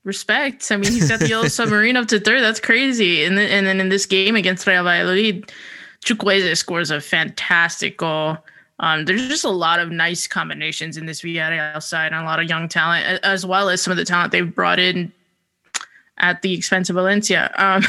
[0.04, 0.72] respect.
[0.72, 2.42] I mean, he's got the yellow submarine up to third.
[2.42, 3.24] That's crazy.
[3.26, 5.52] And then, and then in this game against Real Valladolid,
[6.06, 8.38] Chukwueze scores a fantastic goal.
[8.80, 12.40] Um, there's just a lot of nice combinations in this Villarreal side and a lot
[12.40, 15.12] of young talent, as well as some of the talent they've brought in
[16.18, 17.52] at the expense of Valencia.
[17.58, 17.84] Um,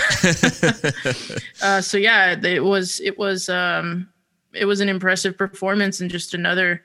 [1.63, 4.09] uh, so yeah, it was it was um,
[4.53, 6.83] it was an impressive performance and just another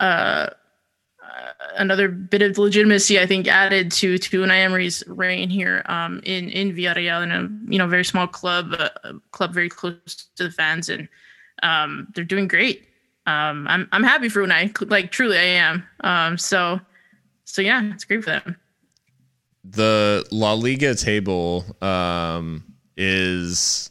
[0.00, 0.50] uh, uh,
[1.76, 6.48] another bit of legitimacy I think added to to Unai Emery's reign here um, in
[6.50, 8.90] in Villarreal in a you know very small club uh,
[9.30, 11.08] club very close to the fans and
[11.62, 12.88] um, they're doing great.
[13.26, 15.84] Um, I'm I'm happy for Unai like truly I am.
[16.00, 16.80] Um, so
[17.44, 18.56] so yeah, it's great for them.
[19.64, 22.64] the La Liga table um,
[22.96, 23.90] is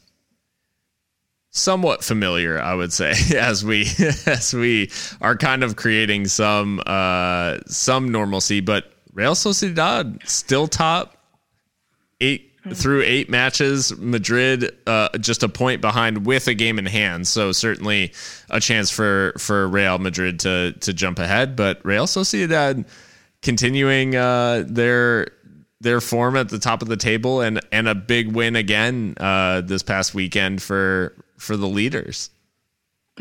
[1.52, 3.86] somewhat familiar, I would say, as we
[4.26, 4.90] as we
[5.22, 8.61] are kind of creating some uh, some normalcy.
[8.61, 11.18] But Real Sociedad still top
[12.19, 13.95] eight through eight matches.
[13.98, 18.14] Madrid uh, just a point behind with a game in hand, so certainly
[18.49, 21.56] a chance for for Real Madrid to to jump ahead.
[21.56, 22.88] But Real Sociedad
[23.41, 25.28] continuing uh, their
[25.82, 29.61] their form at the top of the table and and a big win again uh,
[29.61, 32.30] this past weekend for for the leaders.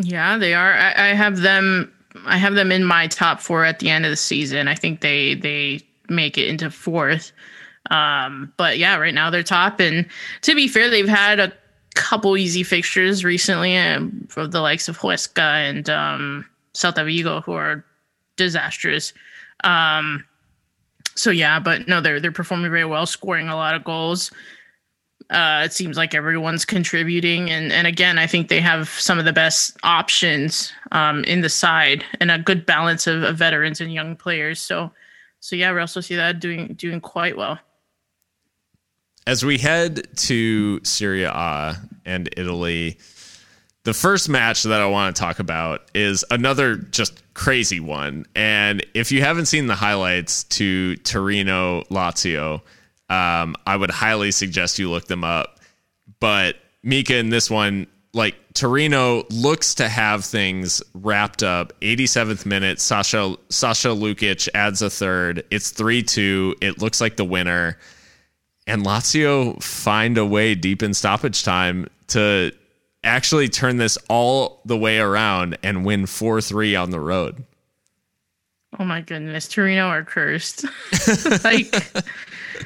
[0.00, 0.74] Yeah, they are.
[0.74, 1.92] I, I have them.
[2.26, 4.68] I have them in my top four at the end of the season.
[4.68, 7.32] I think they they make it into fourth.
[7.90, 9.80] Um, but yeah, right now they're top.
[9.80, 10.06] And
[10.42, 11.52] to be fair, they've had a
[11.94, 17.52] couple easy fixtures recently um, for the likes of Huesca and um, Celta Vigo, who
[17.52, 17.84] are
[18.36, 19.12] disastrous.
[19.64, 20.24] Um,
[21.14, 24.30] so yeah, but no, they're they're performing very well, scoring a lot of goals.
[25.30, 29.24] Uh, it seems like everyone's contributing, and and again, I think they have some of
[29.24, 33.92] the best options um, in the side and a good balance of, of veterans and
[33.92, 34.60] young players.
[34.60, 34.90] So,
[35.38, 37.60] so yeah, we also see that doing doing quite well.
[39.26, 42.98] As we head to Serie A and Italy,
[43.84, 48.26] the first match that I want to talk about is another just crazy one.
[48.34, 52.62] And if you haven't seen the highlights to Torino Lazio,
[53.10, 55.58] um, I would highly suggest you look them up.
[56.20, 61.72] But Mika in this one, like Torino looks to have things wrapped up.
[61.80, 65.44] 87th minute, Sasha Sasha Lukic adds a third.
[65.50, 66.54] It's 3-2.
[66.60, 67.78] It looks like the winner.
[68.66, 72.52] And Lazio find a way deep in stoppage time to
[73.02, 77.44] actually turn this all the way around and win 4-3 on the road.
[78.78, 80.64] Oh my goodness, Torino are cursed.
[81.44, 81.74] like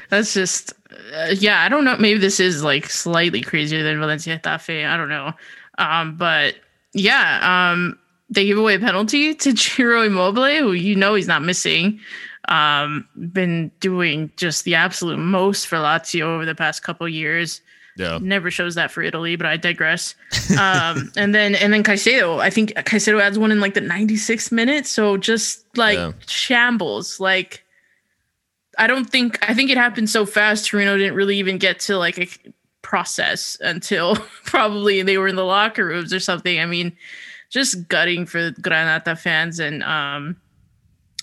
[0.09, 0.73] that's just
[1.13, 1.97] uh, yeah, I don't know.
[1.97, 4.87] Maybe this is like slightly crazier than Valencia Getafe.
[4.87, 5.33] I don't know.
[5.77, 6.55] Um, but
[6.93, 7.99] yeah, um,
[8.29, 11.99] they give away a penalty to Ciro Immobile, who you know he's not missing.
[12.47, 17.61] Um, been doing just the absolute most for Lazio over the past couple years.
[17.97, 18.19] Yeah.
[18.21, 20.15] Never shows that for Italy, but I digress.
[20.59, 24.51] Um, and then and then Caicedo, I think Caicedo adds one in like the 96th
[24.51, 24.85] minute.
[24.85, 26.11] So just like yeah.
[26.27, 27.19] shambles.
[27.19, 27.64] Like
[28.77, 30.67] I don't think I think it happened so fast.
[30.67, 32.27] Torino didn't really even get to like a
[32.81, 34.15] process until
[34.45, 36.59] probably they were in the locker rooms or something.
[36.59, 36.95] I mean,
[37.49, 40.37] just gutting for Granata fans and um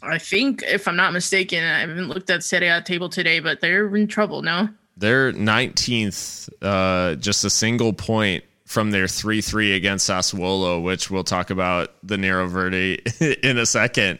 [0.02, 3.60] I think if I'm not mistaken, I haven't looked at Serie A table today, but
[3.60, 4.68] they're in trouble now.
[4.96, 11.24] They're 19th, uh, just a single point from their 3 3 against Sassuolo, which we'll
[11.24, 13.00] talk about the Nero Verde
[13.42, 14.18] in a second.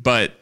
[0.00, 0.32] But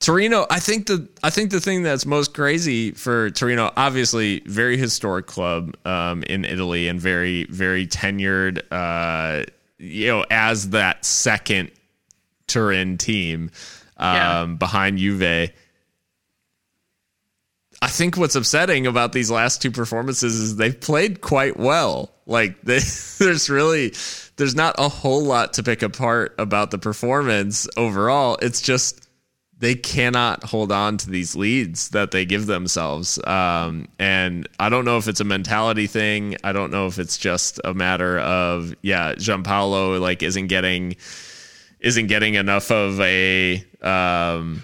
[0.00, 4.78] Torino, I think the I think the thing that's most crazy for Torino, obviously, very
[4.78, 9.44] historic club um, in Italy and very very tenured, uh,
[9.78, 11.70] you know, as that second
[12.46, 13.50] Turin team
[13.98, 14.46] um, yeah.
[14.58, 15.50] behind Juve.
[17.82, 22.10] I think what's upsetting about these last two performances is they've played quite well.
[22.26, 22.80] Like they,
[23.18, 23.94] there's really
[24.36, 28.38] there's not a whole lot to pick apart about the performance overall.
[28.40, 28.99] It's just
[29.60, 33.22] they cannot hold on to these leads that they give themselves.
[33.26, 36.36] Um, and I don't know if it's a mentality thing.
[36.42, 40.96] I don't know if it's just a matter of yeah, Giampaolo like isn't getting
[41.78, 44.62] isn't getting enough of a um,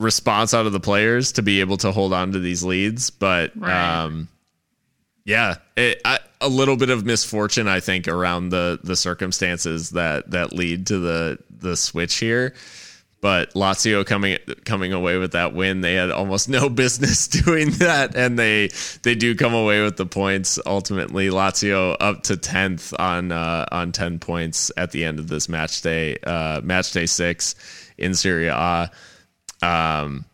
[0.00, 3.10] response out of the players to be able to hold on to these leads.
[3.10, 4.02] But right.
[4.02, 4.28] um,
[5.24, 10.32] yeah, it, I, a little bit of misfortune, I think, around the the circumstances that
[10.32, 12.54] that lead to the the switch here.
[13.22, 18.16] But Lazio coming coming away with that win, they had almost no business doing that,
[18.16, 18.68] and they
[19.04, 20.58] they do come away with the points.
[20.66, 25.48] Ultimately, Lazio up to tenth on uh, on ten points at the end of this
[25.48, 27.54] match day, uh, match day six
[27.96, 28.90] in Serie A.
[29.62, 30.24] Um,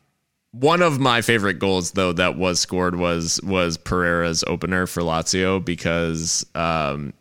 [0.52, 5.62] one of my favorite goals, though, that was scored was was Pereira's opener for Lazio
[5.62, 7.12] because um,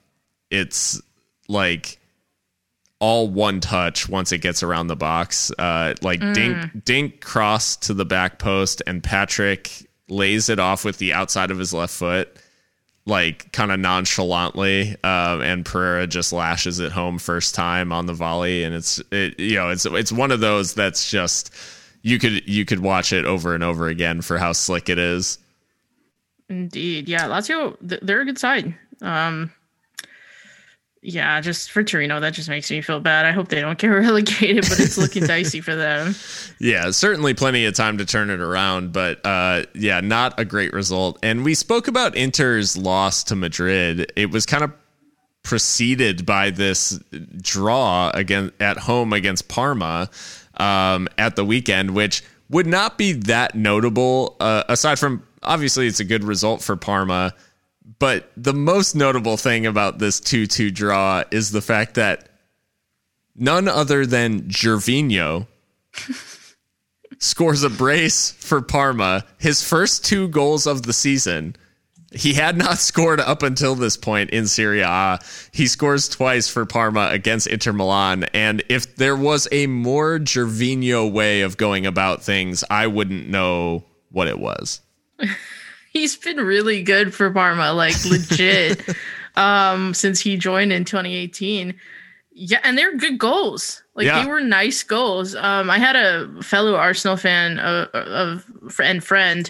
[0.50, 1.02] it's
[1.50, 1.97] like
[3.00, 5.52] all one touch once it gets around the box.
[5.58, 6.34] Uh, like mm.
[6.34, 11.52] dink dink cross to the back post, and Patrick lays it off with the outside
[11.52, 12.36] of his left foot,
[13.06, 18.14] like kind of nonchalantly, um, and Pereira just lashes it home first time on the
[18.14, 21.54] volley, and it's it, you know it's it's one of those that's just
[22.02, 25.38] you could you could watch it over and over again for how slick it is.
[26.50, 28.74] Indeed, yeah, Lazio they're a good side.
[29.02, 29.52] Um,
[31.02, 33.26] yeah, just for Torino, that just makes me feel bad.
[33.26, 36.16] I hope they don't get relegated, but it's looking dicey for them.
[36.60, 40.74] Yeah, certainly plenty of time to turn it around, but uh, yeah, not a great
[40.74, 41.20] result.
[41.24, 44.12] And we spoke about Inter's loss to Madrid.
[44.16, 44.74] It was kind of
[45.44, 47.00] preceded by this
[47.42, 50.10] draw again at home against Parma
[50.58, 56.00] um, at the weekend, which would not be that notable uh, aside from obviously it's
[56.00, 57.34] a good result for Parma.
[58.00, 62.30] But the most notable thing about this 2 2 draw is the fact that
[63.36, 65.48] none other than Gervinho
[67.20, 71.56] scores a brace for Parma, his first two goals of the season.
[72.12, 75.20] He had not scored up until this point in Serie A.
[75.52, 78.26] He scores twice for Parma against Inter Milan.
[78.34, 83.86] And if there was a more Gervinho way of going about things, I wouldn't know
[84.10, 84.82] what it was.
[85.98, 88.88] He's been really good for Parma, like legit,
[89.36, 91.74] um, since he joined in 2018.
[92.32, 93.82] Yeah, and they're good goals.
[93.96, 94.24] Like yeah.
[94.24, 95.34] they were nice goals.
[95.34, 99.50] Um, I had a fellow Arsenal fan of, of and friend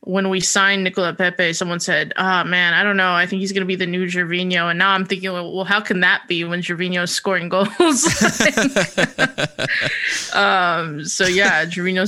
[0.00, 1.52] when we signed Nicola Pepe.
[1.52, 3.12] Someone said, "Ah, oh, man, I don't know.
[3.12, 5.80] I think he's going to be the new Gervinho." And now I'm thinking, well, how
[5.80, 7.68] can that be when Gervinho's scoring goals?
[10.34, 12.02] um, so yeah, Gervinho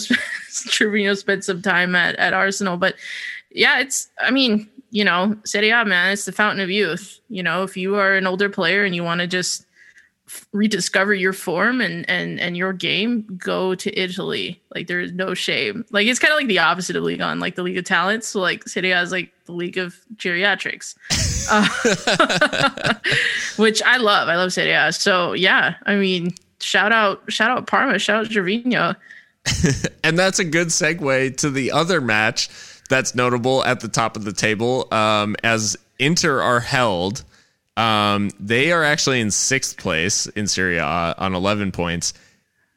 [0.69, 2.97] Gervinho spent some time at at Arsenal, but
[3.51, 4.09] yeah, it's.
[4.21, 7.21] I mean, you know, Serie A, man, it's the fountain of youth.
[7.29, 9.67] You know, if you are an older player and you want to just
[10.53, 15.85] rediscover your form and and and your game go to italy like there's no shame
[15.93, 18.27] like it's kind of like the opposite of Ligue 1 like the league of talents
[18.27, 20.97] so like city has like the league of geriatrics
[21.49, 22.95] uh,
[23.63, 27.99] which i love i love city so yeah i mean shout out shout out parma
[27.99, 28.97] shout out Gervinho.
[30.05, 32.49] and that's a good segue to the other match
[32.87, 37.25] that's notable at the top of the table um, as inter are held
[37.77, 42.15] um, they are actually in sixth place in Serie A on 11 points.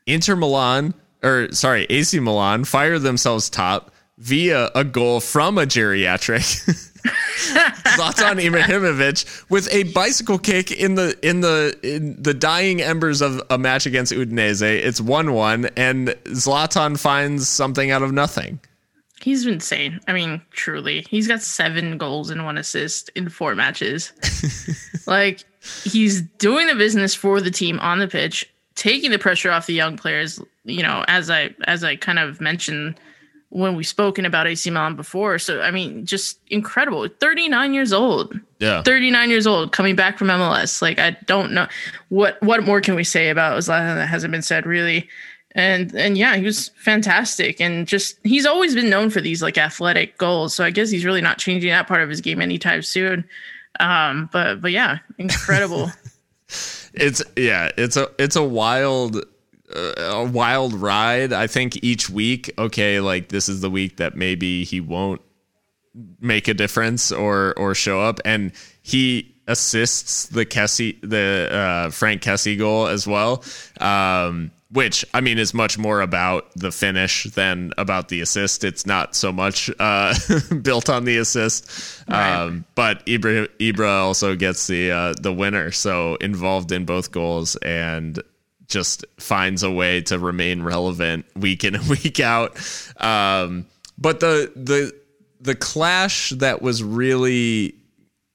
[0.06, 6.86] Inter Milan, or sorry, AC Milan, fire themselves top via a goal from a geriatric.
[6.99, 13.41] Zlatan Ibrahimovic with a bicycle kick in the in the in the dying embers of
[13.49, 14.61] a match against Udinese.
[14.61, 18.60] It's one one, and Zlatan finds something out of nothing.
[19.22, 20.00] He's insane.
[20.08, 21.06] I mean, truly.
[21.10, 24.14] He's got seven goals and one assist in four matches.
[25.08, 25.44] like,
[25.84, 29.74] he's doing the business for the team on the pitch, taking the pressure off the
[29.74, 30.40] young players.
[30.64, 33.00] You know, as I as I kind of mentioned
[33.50, 35.40] when we've spoken about AC Milan before.
[35.40, 37.08] So I mean, just incredible.
[37.08, 38.40] 39 years old.
[38.60, 38.84] Yeah.
[38.84, 40.82] 39 years old coming back from MLS.
[40.82, 41.68] Like I don't know
[42.10, 45.10] what what more can we say about Zlatan that hasn't been said really
[45.53, 49.57] and and yeah, he was fantastic, and just he's always been known for these like
[49.57, 50.53] athletic goals.
[50.53, 53.27] So I guess he's really not changing that part of his game anytime soon.
[53.80, 55.91] Um, but but yeah, incredible.
[56.93, 59.17] it's yeah, it's a it's a wild
[59.76, 61.34] uh, a wild ride.
[61.34, 65.21] I think each week, okay, like this is the week that maybe he won't
[66.19, 68.51] make a difference or or show up, and
[68.81, 73.43] he assists the Kessie the uh, Franck Kessie goal as well.
[73.80, 78.64] Um, which I mean is much more about the finish than about the assist.
[78.64, 80.14] It's not so much uh,
[80.62, 82.41] built on the assist, right.
[82.41, 87.56] um, but Ibra Ibra also gets the uh, the winner, so involved in both goals
[87.58, 88.22] and
[88.68, 92.56] just finds a way to remain relevant week in and week out.
[92.98, 93.66] Um,
[93.98, 94.94] but the the
[95.41, 97.76] the clash that was really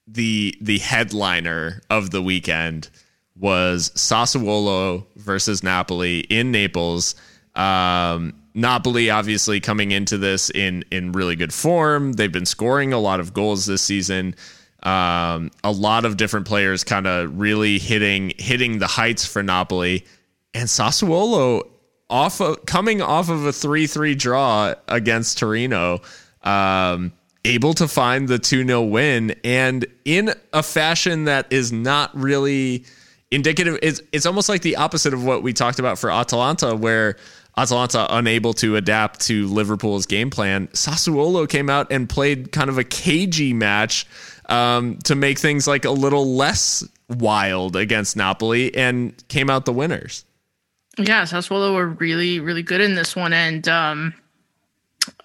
[0.09, 2.91] the the headliner of the weekend
[3.39, 7.15] was Sassuolo versus Napoli in Naples.
[7.55, 12.13] Um, Napoli obviously coming into this in in really good form.
[12.13, 14.37] They've been scoring a lot of goals this season.
[14.85, 20.05] Um, a lot of different players kind of really hitting hitting the heights for Napoli
[20.53, 21.69] and Sassuolo
[22.09, 26.03] off of, coming off of a 3-3 draw against Torino.
[26.43, 27.13] Um,
[27.47, 32.85] able to find the 2-0 win and in a fashion that is not really
[33.35, 33.79] indicative.
[33.83, 37.17] It's it's almost like the opposite of what we talked about for Atalanta, where
[37.57, 40.69] Atalanta unable to adapt to Liverpool's game plan.
[40.69, 44.07] Sassuolo came out and played kind of a cagey match
[44.49, 49.73] um, to make things like a little less wild against Napoli and came out the
[49.73, 50.25] winners.
[50.99, 53.33] Yeah, Sassuolo were really, really good in this one.
[53.33, 54.15] And um,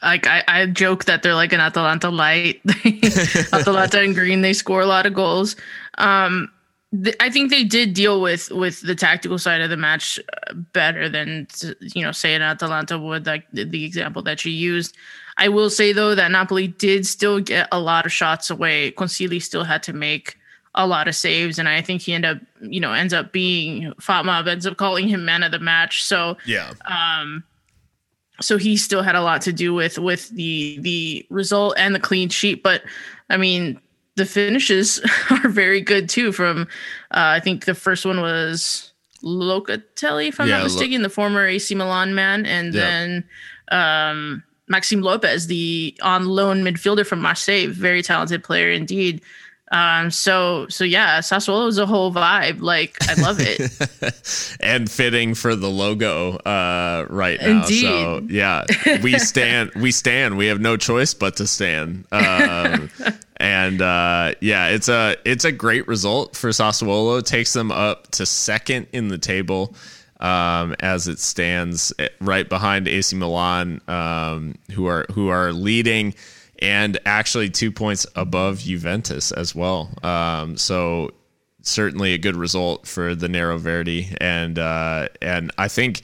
[0.01, 2.61] like I, I joke that they're like an Atalanta light.
[3.53, 5.55] Atalanta and green, they score a lot of goals.
[5.97, 6.51] Um,
[7.19, 11.07] I think they did deal with with the tactical side of the match uh, better
[11.07, 11.47] than
[11.81, 14.95] you know say an Atalanta would like the example that you used.
[15.37, 18.91] I will say though that Napoli did still get a lot of shots away.
[18.91, 20.35] Consigli still had to make
[20.73, 23.93] a lot of saves, and I think he ended up you know ends up being
[24.01, 26.03] FotMob ends up calling him man of the match.
[26.03, 27.43] So yeah, um,
[28.41, 31.99] so he still had a lot to do with with the the result and the
[31.99, 32.63] clean sheet.
[32.63, 32.81] But
[33.29, 33.79] I mean,
[34.19, 35.01] the finishes
[35.31, 36.31] are very good too.
[36.31, 36.61] From
[37.11, 38.91] uh, I think the first one was
[39.23, 42.81] Locatelli, if I'm Yeah, not mistaken, the former AC Milan man, and Yeah.
[42.81, 43.23] then
[43.71, 49.21] um, Maxime Lopez, the on loan midfielder from Marseille, very talented player indeed.
[49.71, 52.61] Um, so so yeah, Sassuolo is a whole vibe.
[52.61, 53.61] Like I love it.
[54.61, 57.65] and fitting for the logo uh, right now.
[57.65, 58.65] So yeah,
[59.03, 59.71] we stand.
[59.75, 60.37] We stand.
[60.37, 62.05] We have no choice but to stand.
[62.11, 62.89] Um,
[63.39, 67.23] and uh, yeah, it's a it's a great result for Sassuolo.
[67.23, 69.75] Takes them up to second in the table.
[70.21, 76.13] Um, as it stands eh, right behind AC Milan, um, who are who are leading,
[76.59, 79.89] and actually two points above Juventus as well.
[80.03, 81.11] Um, so
[81.61, 86.01] certainly a good result for the Nero Verdi, and uh, and I think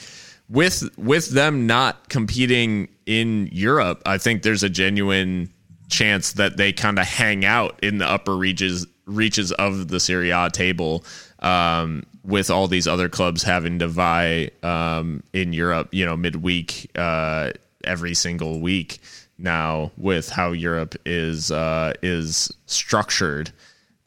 [0.50, 5.52] with with them not competing in Europe, I think there's a genuine
[5.90, 10.32] chance that they kind of hang out in the upper reaches reaches of the Serie
[10.32, 11.04] A table.
[11.40, 16.90] Um, with all these other clubs having to vie um, in Europe, you know, midweek
[16.96, 17.52] uh,
[17.84, 19.00] every single week
[19.38, 23.52] now, with how Europe is uh, is structured.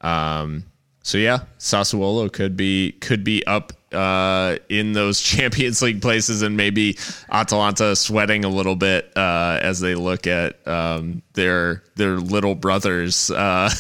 [0.00, 0.64] Um,
[1.02, 6.56] so yeah, Sassuolo could be could be up uh, in those Champions League places, and
[6.56, 6.98] maybe
[7.30, 13.30] Atalanta sweating a little bit uh, as they look at um, their their little brothers
[13.30, 13.70] uh,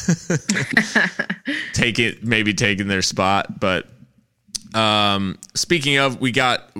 [1.72, 3.60] taking maybe taking their spot.
[3.60, 3.86] But
[4.74, 6.70] um, speaking of, we got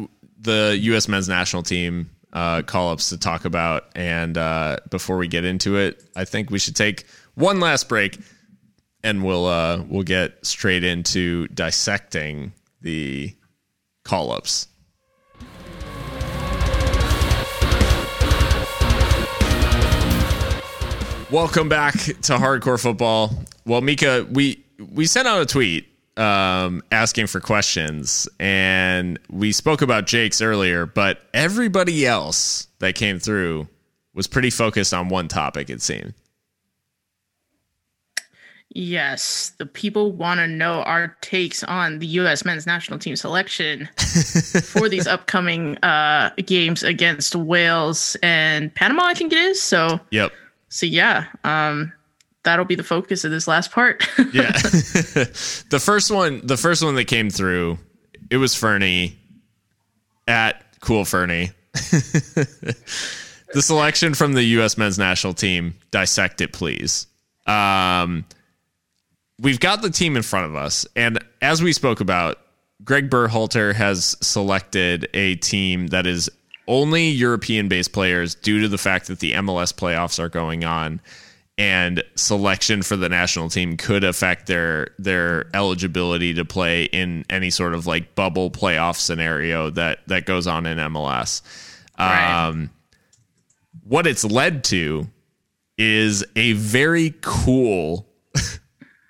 [0.40, 1.09] the U.S.
[1.09, 5.76] men's national team uh, call ups to talk about, and uh, before we get into
[5.76, 8.18] it, I think we should take one last break
[9.05, 13.34] and we'll uh we'll get straight into dissecting the
[14.05, 14.68] call ups.
[21.30, 23.44] Welcome back to Hardcore Football.
[23.66, 25.86] Well, Mika, we we sent out a tweet
[26.16, 33.18] um, asking for questions, and we spoke about Jake's earlier, but everybody else that came
[33.18, 33.68] through
[34.14, 35.68] was pretty focused on one topic.
[35.68, 36.14] It seemed.
[38.80, 42.44] Yes, the people want to know our takes on the U.S.
[42.44, 43.88] men's national team selection
[44.62, 49.02] for these upcoming uh, games against Wales and Panama.
[49.06, 49.60] I think it is.
[49.60, 50.30] So, Yep.
[50.68, 51.92] so yeah, um,
[52.44, 54.06] that'll be the focus of this last part.
[54.32, 54.52] Yeah.
[54.52, 57.78] the first one, the first one that came through,
[58.30, 59.18] it was Fernie
[60.28, 61.50] at Cool Fernie.
[61.72, 64.78] the selection from the U.S.
[64.78, 65.74] men's national team.
[65.90, 67.09] Dissect it, please.
[67.48, 68.24] Um,
[69.40, 72.39] we've got the team in front of us, and as we spoke about,
[72.85, 76.31] Greg Berhalter has selected a team that is
[76.69, 81.01] only European-based players due to the fact that the MLS playoffs are going on
[81.59, 87.51] and selection for the national team could affect their their eligibility to play in any
[87.51, 91.43] sort of like bubble playoff scenario that that goes on in MLS.
[91.98, 92.47] Right.
[92.47, 92.70] Um,
[93.82, 95.09] what it's led to
[95.77, 98.07] is a very cool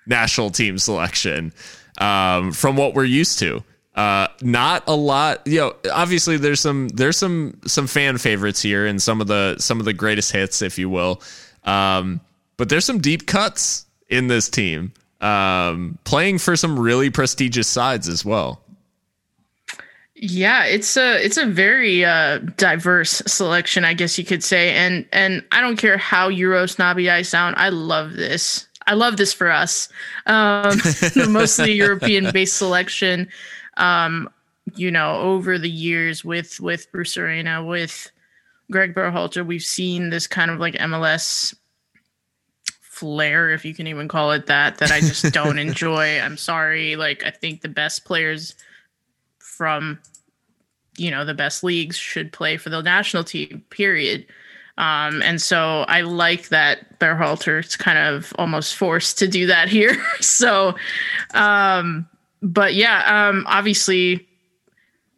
[0.09, 1.53] national team selection
[1.99, 3.63] um, from what we're used to.
[3.95, 5.75] Uh, not a lot, you know.
[5.91, 9.85] Obviously, there's some there's some some fan favorites here and some of the some of
[9.85, 11.21] the greatest hits, if you will.
[11.65, 12.21] Um,
[12.55, 18.07] but there's some deep cuts in this team, um, playing for some really prestigious sides
[18.07, 18.61] as well.
[20.15, 25.05] Yeah, it's a it's a very uh, diverse selection, I guess you could say, and
[25.11, 28.68] and I don't care how Euro snobby I sound, I love this.
[28.89, 29.87] I love this for us.
[30.25, 33.29] Um, the mostly European based selection.
[33.77, 34.29] Um,
[34.75, 38.09] you know, over the years with with Bruce Arena, with
[38.71, 41.55] Greg Berhalter, we've seen this kind of like MLS
[42.81, 46.19] flair, if you can even call it that, that I just don't enjoy.
[46.19, 46.95] I'm sorry.
[46.95, 48.55] Like I think the best players
[49.37, 49.99] from
[50.97, 54.25] you know the best leagues should play for the national team period
[54.79, 59.97] um, and so i like that Berhalter's kind of almost forced to do that here.
[60.21, 60.75] So
[61.33, 62.07] um,
[62.41, 64.27] but yeah um, obviously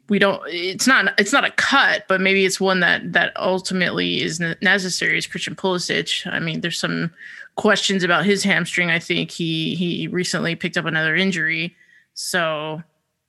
[0.10, 4.22] we don't it's not it's not a cut but maybe it's one that that ultimately
[4.22, 6.32] is necessary is christian pulisic.
[6.32, 7.12] I mean there's some
[7.56, 8.90] questions about his hamstring.
[8.90, 11.76] I think he he recently picked up another injury.
[12.14, 12.82] So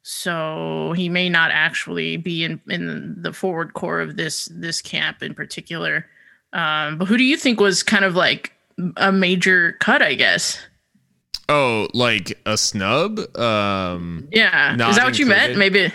[0.02, 5.22] so he may not actually be in in the forward core of this this camp
[5.22, 6.06] in particular
[6.52, 8.52] um but who do you think was kind of like
[8.96, 10.60] a major cut i guess
[11.48, 13.18] Oh, like a snub?
[13.36, 15.92] Um, yeah is that what you meant maybe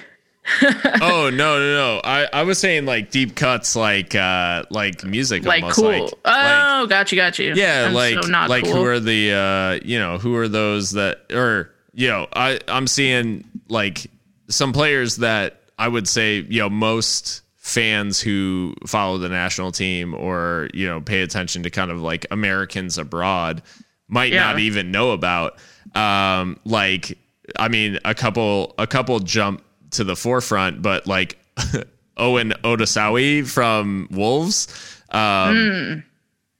[1.02, 2.02] oh no no no!
[2.04, 5.88] I, I was saying like deep cuts, like uh like music, like almost cool.
[5.88, 7.54] like oh, got you, got you.
[7.54, 8.74] yeah, I'm like so like cool.
[8.74, 12.88] who are the uh you know who are those that or you know I I'm
[12.88, 14.10] seeing like
[14.48, 20.14] some players that I would say you know most fans who follow the national team
[20.14, 23.62] or you know pay attention to kind of like Americans abroad
[24.08, 24.46] might Yeah.
[24.46, 25.58] not even know about
[25.94, 27.18] um like
[27.60, 31.38] I mean a couple a couple jump to the forefront but like
[32.18, 34.68] Owen Otasowie from Wolves
[35.12, 36.04] um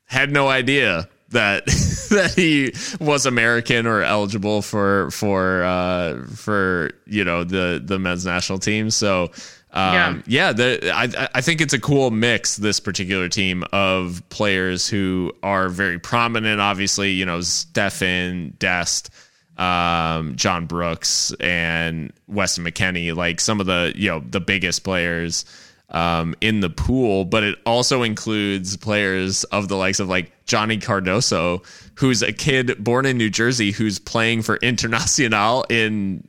[0.08, 1.66] had no idea that
[2.10, 2.74] that he
[3.04, 8.90] was American or eligible for for uh, for you know the the men's national team.
[8.90, 9.32] So
[9.72, 12.58] um, yeah, the, I I think it's a cool mix.
[12.58, 16.62] This particular team of players who are very prominent.
[16.62, 19.10] Obviously, you know Stefan Dest.
[19.58, 25.46] Um, John Brooks and Weston McKennie, like some of the you know the biggest players
[25.90, 30.78] um, in the pool, but it also includes players of the likes of like Johnny
[30.78, 31.66] Cardoso,
[31.96, 36.28] who's a kid born in New Jersey who's playing for Internacional in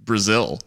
[0.00, 0.60] Brazil.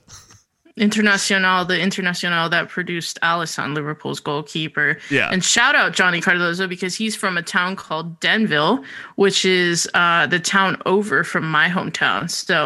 [0.77, 4.97] Internacional, the Internacional that produced Alisson, Liverpool's goalkeeper.
[5.09, 5.29] Yeah.
[5.31, 8.83] And shout out Johnny Cardoso because he's from a town called Denville,
[9.15, 12.29] which is uh, the town over from my hometown.
[12.29, 12.63] So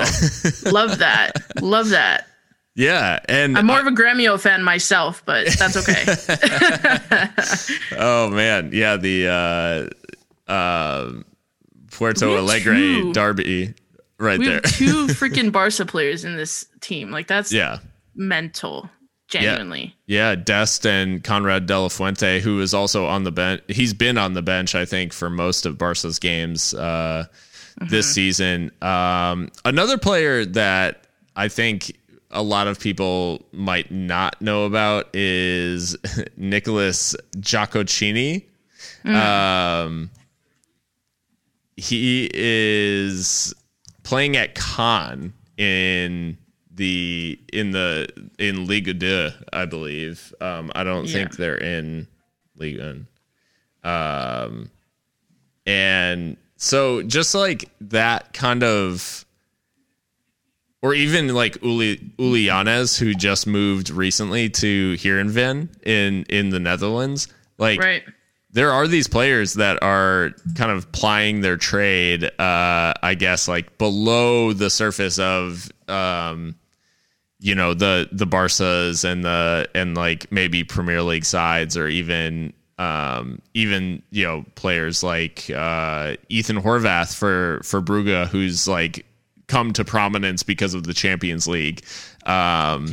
[0.72, 1.32] love that.
[1.62, 2.28] Love that.
[2.74, 6.06] Yeah, and I'm more of a Gremio fan myself, but that's okay.
[8.00, 9.92] oh man, yeah, the
[10.48, 11.12] uh, uh,
[11.92, 13.14] Porto Alegre two.
[13.14, 13.74] derby
[14.22, 14.62] right we there.
[14.64, 17.12] have two freaking Barca players in this team.
[17.12, 17.80] Like that's yeah.
[18.16, 18.90] Mental.
[19.28, 19.96] Genuinely.
[20.08, 23.62] Yeah, Dest and Konrad De La Fuente, who is also on the bench.
[23.70, 27.28] He's been on the bench, I think, for most of Barca's games uh,
[27.90, 28.72] this season.
[28.82, 31.08] Um, another player that
[31.38, 31.98] I think
[32.30, 35.96] a lot of people might not know about is
[36.36, 38.44] Nicholas Gioacchini.
[39.06, 40.10] Um,
[41.78, 43.54] he is
[44.04, 46.38] playing at Caen in
[46.73, 48.07] the in the
[48.39, 50.34] in Ligue 2, I believe.
[50.41, 51.14] Um, I don't Yeah.
[51.14, 52.07] think they're in
[52.56, 53.02] Liga.
[53.84, 54.69] Um,
[55.65, 59.26] and so just like that kind of,
[60.81, 66.60] or even like Uli Ulianes, who just moved recently to Heerenveen in Ven in the
[66.60, 67.27] Netherlands,
[67.57, 68.03] like Right.
[68.52, 73.77] there are these players that are kind of plying their trade, uh, I guess, like
[73.77, 76.56] below the surface of, um,
[77.41, 82.53] you know, the the Barca's and the and like maybe Premier League sides or even
[82.77, 89.05] um, even you know players like uh, Ethan Horvath for for Brugge, who's like
[89.47, 91.84] come to prominence because of the Champions League.
[92.26, 92.88] Um,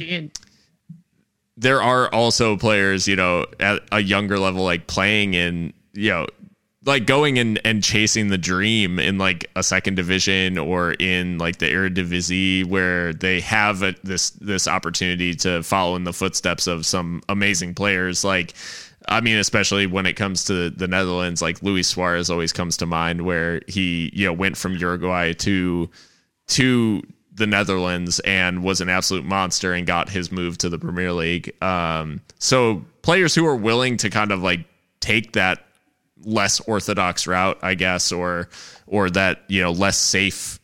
[1.58, 6.26] there are also players, you know, at a younger level, like playing in, you know,
[6.88, 11.58] like going and, and chasing the dream in like a second division or in like
[11.58, 16.86] the Eredivisie where they have a, this this opportunity to follow in the footsteps of
[16.86, 18.54] some amazing players like
[19.06, 22.86] I mean especially when it comes to the Netherlands like Luis Suarez always comes to
[22.86, 25.90] mind where he you know went from Uruguay to
[26.46, 27.02] to
[27.34, 31.52] the Netherlands and was an absolute monster and got his move to the Premier League.
[31.62, 34.64] Um, so players who are willing to kind of like
[35.00, 35.67] take that
[36.24, 38.48] less orthodox route, I guess, or
[38.86, 40.60] or that you know less safe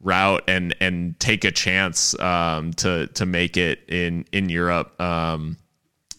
[0.00, 5.00] route and and take a chance um, to to make it in in Europe.
[5.00, 5.56] Um,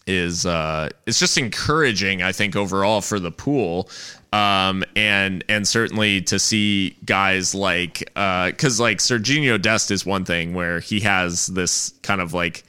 [0.06, 3.88] is uh it's just encouraging I think overall for the pool
[4.32, 10.24] um and and certainly to see guys like uh cuz like Serginho Dest is one
[10.24, 12.64] thing where he has this kind of like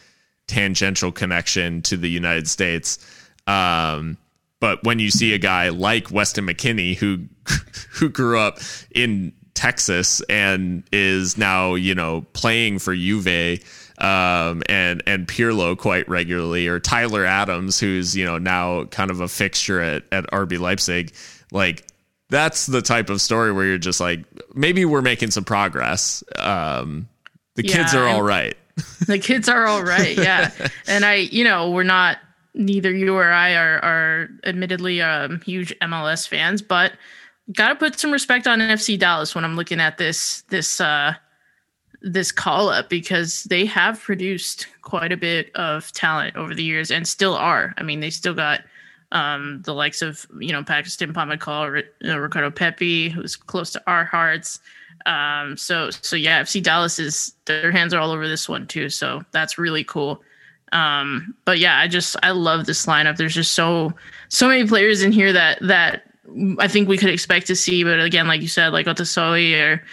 [0.47, 2.99] tangential connection to the United States
[3.47, 4.17] um
[4.61, 7.25] but when you see a guy like Weston McKennie who
[7.91, 8.59] who grew up
[8.95, 13.59] in Texas and is now, you know, playing for Juve
[13.97, 19.19] um, and and Pirlo quite regularly, or Tyler Adams, who's you know now kind of
[19.19, 21.13] a fixture at at RB Leipzig,
[21.51, 21.85] like
[22.29, 24.23] that's the type of story where you're just like
[24.55, 26.23] maybe we're making some progress.
[26.37, 27.09] Um,
[27.55, 28.55] the kids are all right.
[29.07, 30.49] the kids are all right yeah
[30.87, 32.17] and i you know we're not
[32.53, 36.93] neither you or i are are admittedly um huge mls fans but
[37.53, 41.13] gotta put some respect on nfc dallas when i'm looking at this this uh
[42.03, 46.91] this call up because they have produced quite a bit of talent over the years
[46.91, 48.61] and still are i mean they still got
[49.11, 54.59] um the likes of you know Paxton Pomykal, ricardo Pepi who's close to our hearts
[55.05, 58.89] um, so so yeah, FC Dallas is their hands are all over this one too.
[58.89, 60.21] So that's really cool.
[60.71, 63.17] Um, but yeah, I just I love this lineup.
[63.17, 63.93] There's just so
[64.29, 66.03] so many players in here that that
[66.59, 67.83] I think we could expect to see.
[67.83, 69.83] But again, like you said, like Otasowie or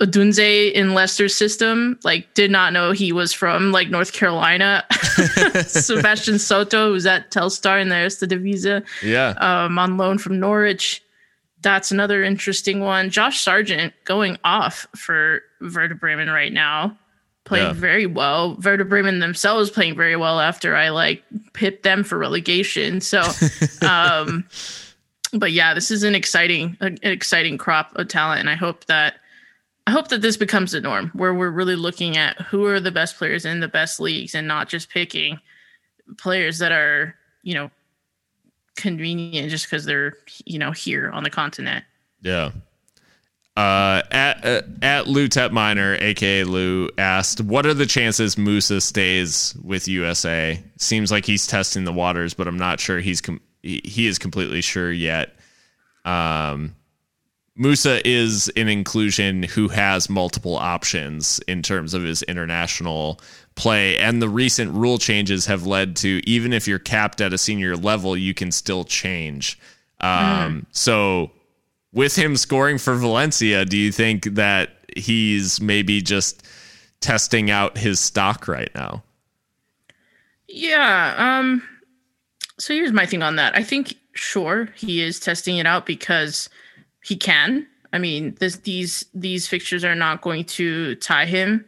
[0.00, 4.84] Odunze in Leicester's system, like did not know he was from like North Carolina.
[5.66, 9.30] Sebastian Soto, who's at Telstar in there, is the Eredivisie, Yeah.
[9.38, 11.02] um, on loan from Norwich.
[11.60, 13.10] That's another interesting one.
[13.10, 16.98] Josh Sargent going off for Werder Bremen right now,
[17.44, 17.72] playing Yeah.
[17.72, 18.56] very well.
[18.64, 23.00] Werder Bremen themselves playing very well after I like pipped them for relegation.
[23.00, 23.22] So,
[23.88, 24.44] um,
[25.32, 29.14] but yeah, this is an exciting, an exciting crop of talent, and I hope that
[29.86, 32.92] I hope that this becomes the norm where we're really looking at who are the
[32.92, 35.40] best players in the best leagues and not just picking
[36.18, 37.68] players that are, you know,
[38.76, 40.14] convenient just because they're,
[40.44, 41.84] you know, here on the continent.
[42.20, 42.52] Yeah.
[43.54, 48.80] Uh, at uh, at Lou Tep Minor, aka Lou, asked, "What are the chances Musah
[48.80, 50.62] stays with USA?
[50.78, 54.62] Seems like he's testing the waters, but I'm not sure he's com- he, is completely
[54.62, 55.36] sure yet."
[56.06, 56.74] Um,
[57.58, 63.20] Musah is an inclusion who has multiple options in terms of his international
[63.54, 67.38] play, and the recent rule changes have led to even if you're capped at a
[67.38, 69.58] senior level, you can still change.
[70.00, 71.32] Um, So,
[71.92, 76.46] with him scoring for Valencia, do you think that he's maybe just
[77.00, 79.02] testing out his stock right now?
[80.48, 81.14] Yeah.
[81.18, 81.62] Um.
[82.58, 83.56] So here's my thing on that.
[83.56, 86.48] I think sure he is testing it out because
[87.02, 87.66] he can.
[87.92, 91.64] I mean, this these these fixtures are not going to tie him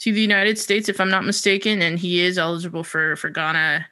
[0.00, 3.86] to the United States, if I'm not mistaken, and he is eligible for for Ghana,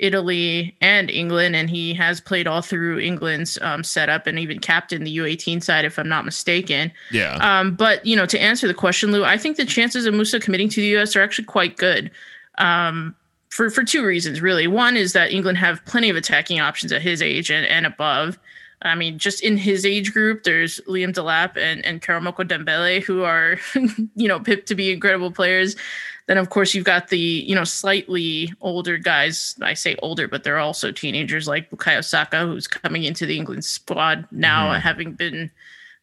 [0.00, 5.06] Italy, and England, and he has played all through England's um, setup and even captained
[5.06, 6.90] the U18 side, if I'm not mistaken.
[7.10, 7.34] Yeah.
[7.36, 10.42] Um, but you know, to answer the question, Lou, I think the chances of Musah
[10.42, 11.14] committing to the U.S.
[11.14, 12.10] are actually quite good.
[12.58, 13.14] Um,
[13.50, 14.66] for for two reasons, really.
[14.66, 18.38] One is that England have plenty of attacking options at his age and, and above.
[18.82, 23.22] I mean, just in his age group, there's Liam Delap and and Karamoko Dembele, who
[23.22, 23.58] are
[24.14, 25.76] you know pipped to be incredible players.
[26.30, 29.56] Then of course you've got the you know slightly older guys.
[29.60, 33.64] I say older, but they're also teenagers like Bukayo Saka, who's coming into the England
[33.64, 35.50] squad now, having been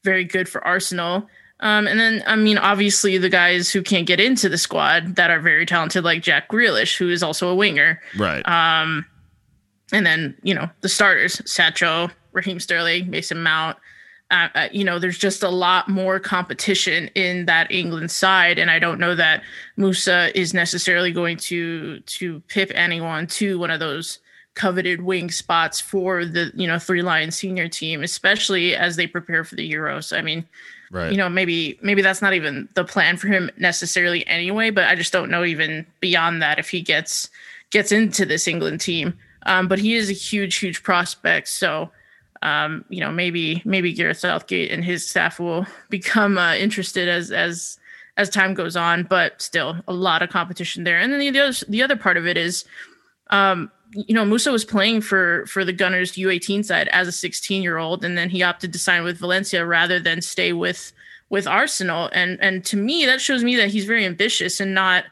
[0.03, 1.29] very good for Arsenal.
[1.61, 5.31] Um, and then, I mean, obviously, the guys who can't get into the squad that
[5.31, 8.01] are very talented, like Jack Grealish, who is also a winger.
[8.17, 8.45] right.
[8.45, 9.05] Um,
[9.93, 13.77] and then, you know, the starters, Sancho, Raheem Sterling, Mason Mount.
[14.29, 18.69] Uh, uh, you know, there's just a lot more competition in that England side, and
[18.69, 19.41] I don't know that
[19.77, 24.19] Musah is necessarily going to to pip anyone to one of those
[24.53, 29.45] coveted wing spots for the you know three lion senior team, especially as they prepare
[29.45, 30.17] for the Euros.
[30.17, 30.45] I mean,
[30.91, 31.11] right.
[31.11, 34.95] you know maybe maybe that's not even the plan for him necessarily anyway but i
[34.95, 37.29] just don't know even beyond that if he gets
[37.69, 41.89] gets into this england team um, but he is a huge huge prospect so
[42.41, 47.31] um, you know maybe maybe gareth southgate and his staff will become uh, interested as
[47.31, 47.79] as
[48.17, 51.53] as time goes on but still a lot of competition there and then the other
[51.67, 52.65] the other part of it is
[53.29, 57.63] um, you know, Musah was playing for for the Gunners U18 side as a 16
[57.63, 60.91] year old, and then he opted to sign with Valencia rather than stay with
[61.29, 62.09] with Arsenal.
[62.13, 65.05] And and to me, that shows me that he's very ambitious and not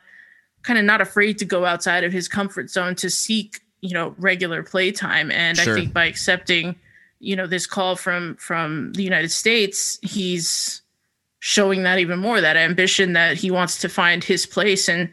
[0.64, 4.14] kind of not afraid to go outside of his comfort zone to seek you know
[4.18, 5.32] regular play time.
[5.32, 5.74] And Sure.
[5.74, 6.76] I think by accepting
[7.20, 10.82] you know this call from from the United States, he's
[11.40, 15.12] showing that even more that ambition that he wants to find his place and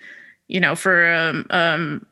[0.48, 2.06] you know for um, um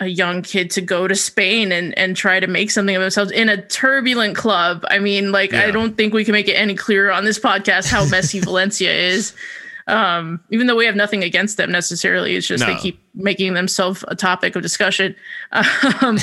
[0.00, 3.30] a young kid to go to Spain and and try to make something of themselves
[3.30, 4.84] in a turbulent club.
[4.90, 5.62] I mean, like Yeah.
[5.62, 8.92] I don't think we can make it any clearer on this podcast how messy Valencia
[8.92, 9.34] is.
[9.86, 14.02] Um, even though we have nothing against them necessarily, it's just they keep making themselves
[14.08, 15.14] a topic of discussion.
[16.00, 16.18] Um,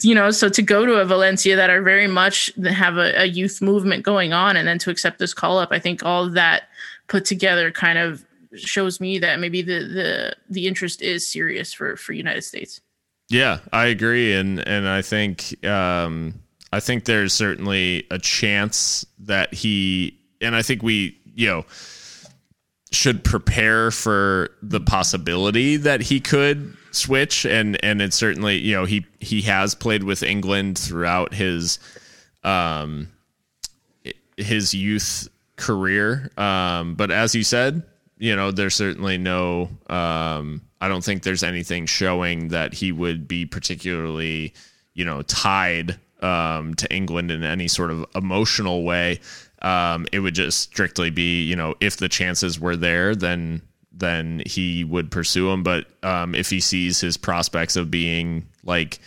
[0.00, 3.24] you know, so to go to a Valencia that are very much have a, a
[3.24, 6.64] youth movement going on, and then to accept this call up, I think all that
[7.08, 8.24] put together kind of
[8.54, 12.80] shows me that maybe the the the interest is serious for for United States.
[13.28, 16.34] Yeah, I agree, and and I think um,
[16.72, 21.64] I think there's certainly a chance that he, and I think we, you know,
[22.90, 28.84] should prepare for the possibility that he could switch, and and it's certainly you know
[28.84, 31.78] he he has played with England throughout his
[32.44, 33.08] um
[34.36, 37.82] his youth career, um, but as you said,
[38.18, 39.68] you know, there's certainly no.
[39.88, 44.54] Um, I don't think there's anything showing that he would be particularly,
[44.94, 49.20] you know, tied um, to England in any sort of emotional way.
[49.62, 53.62] Um, it would just strictly be, you know, if the chances were there, then
[53.92, 55.62] then he would pursue him.
[55.62, 59.00] But um, if he sees his prospects of being like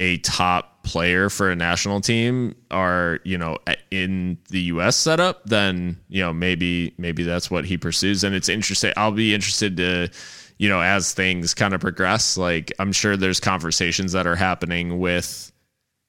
[0.00, 3.56] a top player for a national team are you know
[3.90, 8.48] in the US setup then you know maybe maybe that's what he pursues and it's
[8.48, 10.10] interesting I'll be interested to
[10.58, 14.98] you know as things kind of progress like I'm sure there's conversations that are happening
[14.98, 15.50] with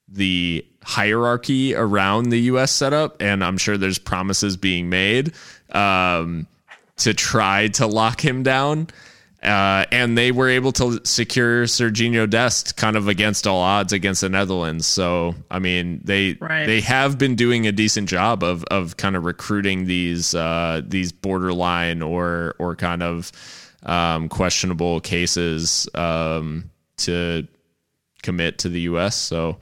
[0.07, 5.34] the hierarchy around the US setup and I'm sure there's promises being made
[5.72, 6.48] um,
[6.98, 8.88] to try to lock him down
[9.45, 14.22] uh, and they were able to secure Serginho Dest kind of against all odds against
[14.22, 14.88] the Netherlands.
[14.88, 16.65] So I mean, they right.
[16.65, 21.11] they have been doing a decent job of of kind of recruiting these uh, these
[21.11, 23.32] borderline or or kind of
[23.84, 27.48] um, questionable cases um, to
[28.23, 29.15] commit to the U.S.
[29.15, 29.60] So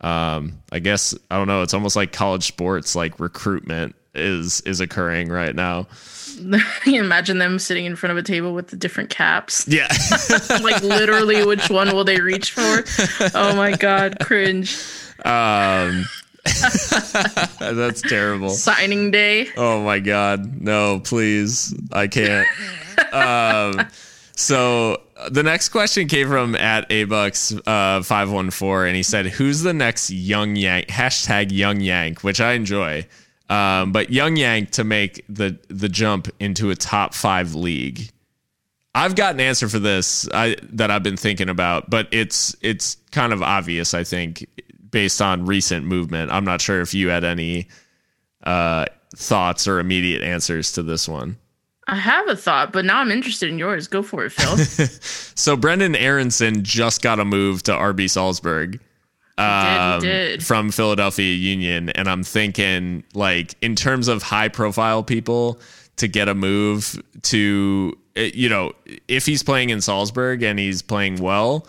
[0.00, 1.62] um, I guess I don't know.
[1.62, 5.86] It's almost like college sports, like recruitment is is occurring right now.
[6.84, 9.66] you imagine them sitting in front of a table with the different caps.
[9.66, 9.88] Yeah.
[10.62, 12.84] like literally which one will they reach for?
[13.34, 14.76] Oh my god, cringe.
[15.24, 16.04] Um
[17.58, 18.50] That's terrible.
[18.50, 19.48] Signing day.
[19.56, 20.60] Oh my god.
[20.60, 21.74] No, please.
[21.92, 22.46] I can't.
[23.12, 23.86] um
[24.36, 29.72] so the next question came from at abucks uh, 514 and he said who's the
[29.72, 33.06] next young yank hashtag young yank which i enjoy
[33.48, 38.10] um, but Young Yank to make the the jump into a top five league.
[38.94, 42.96] I've got an answer for this I, that I've been thinking about, but it's it's
[43.12, 43.94] kind of obvious.
[43.94, 44.46] I think
[44.90, 46.32] based on recent movement.
[46.32, 47.68] I'm not sure if you had any
[48.42, 51.36] uh, thoughts or immediate answers to this one.
[51.88, 53.86] I have a thought, but now I'm interested in yours.
[53.86, 54.56] Go for it, Phil.
[55.36, 58.80] so Brenden Aaronson just got a move to RB Salzburg
[59.38, 65.60] um, did, from Philadelphia Union, and I'm thinking like in terms of high profile people
[65.96, 68.72] to get a move to eh, you know
[69.08, 71.66] if he's playing in Salzburg and he's playing well.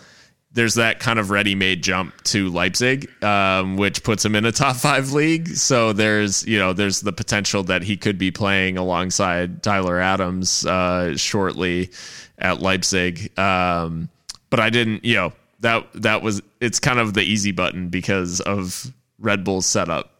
[0.58, 4.74] There's that kind of ready-made jump to Leipzig, um, which puts him in a top
[4.74, 5.46] five league.
[5.50, 10.66] So there's, you know, there's the potential that he could be playing alongside Tyler Adams
[10.66, 11.90] uh, shortly
[12.38, 13.38] at Leipzig.
[13.38, 14.08] Um,
[14.50, 18.40] but I didn't, you know, that that was it's kind of the easy button because
[18.40, 20.10] of Red Bull's setup.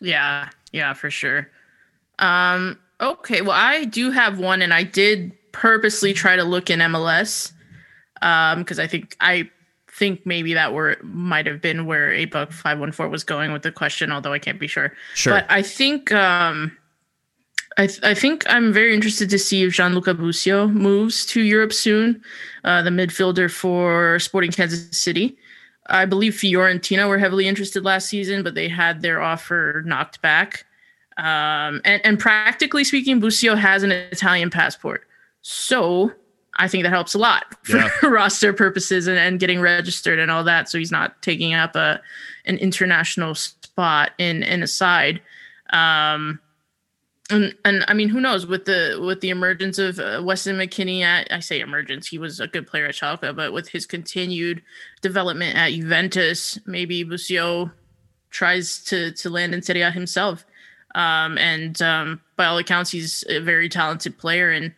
[0.00, 1.48] Yeah, yeah, for sure.
[2.18, 6.80] Um, okay, well, I do have one, and I did purposely try to look in
[6.80, 7.52] MLS
[8.20, 9.50] because um, I think I
[9.90, 13.52] think maybe that were might have been where a buck five one four was going
[13.52, 14.92] with the question, although I can't be sure.
[15.14, 16.76] Sure, but I think um,
[17.78, 21.72] I, th- I think I'm very interested to see if Gianluca Busio moves to Europe
[21.72, 22.20] soon,
[22.64, 25.36] uh, the midfielder for Sporting Kansas City.
[25.86, 30.66] I believe Fiorentina were heavily interested last season, but they had their offer knocked back.
[31.16, 35.06] Um, and, and practically speaking, Busio has an Italian passport.
[35.42, 36.12] So
[36.58, 37.90] I think that helps a lot for yeah.
[38.02, 40.68] roster purposes and, and getting registered and all that.
[40.68, 42.00] So he's not taking up a
[42.44, 45.20] an international spot in in a side.
[45.70, 46.40] Um,
[47.30, 51.02] and and I mean, who knows with the with the emergence of uh, Weston McKennie
[51.02, 54.62] at I say emergence, he was a good player at Schalke, but with his continued
[55.02, 57.70] development at Juventus, maybe Busio
[58.30, 60.44] tries to to land in Serie A himself.
[60.94, 64.72] Um, and um, by all accounts, he's a very talented player, and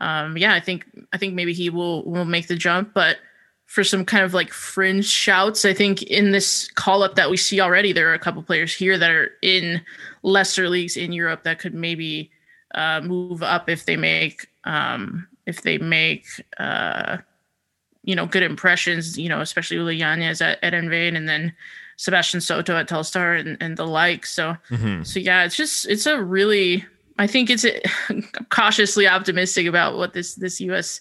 [0.00, 3.18] um, yeah, I think I think maybe he will will make the jump, but
[3.66, 5.64] for some kind of like fringe shouts.
[5.64, 8.74] I think in this call up that we see already, there are a couple players
[8.74, 9.80] here that are in
[10.22, 12.30] lesser leagues in Europe that could maybe
[12.74, 16.26] uh, move up if they make um, if they make
[16.58, 17.18] uh,
[18.02, 19.18] you know good impressions.
[19.18, 21.54] You know, especially Uly Llanez at, at Heerenveen and then
[21.96, 24.26] Sebastian Soto at Telstar and, and the like.
[24.26, 25.04] So mm-hmm.
[25.04, 26.84] so yeah, it's just it's a really
[27.18, 27.66] I think it's
[28.50, 31.00] cautiously optimistic about what this this U.S.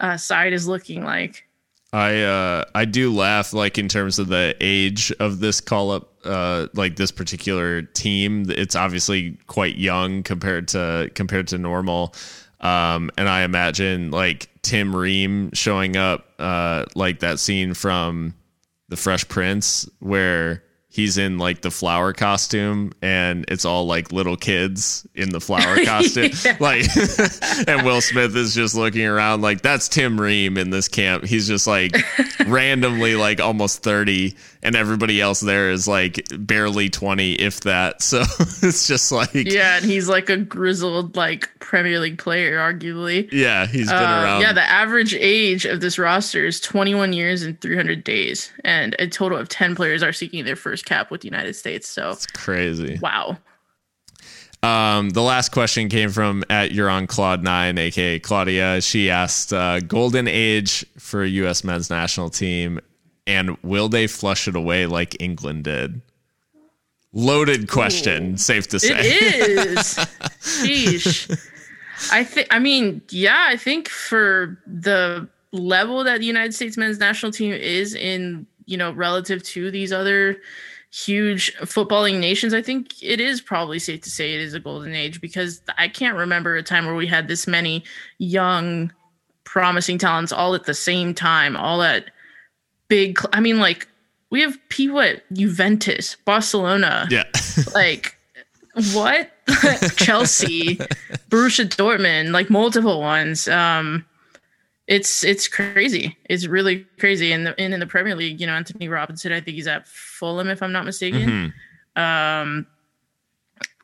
[0.00, 1.46] Uh, side is looking like.
[1.92, 6.12] I uh, I do laugh like in terms of the age of this call up
[6.24, 8.46] uh, like this particular team.
[8.50, 12.14] It's obviously quite young compared to compared to normal.
[12.60, 18.34] Um, and I imagine like Tim Ream showing up uh, like that scene from
[18.88, 20.63] The Fresh Prince where
[20.94, 25.76] he's in like the flower costume and it's all like little kids in the flower
[25.84, 26.30] costume.
[26.60, 26.84] Like
[27.68, 31.24] and will smith is just looking around like that's tim ream in this camp.
[31.24, 31.96] He's just like
[32.46, 38.00] randomly like almost 30 and everybody else there is like barely 20 if that.
[38.00, 38.22] So
[38.62, 43.28] it's just like yeah and he's like a grizzled like premier league player arguably.
[43.32, 44.42] Yeah he's been uh, around.
[44.42, 49.08] yeah the average age of this roster is 21 years and 300 days and a
[49.08, 52.26] total of 10 players are seeking their first cap with the united states so it's
[52.26, 53.36] crazy wow
[54.62, 58.80] Um, the last question came from at you're on Claude Nine, aka Claudia.
[58.80, 61.64] She asked, uh, "Golden age for U.S.
[61.64, 62.80] men's national team,
[63.26, 66.00] and will they flush it away like England did?"
[67.12, 68.36] Loaded question, Ooh.
[68.38, 68.94] safe to say.
[68.96, 69.86] It is.
[70.40, 71.50] Sheesh.
[72.10, 72.48] I think.
[72.50, 73.44] I mean, yeah.
[73.50, 78.78] I think for the level that the United States men's national team is in, you
[78.78, 80.40] know, relative to these other
[80.94, 84.94] huge footballing nations, I think it is probably safe to say it is a golden
[84.94, 87.82] age because I can't remember a time where we had this many
[88.18, 88.92] young,
[89.42, 92.10] promising talents all at the same time, all at
[92.86, 93.18] big.
[93.32, 93.88] I mean, like
[94.30, 97.24] we have people at Juventus, Barcelona, yeah,
[97.74, 98.16] like
[98.92, 99.32] what
[99.96, 100.76] Chelsea,
[101.28, 103.48] Borussia Dortmund, like multiple ones.
[103.48, 104.04] Um,
[104.86, 106.16] it's it's crazy.
[106.28, 107.32] It's really crazy.
[107.32, 110.48] And in, in the Premier League, you know, Antonee Robinson, I think he's at Fulham,
[110.48, 111.52] if I'm not mistaken.
[111.96, 112.02] Mm-hmm.
[112.02, 112.66] Um,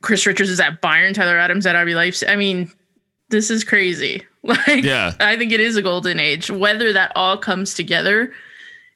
[0.02, 1.14] Chris Richards is at Bayern.
[1.14, 2.28] Tyler Adams at RB Leipzig.
[2.28, 2.70] I mean,
[3.28, 4.26] this is crazy.
[4.42, 6.50] Like, yeah, I think it is a golden age.
[6.50, 8.32] Whether that all comes together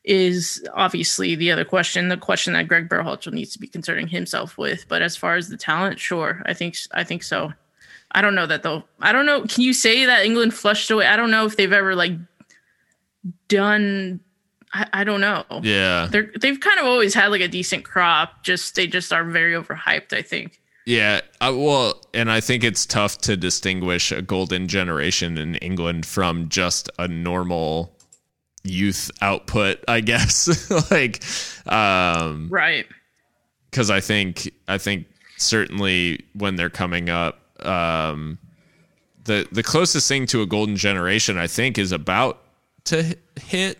[0.03, 2.09] is obviously the other question.
[2.09, 4.89] The question that Greg Berhalter needs to be concerning himself with.
[4.89, 7.53] But as far as the talent, sure, I think I think so.
[8.15, 8.85] I don't know that though.
[9.01, 9.43] I don't know.
[9.43, 11.07] Can you say that England flushed away?
[11.07, 12.13] I don't know if they've ever like
[13.49, 14.21] done.
[14.73, 15.45] I, I don't know.
[15.63, 18.45] Yeah, they're they've kind of always had like a decent crop.
[18.45, 20.13] Just they just are very overhyped.
[20.13, 20.61] I think.
[20.87, 26.05] Yeah, uh, well, and I think it's tough to distinguish a golden generation in England
[26.05, 27.97] from just a normal
[28.65, 30.71] youth output, I guess.
[30.91, 31.25] like,
[31.67, 32.87] um, right?
[33.71, 35.07] Because I think I think
[35.39, 38.39] certainly when they're coming up, um,
[39.25, 42.43] the the closest thing to a golden generation, I think, is about
[42.85, 43.79] to hit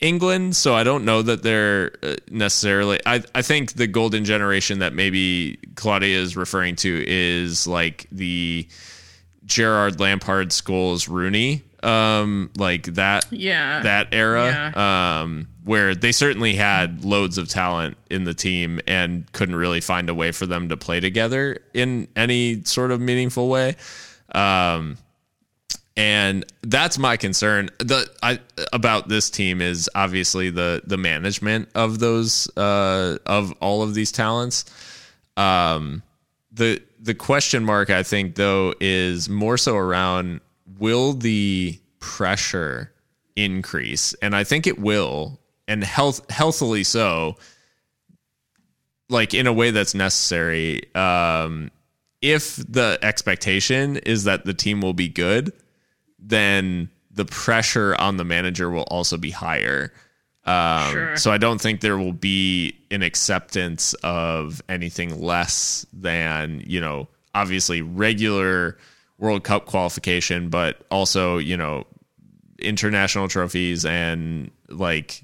[0.00, 0.56] England.
[0.56, 3.00] So I don't know that they're uh, necessarily.
[3.06, 8.68] I I think the golden generation that maybe Claudia is referring to is like the
[9.44, 15.20] Gerrard Lampard Scholes Rooney um like that yeah that era yeah.
[15.22, 20.08] um where they certainly had loads of talent in the team and couldn't really find
[20.08, 23.76] a way for them to play together in any sort of meaningful way.
[24.34, 24.98] Um
[25.96, 27.70] and that's my concern.
[27.78, 28.40] The I,
[28.72, 34.12] about this team is obviously the the management of those uh of all of these
[34.12, 34.64] talents.
[35.36, 36.02] Um
[36.52, 40.40] the the question mark i think though is more so around
[40.78, 42.92] will the pressure
[43.36, 44.14] increase?
[44.14, 47.36] And I think it will, and health healthily so.
[49.10, 50.94] Like in a way that's necessary.
[50.94, 51.70] Um,
[52.22, 55.52] if the expectation is that the team will be good,
[56.18, 59.92] then the pressure on the manager will also be higher.
[60.46, 61.16] Um, sure.
[61.16, 67.08] So I don't think there will be an acceptance of anything less than you know,
[67.34, 68.78] obviously regular
[69.18, 71.86] World Cup qualification, but also, you know,
[72.58, 75.22] international trophies and like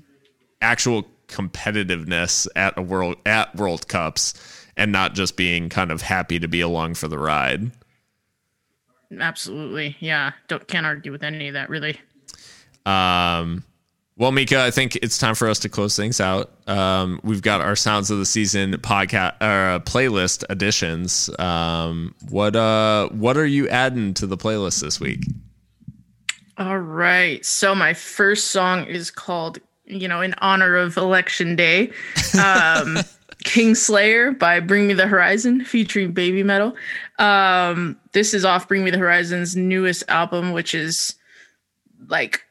[0.61, 4.35] actual competitiveness at a world at World Cups
[4.77, 7.70] and not just being kind of happy to be along for the ride.
[9.19, 9.97] Absolutely.
[10.01, 10.32] Yeah.
[10.49, 12.01] Don't can't argue with any of that really.
[12.87, 13.65] Um
[14.20, 16.53] well, Mika, I think it's time for us to close things out.
[16.66, 21.31] Um, we've got our Sounds of the Season podcast uh, playlist additions.
[21.39, 25.24] Um, what uh, what are you adding to the playlist this week?
[26.59, 27.43] All right.
[27.47, 29.59] So my first song is called,
[29.91, 31.89] you know, in honor of Election Day,
[32.35, 32.99] um,
[33.45, 36.75] Kingslayer by Bring Me the Horizon, featuring Babymetal.
[37.19, 41.15] Um, this is off Bring Me the Horizon's newest album, which is
[42.09, 42.43] like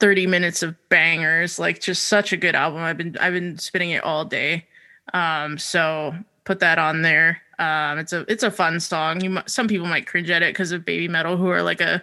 [0.00, 1.58] 30 minutes of bangers.
[1.58, 2.80] Like just such a good album.
[2.80, 4.66] I've been i've been spinning it all day.
[5.12, 6.14] Um so
[6.44, 7.40] put that on there.
[7.58, 9.20] Um it's a it's a fun song.
[9.22, 12.02] You some people might cringe at it because of Baby Metal, who are like a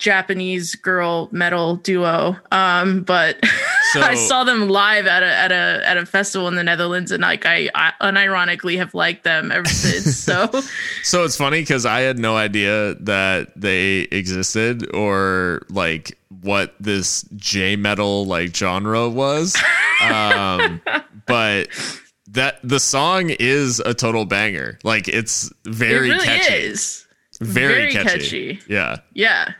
[0.00, 3.38] japanese girl metal duo um but
[3.92, 7.12] so, i saw them live at a at a at a festival in the netherlands
[7.12, 10.48] and like i, I unironically have liked them ever since so
[11.02, 17.22] so it's funny because i had no idea that they existed or like what this
[17.36, 19.56] J metal like genre was.
[20.02, 20.80] Um,
[21.26, 21.68] but
[22.28, 24.78] that the song is a total banger.
[24.84, 26.54] Like it's very it really catchy.
[26.54, 27.06] Is.
[27.40, 28.54] Very, very catchy.
[28.54, 28.60] catchy.
[28.68, 28.98] Yeah.
[29.14, 29.52] Yeah.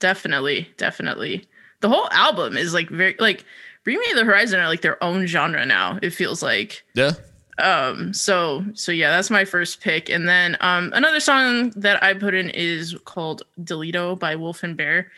[0.00, 0.68] Definitely.
[0.76, 1.44] Definitely.
[1.80, 3.44] The whole album is like very like
[3.84, 6.84] Bring Me the Horizon are like their own genre now, it feels like.
[6.94, 7.12] Yeah.
[7.58, 10.08] Um, so so yeah, that's my first pick.
[10.10, 14.76] And then um another song that I put in is called Delito by Wolf and
[14.76, 15.10] Bear.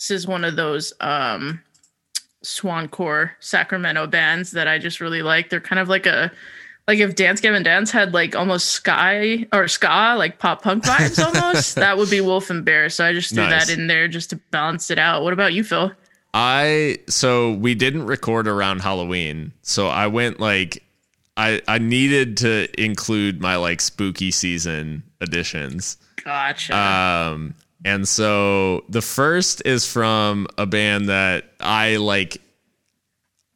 [0.00, 1.60] This is one of those um,
[2.42, 5.50] Swancore Sacramento bands that I just really like.
[5.50, 6.32] They're kind of like a
[6.90, 11.24] like if Dance Gavin Dance had like almost sky or ska like pop punk vibes
[11.24, 12.88] almost, that would be Wolf and Bear.
[12.88, 13.68] So I just threw Nice.
[13.68, 15.22] that in there just to balance it out.
[15.22, 15.92] What about you, Phil?
[16.34, 20.82] I so we didn't record around Halloween, so I went like
[21.36, 25.96] I I needed to include my like spooky season additions.
[26.24, 26.76] Gotcha.
[26.76, 27.54] Um,
[27.84, 32.40] and so the first is from a band that I like.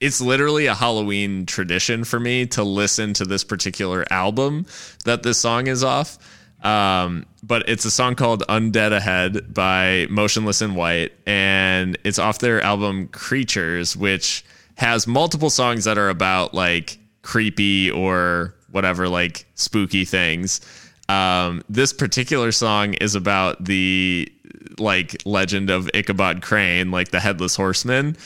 [0.01, 4.67] It's literally a Halloween tradition for me to listen to this particular album
[5.05, 6.19] that this song is off.
[6.65, 12.39] Um, but it's a song called Undead Ahead by Motionless in White, and it's off
[12.39, 14.45] their album Creatures, which
[14.77, 20.61] has multiple songs that are about like creepy or whatever, like spooky things.
[21.09, 24.33] Um, this particular song is about the
[24.79, 28.17] like legend of Ichabod Crane, like the headless horseman.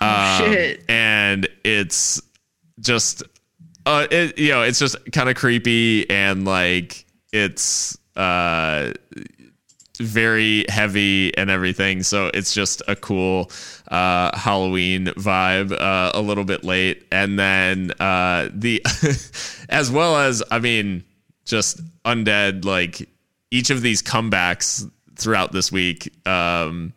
[0.00, 0.84] Um, shit.
[0.88, 2.20] And it's
[2.80, 3.22] just,
[3.86, 8.92] uh, it, you know, it's just kind of creepy and like it's uh
[9.98, 12.02] very heavy and everything.
[12.02, 13.50] So it's just a cool
[13.88, 15.72] uh, Halloween vibe.
[15.72, 18.82] Uh, a little bit late, and then uh, the
[19.68, 21.04] as well as I mean,
[21.44, 22.64] just undead.
[22.64, 23.08] Like
[23.50, 26.12] each of these comebacks throughout this week.
[26.26, 26.92] Um,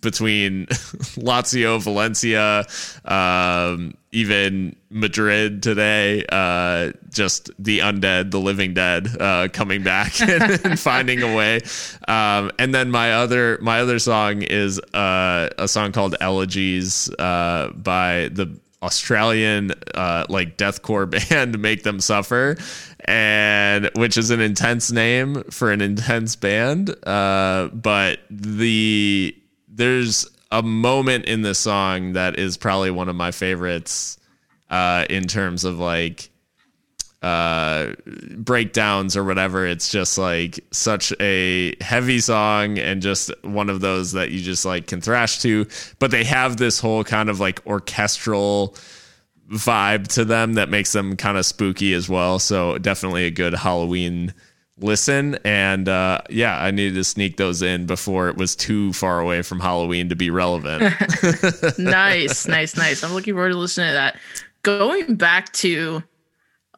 [0.00, 0.66] between
[1.16, 2.66] Lazio, Valencia,
[3.04, 10.64] um, even Madrid today, uh, just the undead, the living dead, uh, coming back and,
[10.64, 11.60] and finding a way.
[12.06, 17.70] Um, and then my other my other song is uh, a song called Elegies uh,
[17.72, 22.56] by the Australian uh, like deathcore band Make Them Suffer,
[23.04, 26.94] and which is an intense name for an intense band.
[27.06, 29.36] Uh, but the
[29.78, 34.18] there's a moment in this song that is probably one of my favorites
[34.70, 36.30] uh, in terms of like
[37.20, 37.94] uh
[38.36, 39.66] breakdowns or whatever.
[39.66, 44.64] It's just like such a heavy song and just one of those that you just
[44.64, 45.66] like can thrash to.
[45.98, 48.76] But they have this whole kind of like orchestral
[49.50, 52.38] vibe to them that makes them kind of spooky as well.
[52.38, 54.32] So definitely a good halloween
[54.80, 59.20] listen and uh yeah i needed to sneak those in before it was too far
[59.20, 60.82] away from halloween to be relevant
[61.78, 63.02] nice, nice, nice.
[63.02, 64.18] I'm looking forward to listening to that.
[64.62, 66.02] Going back to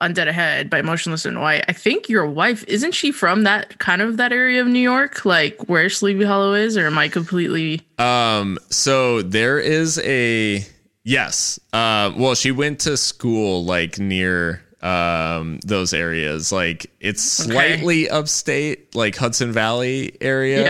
[0.00, 4.02] Undead Ahead by Motionless in White, I think your wife isn't she from that kind
[4.02, 7.82] of that area of New York, like where Sleepy Hollow is, or am I completely?
[7.98, 10.64] Um, so there is a
[11.04, 11.58] yes.
[11.72, 16.52] Uh, well, she went to school like near um those areas.
[16.52, 20.62] Like it's slightly upstate, like Hudson Valley area.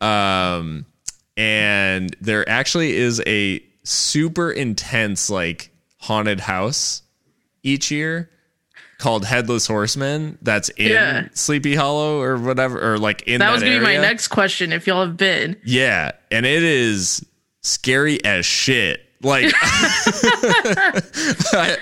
[0.00, 0.56] Yeah.
[0.56, 0.86] Um,
[1.36, 7.02] and there actually is a super intense like haunted house
[7.62, 8.28] each year
[8.98, 10.38] called Headless Horseman.
[10.42, 11.28] That's in Yeah.
[11.34, 14.72] Sleepy Hollow or whatever, or like in That that, was gonna be my next question.
[14.72, 17.24] If y'all have been, Yeah, and it is
[17.62, 19.00] scary as shit.
[19.22, 19.52] Like
[21.54, 21.76] I,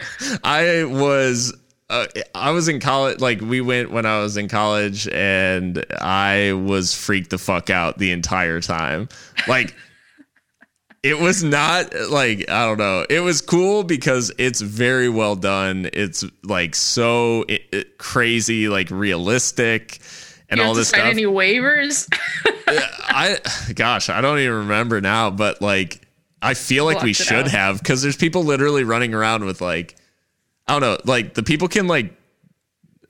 [0.45, 1.53] I was
[1.93, 6.55] uh, I was in college like we went when I was in college and I
[6.55, 9.09] was freaked the fuck out the entire time.
[9.47, 9.75] Like
[11.03, 13.05] it was not like I don't know.
[13.11, 15.91] It was cool because it's very well done.
[15.93, 19.99] It's like so i i- crazy like realistic
[20.49, 21.11] and all this sign stuff.
[21.11, 22.09] any waivers?
[22.67, 23.39] I
[23.75, 26.01] gosh, I don't even remember now, but like
[26.41, 29.61] I feel like we Blocked it should have because there's people literally running around with
[29.61, 29.97] like
[30.67, 32.15] I don't know, like the people can like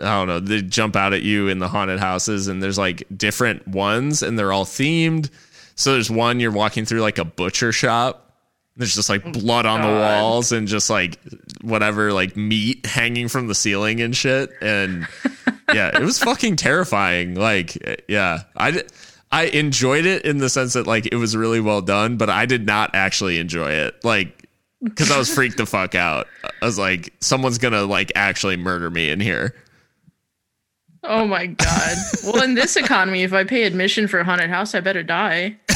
[0.01, 3.05] I don't know, they jump out at you in the haunted houses and there's like
[3.17, 5.31] different ones and they're all themed.
[5.75, 8.31] So there's one you're walking through like a butcher shop.
[8.77, 11.19] There's just like blood on the walls and just like
[11.61, 15.07] whatever like meat hanging from the ceiling and shit and
[15.75, 17.35] yeah, it was fucking terrifying.
[17.35, 18.83] Like, yeah, I
[19.31, 22.47] I enjoyed it in the sense that like it was really well done, but I
[22.47, 24.05] did not actually enjoy it.
[24.05, 24.42] Like,
[24.83, 26.27] because I was freaked the fuck out.
[26.45, 29.55] I was like, someone's gonna like actually murder me in here.
[31.05, 31.97] oh my god!
[32.25, 35.57] Well, in this economy, if I pay admission for a haunted house, I better die.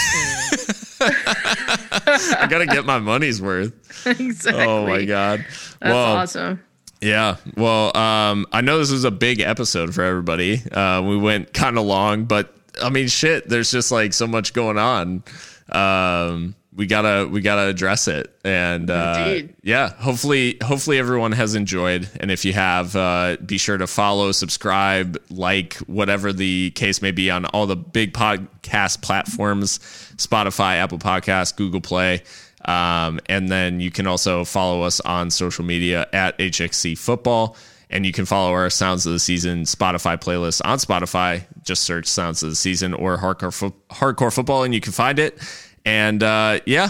[1.00, 3.72] I gotta get my money's worth.
[4.20, 4.64] exactly.
[4.64, 5.40] Oh my god.
[5.80, 6.62] That's well, awesome.
[7.00, 7.36] Yeah.
[7.56, 10.62] Well, um, I know this was a big episode for everybody.
[10.70, 13.48] Uh, we went kind of long, but I mean, shit.
[13.48, 15.22] There's just like so much going on.
[15.70, 19.88] Um, we gotta we gotta address it, and uh, yeah.
[19.94, 25.16] Hopefully, hopefully everyone has enjoyed, and if you have, uh, be sure to follow, subscribe,
[25.30, 29.78] like, whatever the case may be on all the big podcast platforms:
[30.16, 32.22] Spotify, Apple Podcasts, Google Play.
[32.66, 37.56] Um, and then you can also follow us on social media at HXC Football.
[37.88, 41.44] And you can follow our Sounds of the Season Spotify playlist on Spotify.
[41.62, 45.20] Just search Sounds of the Season or Hardcore, fo- hardcore Football and you can find
[45.20, 45.38] it.
[45.86, 46.88] And uh, yeah,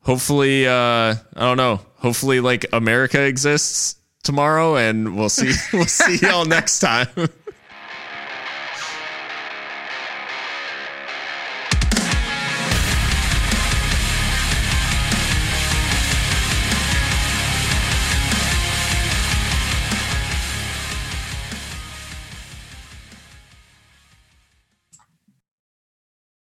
[0.00, 6.18] hopefully, uh, I don't know, hopefully like America exists tomorrow and we'll see, we'll see
[6.24, 7.08] y'all next time.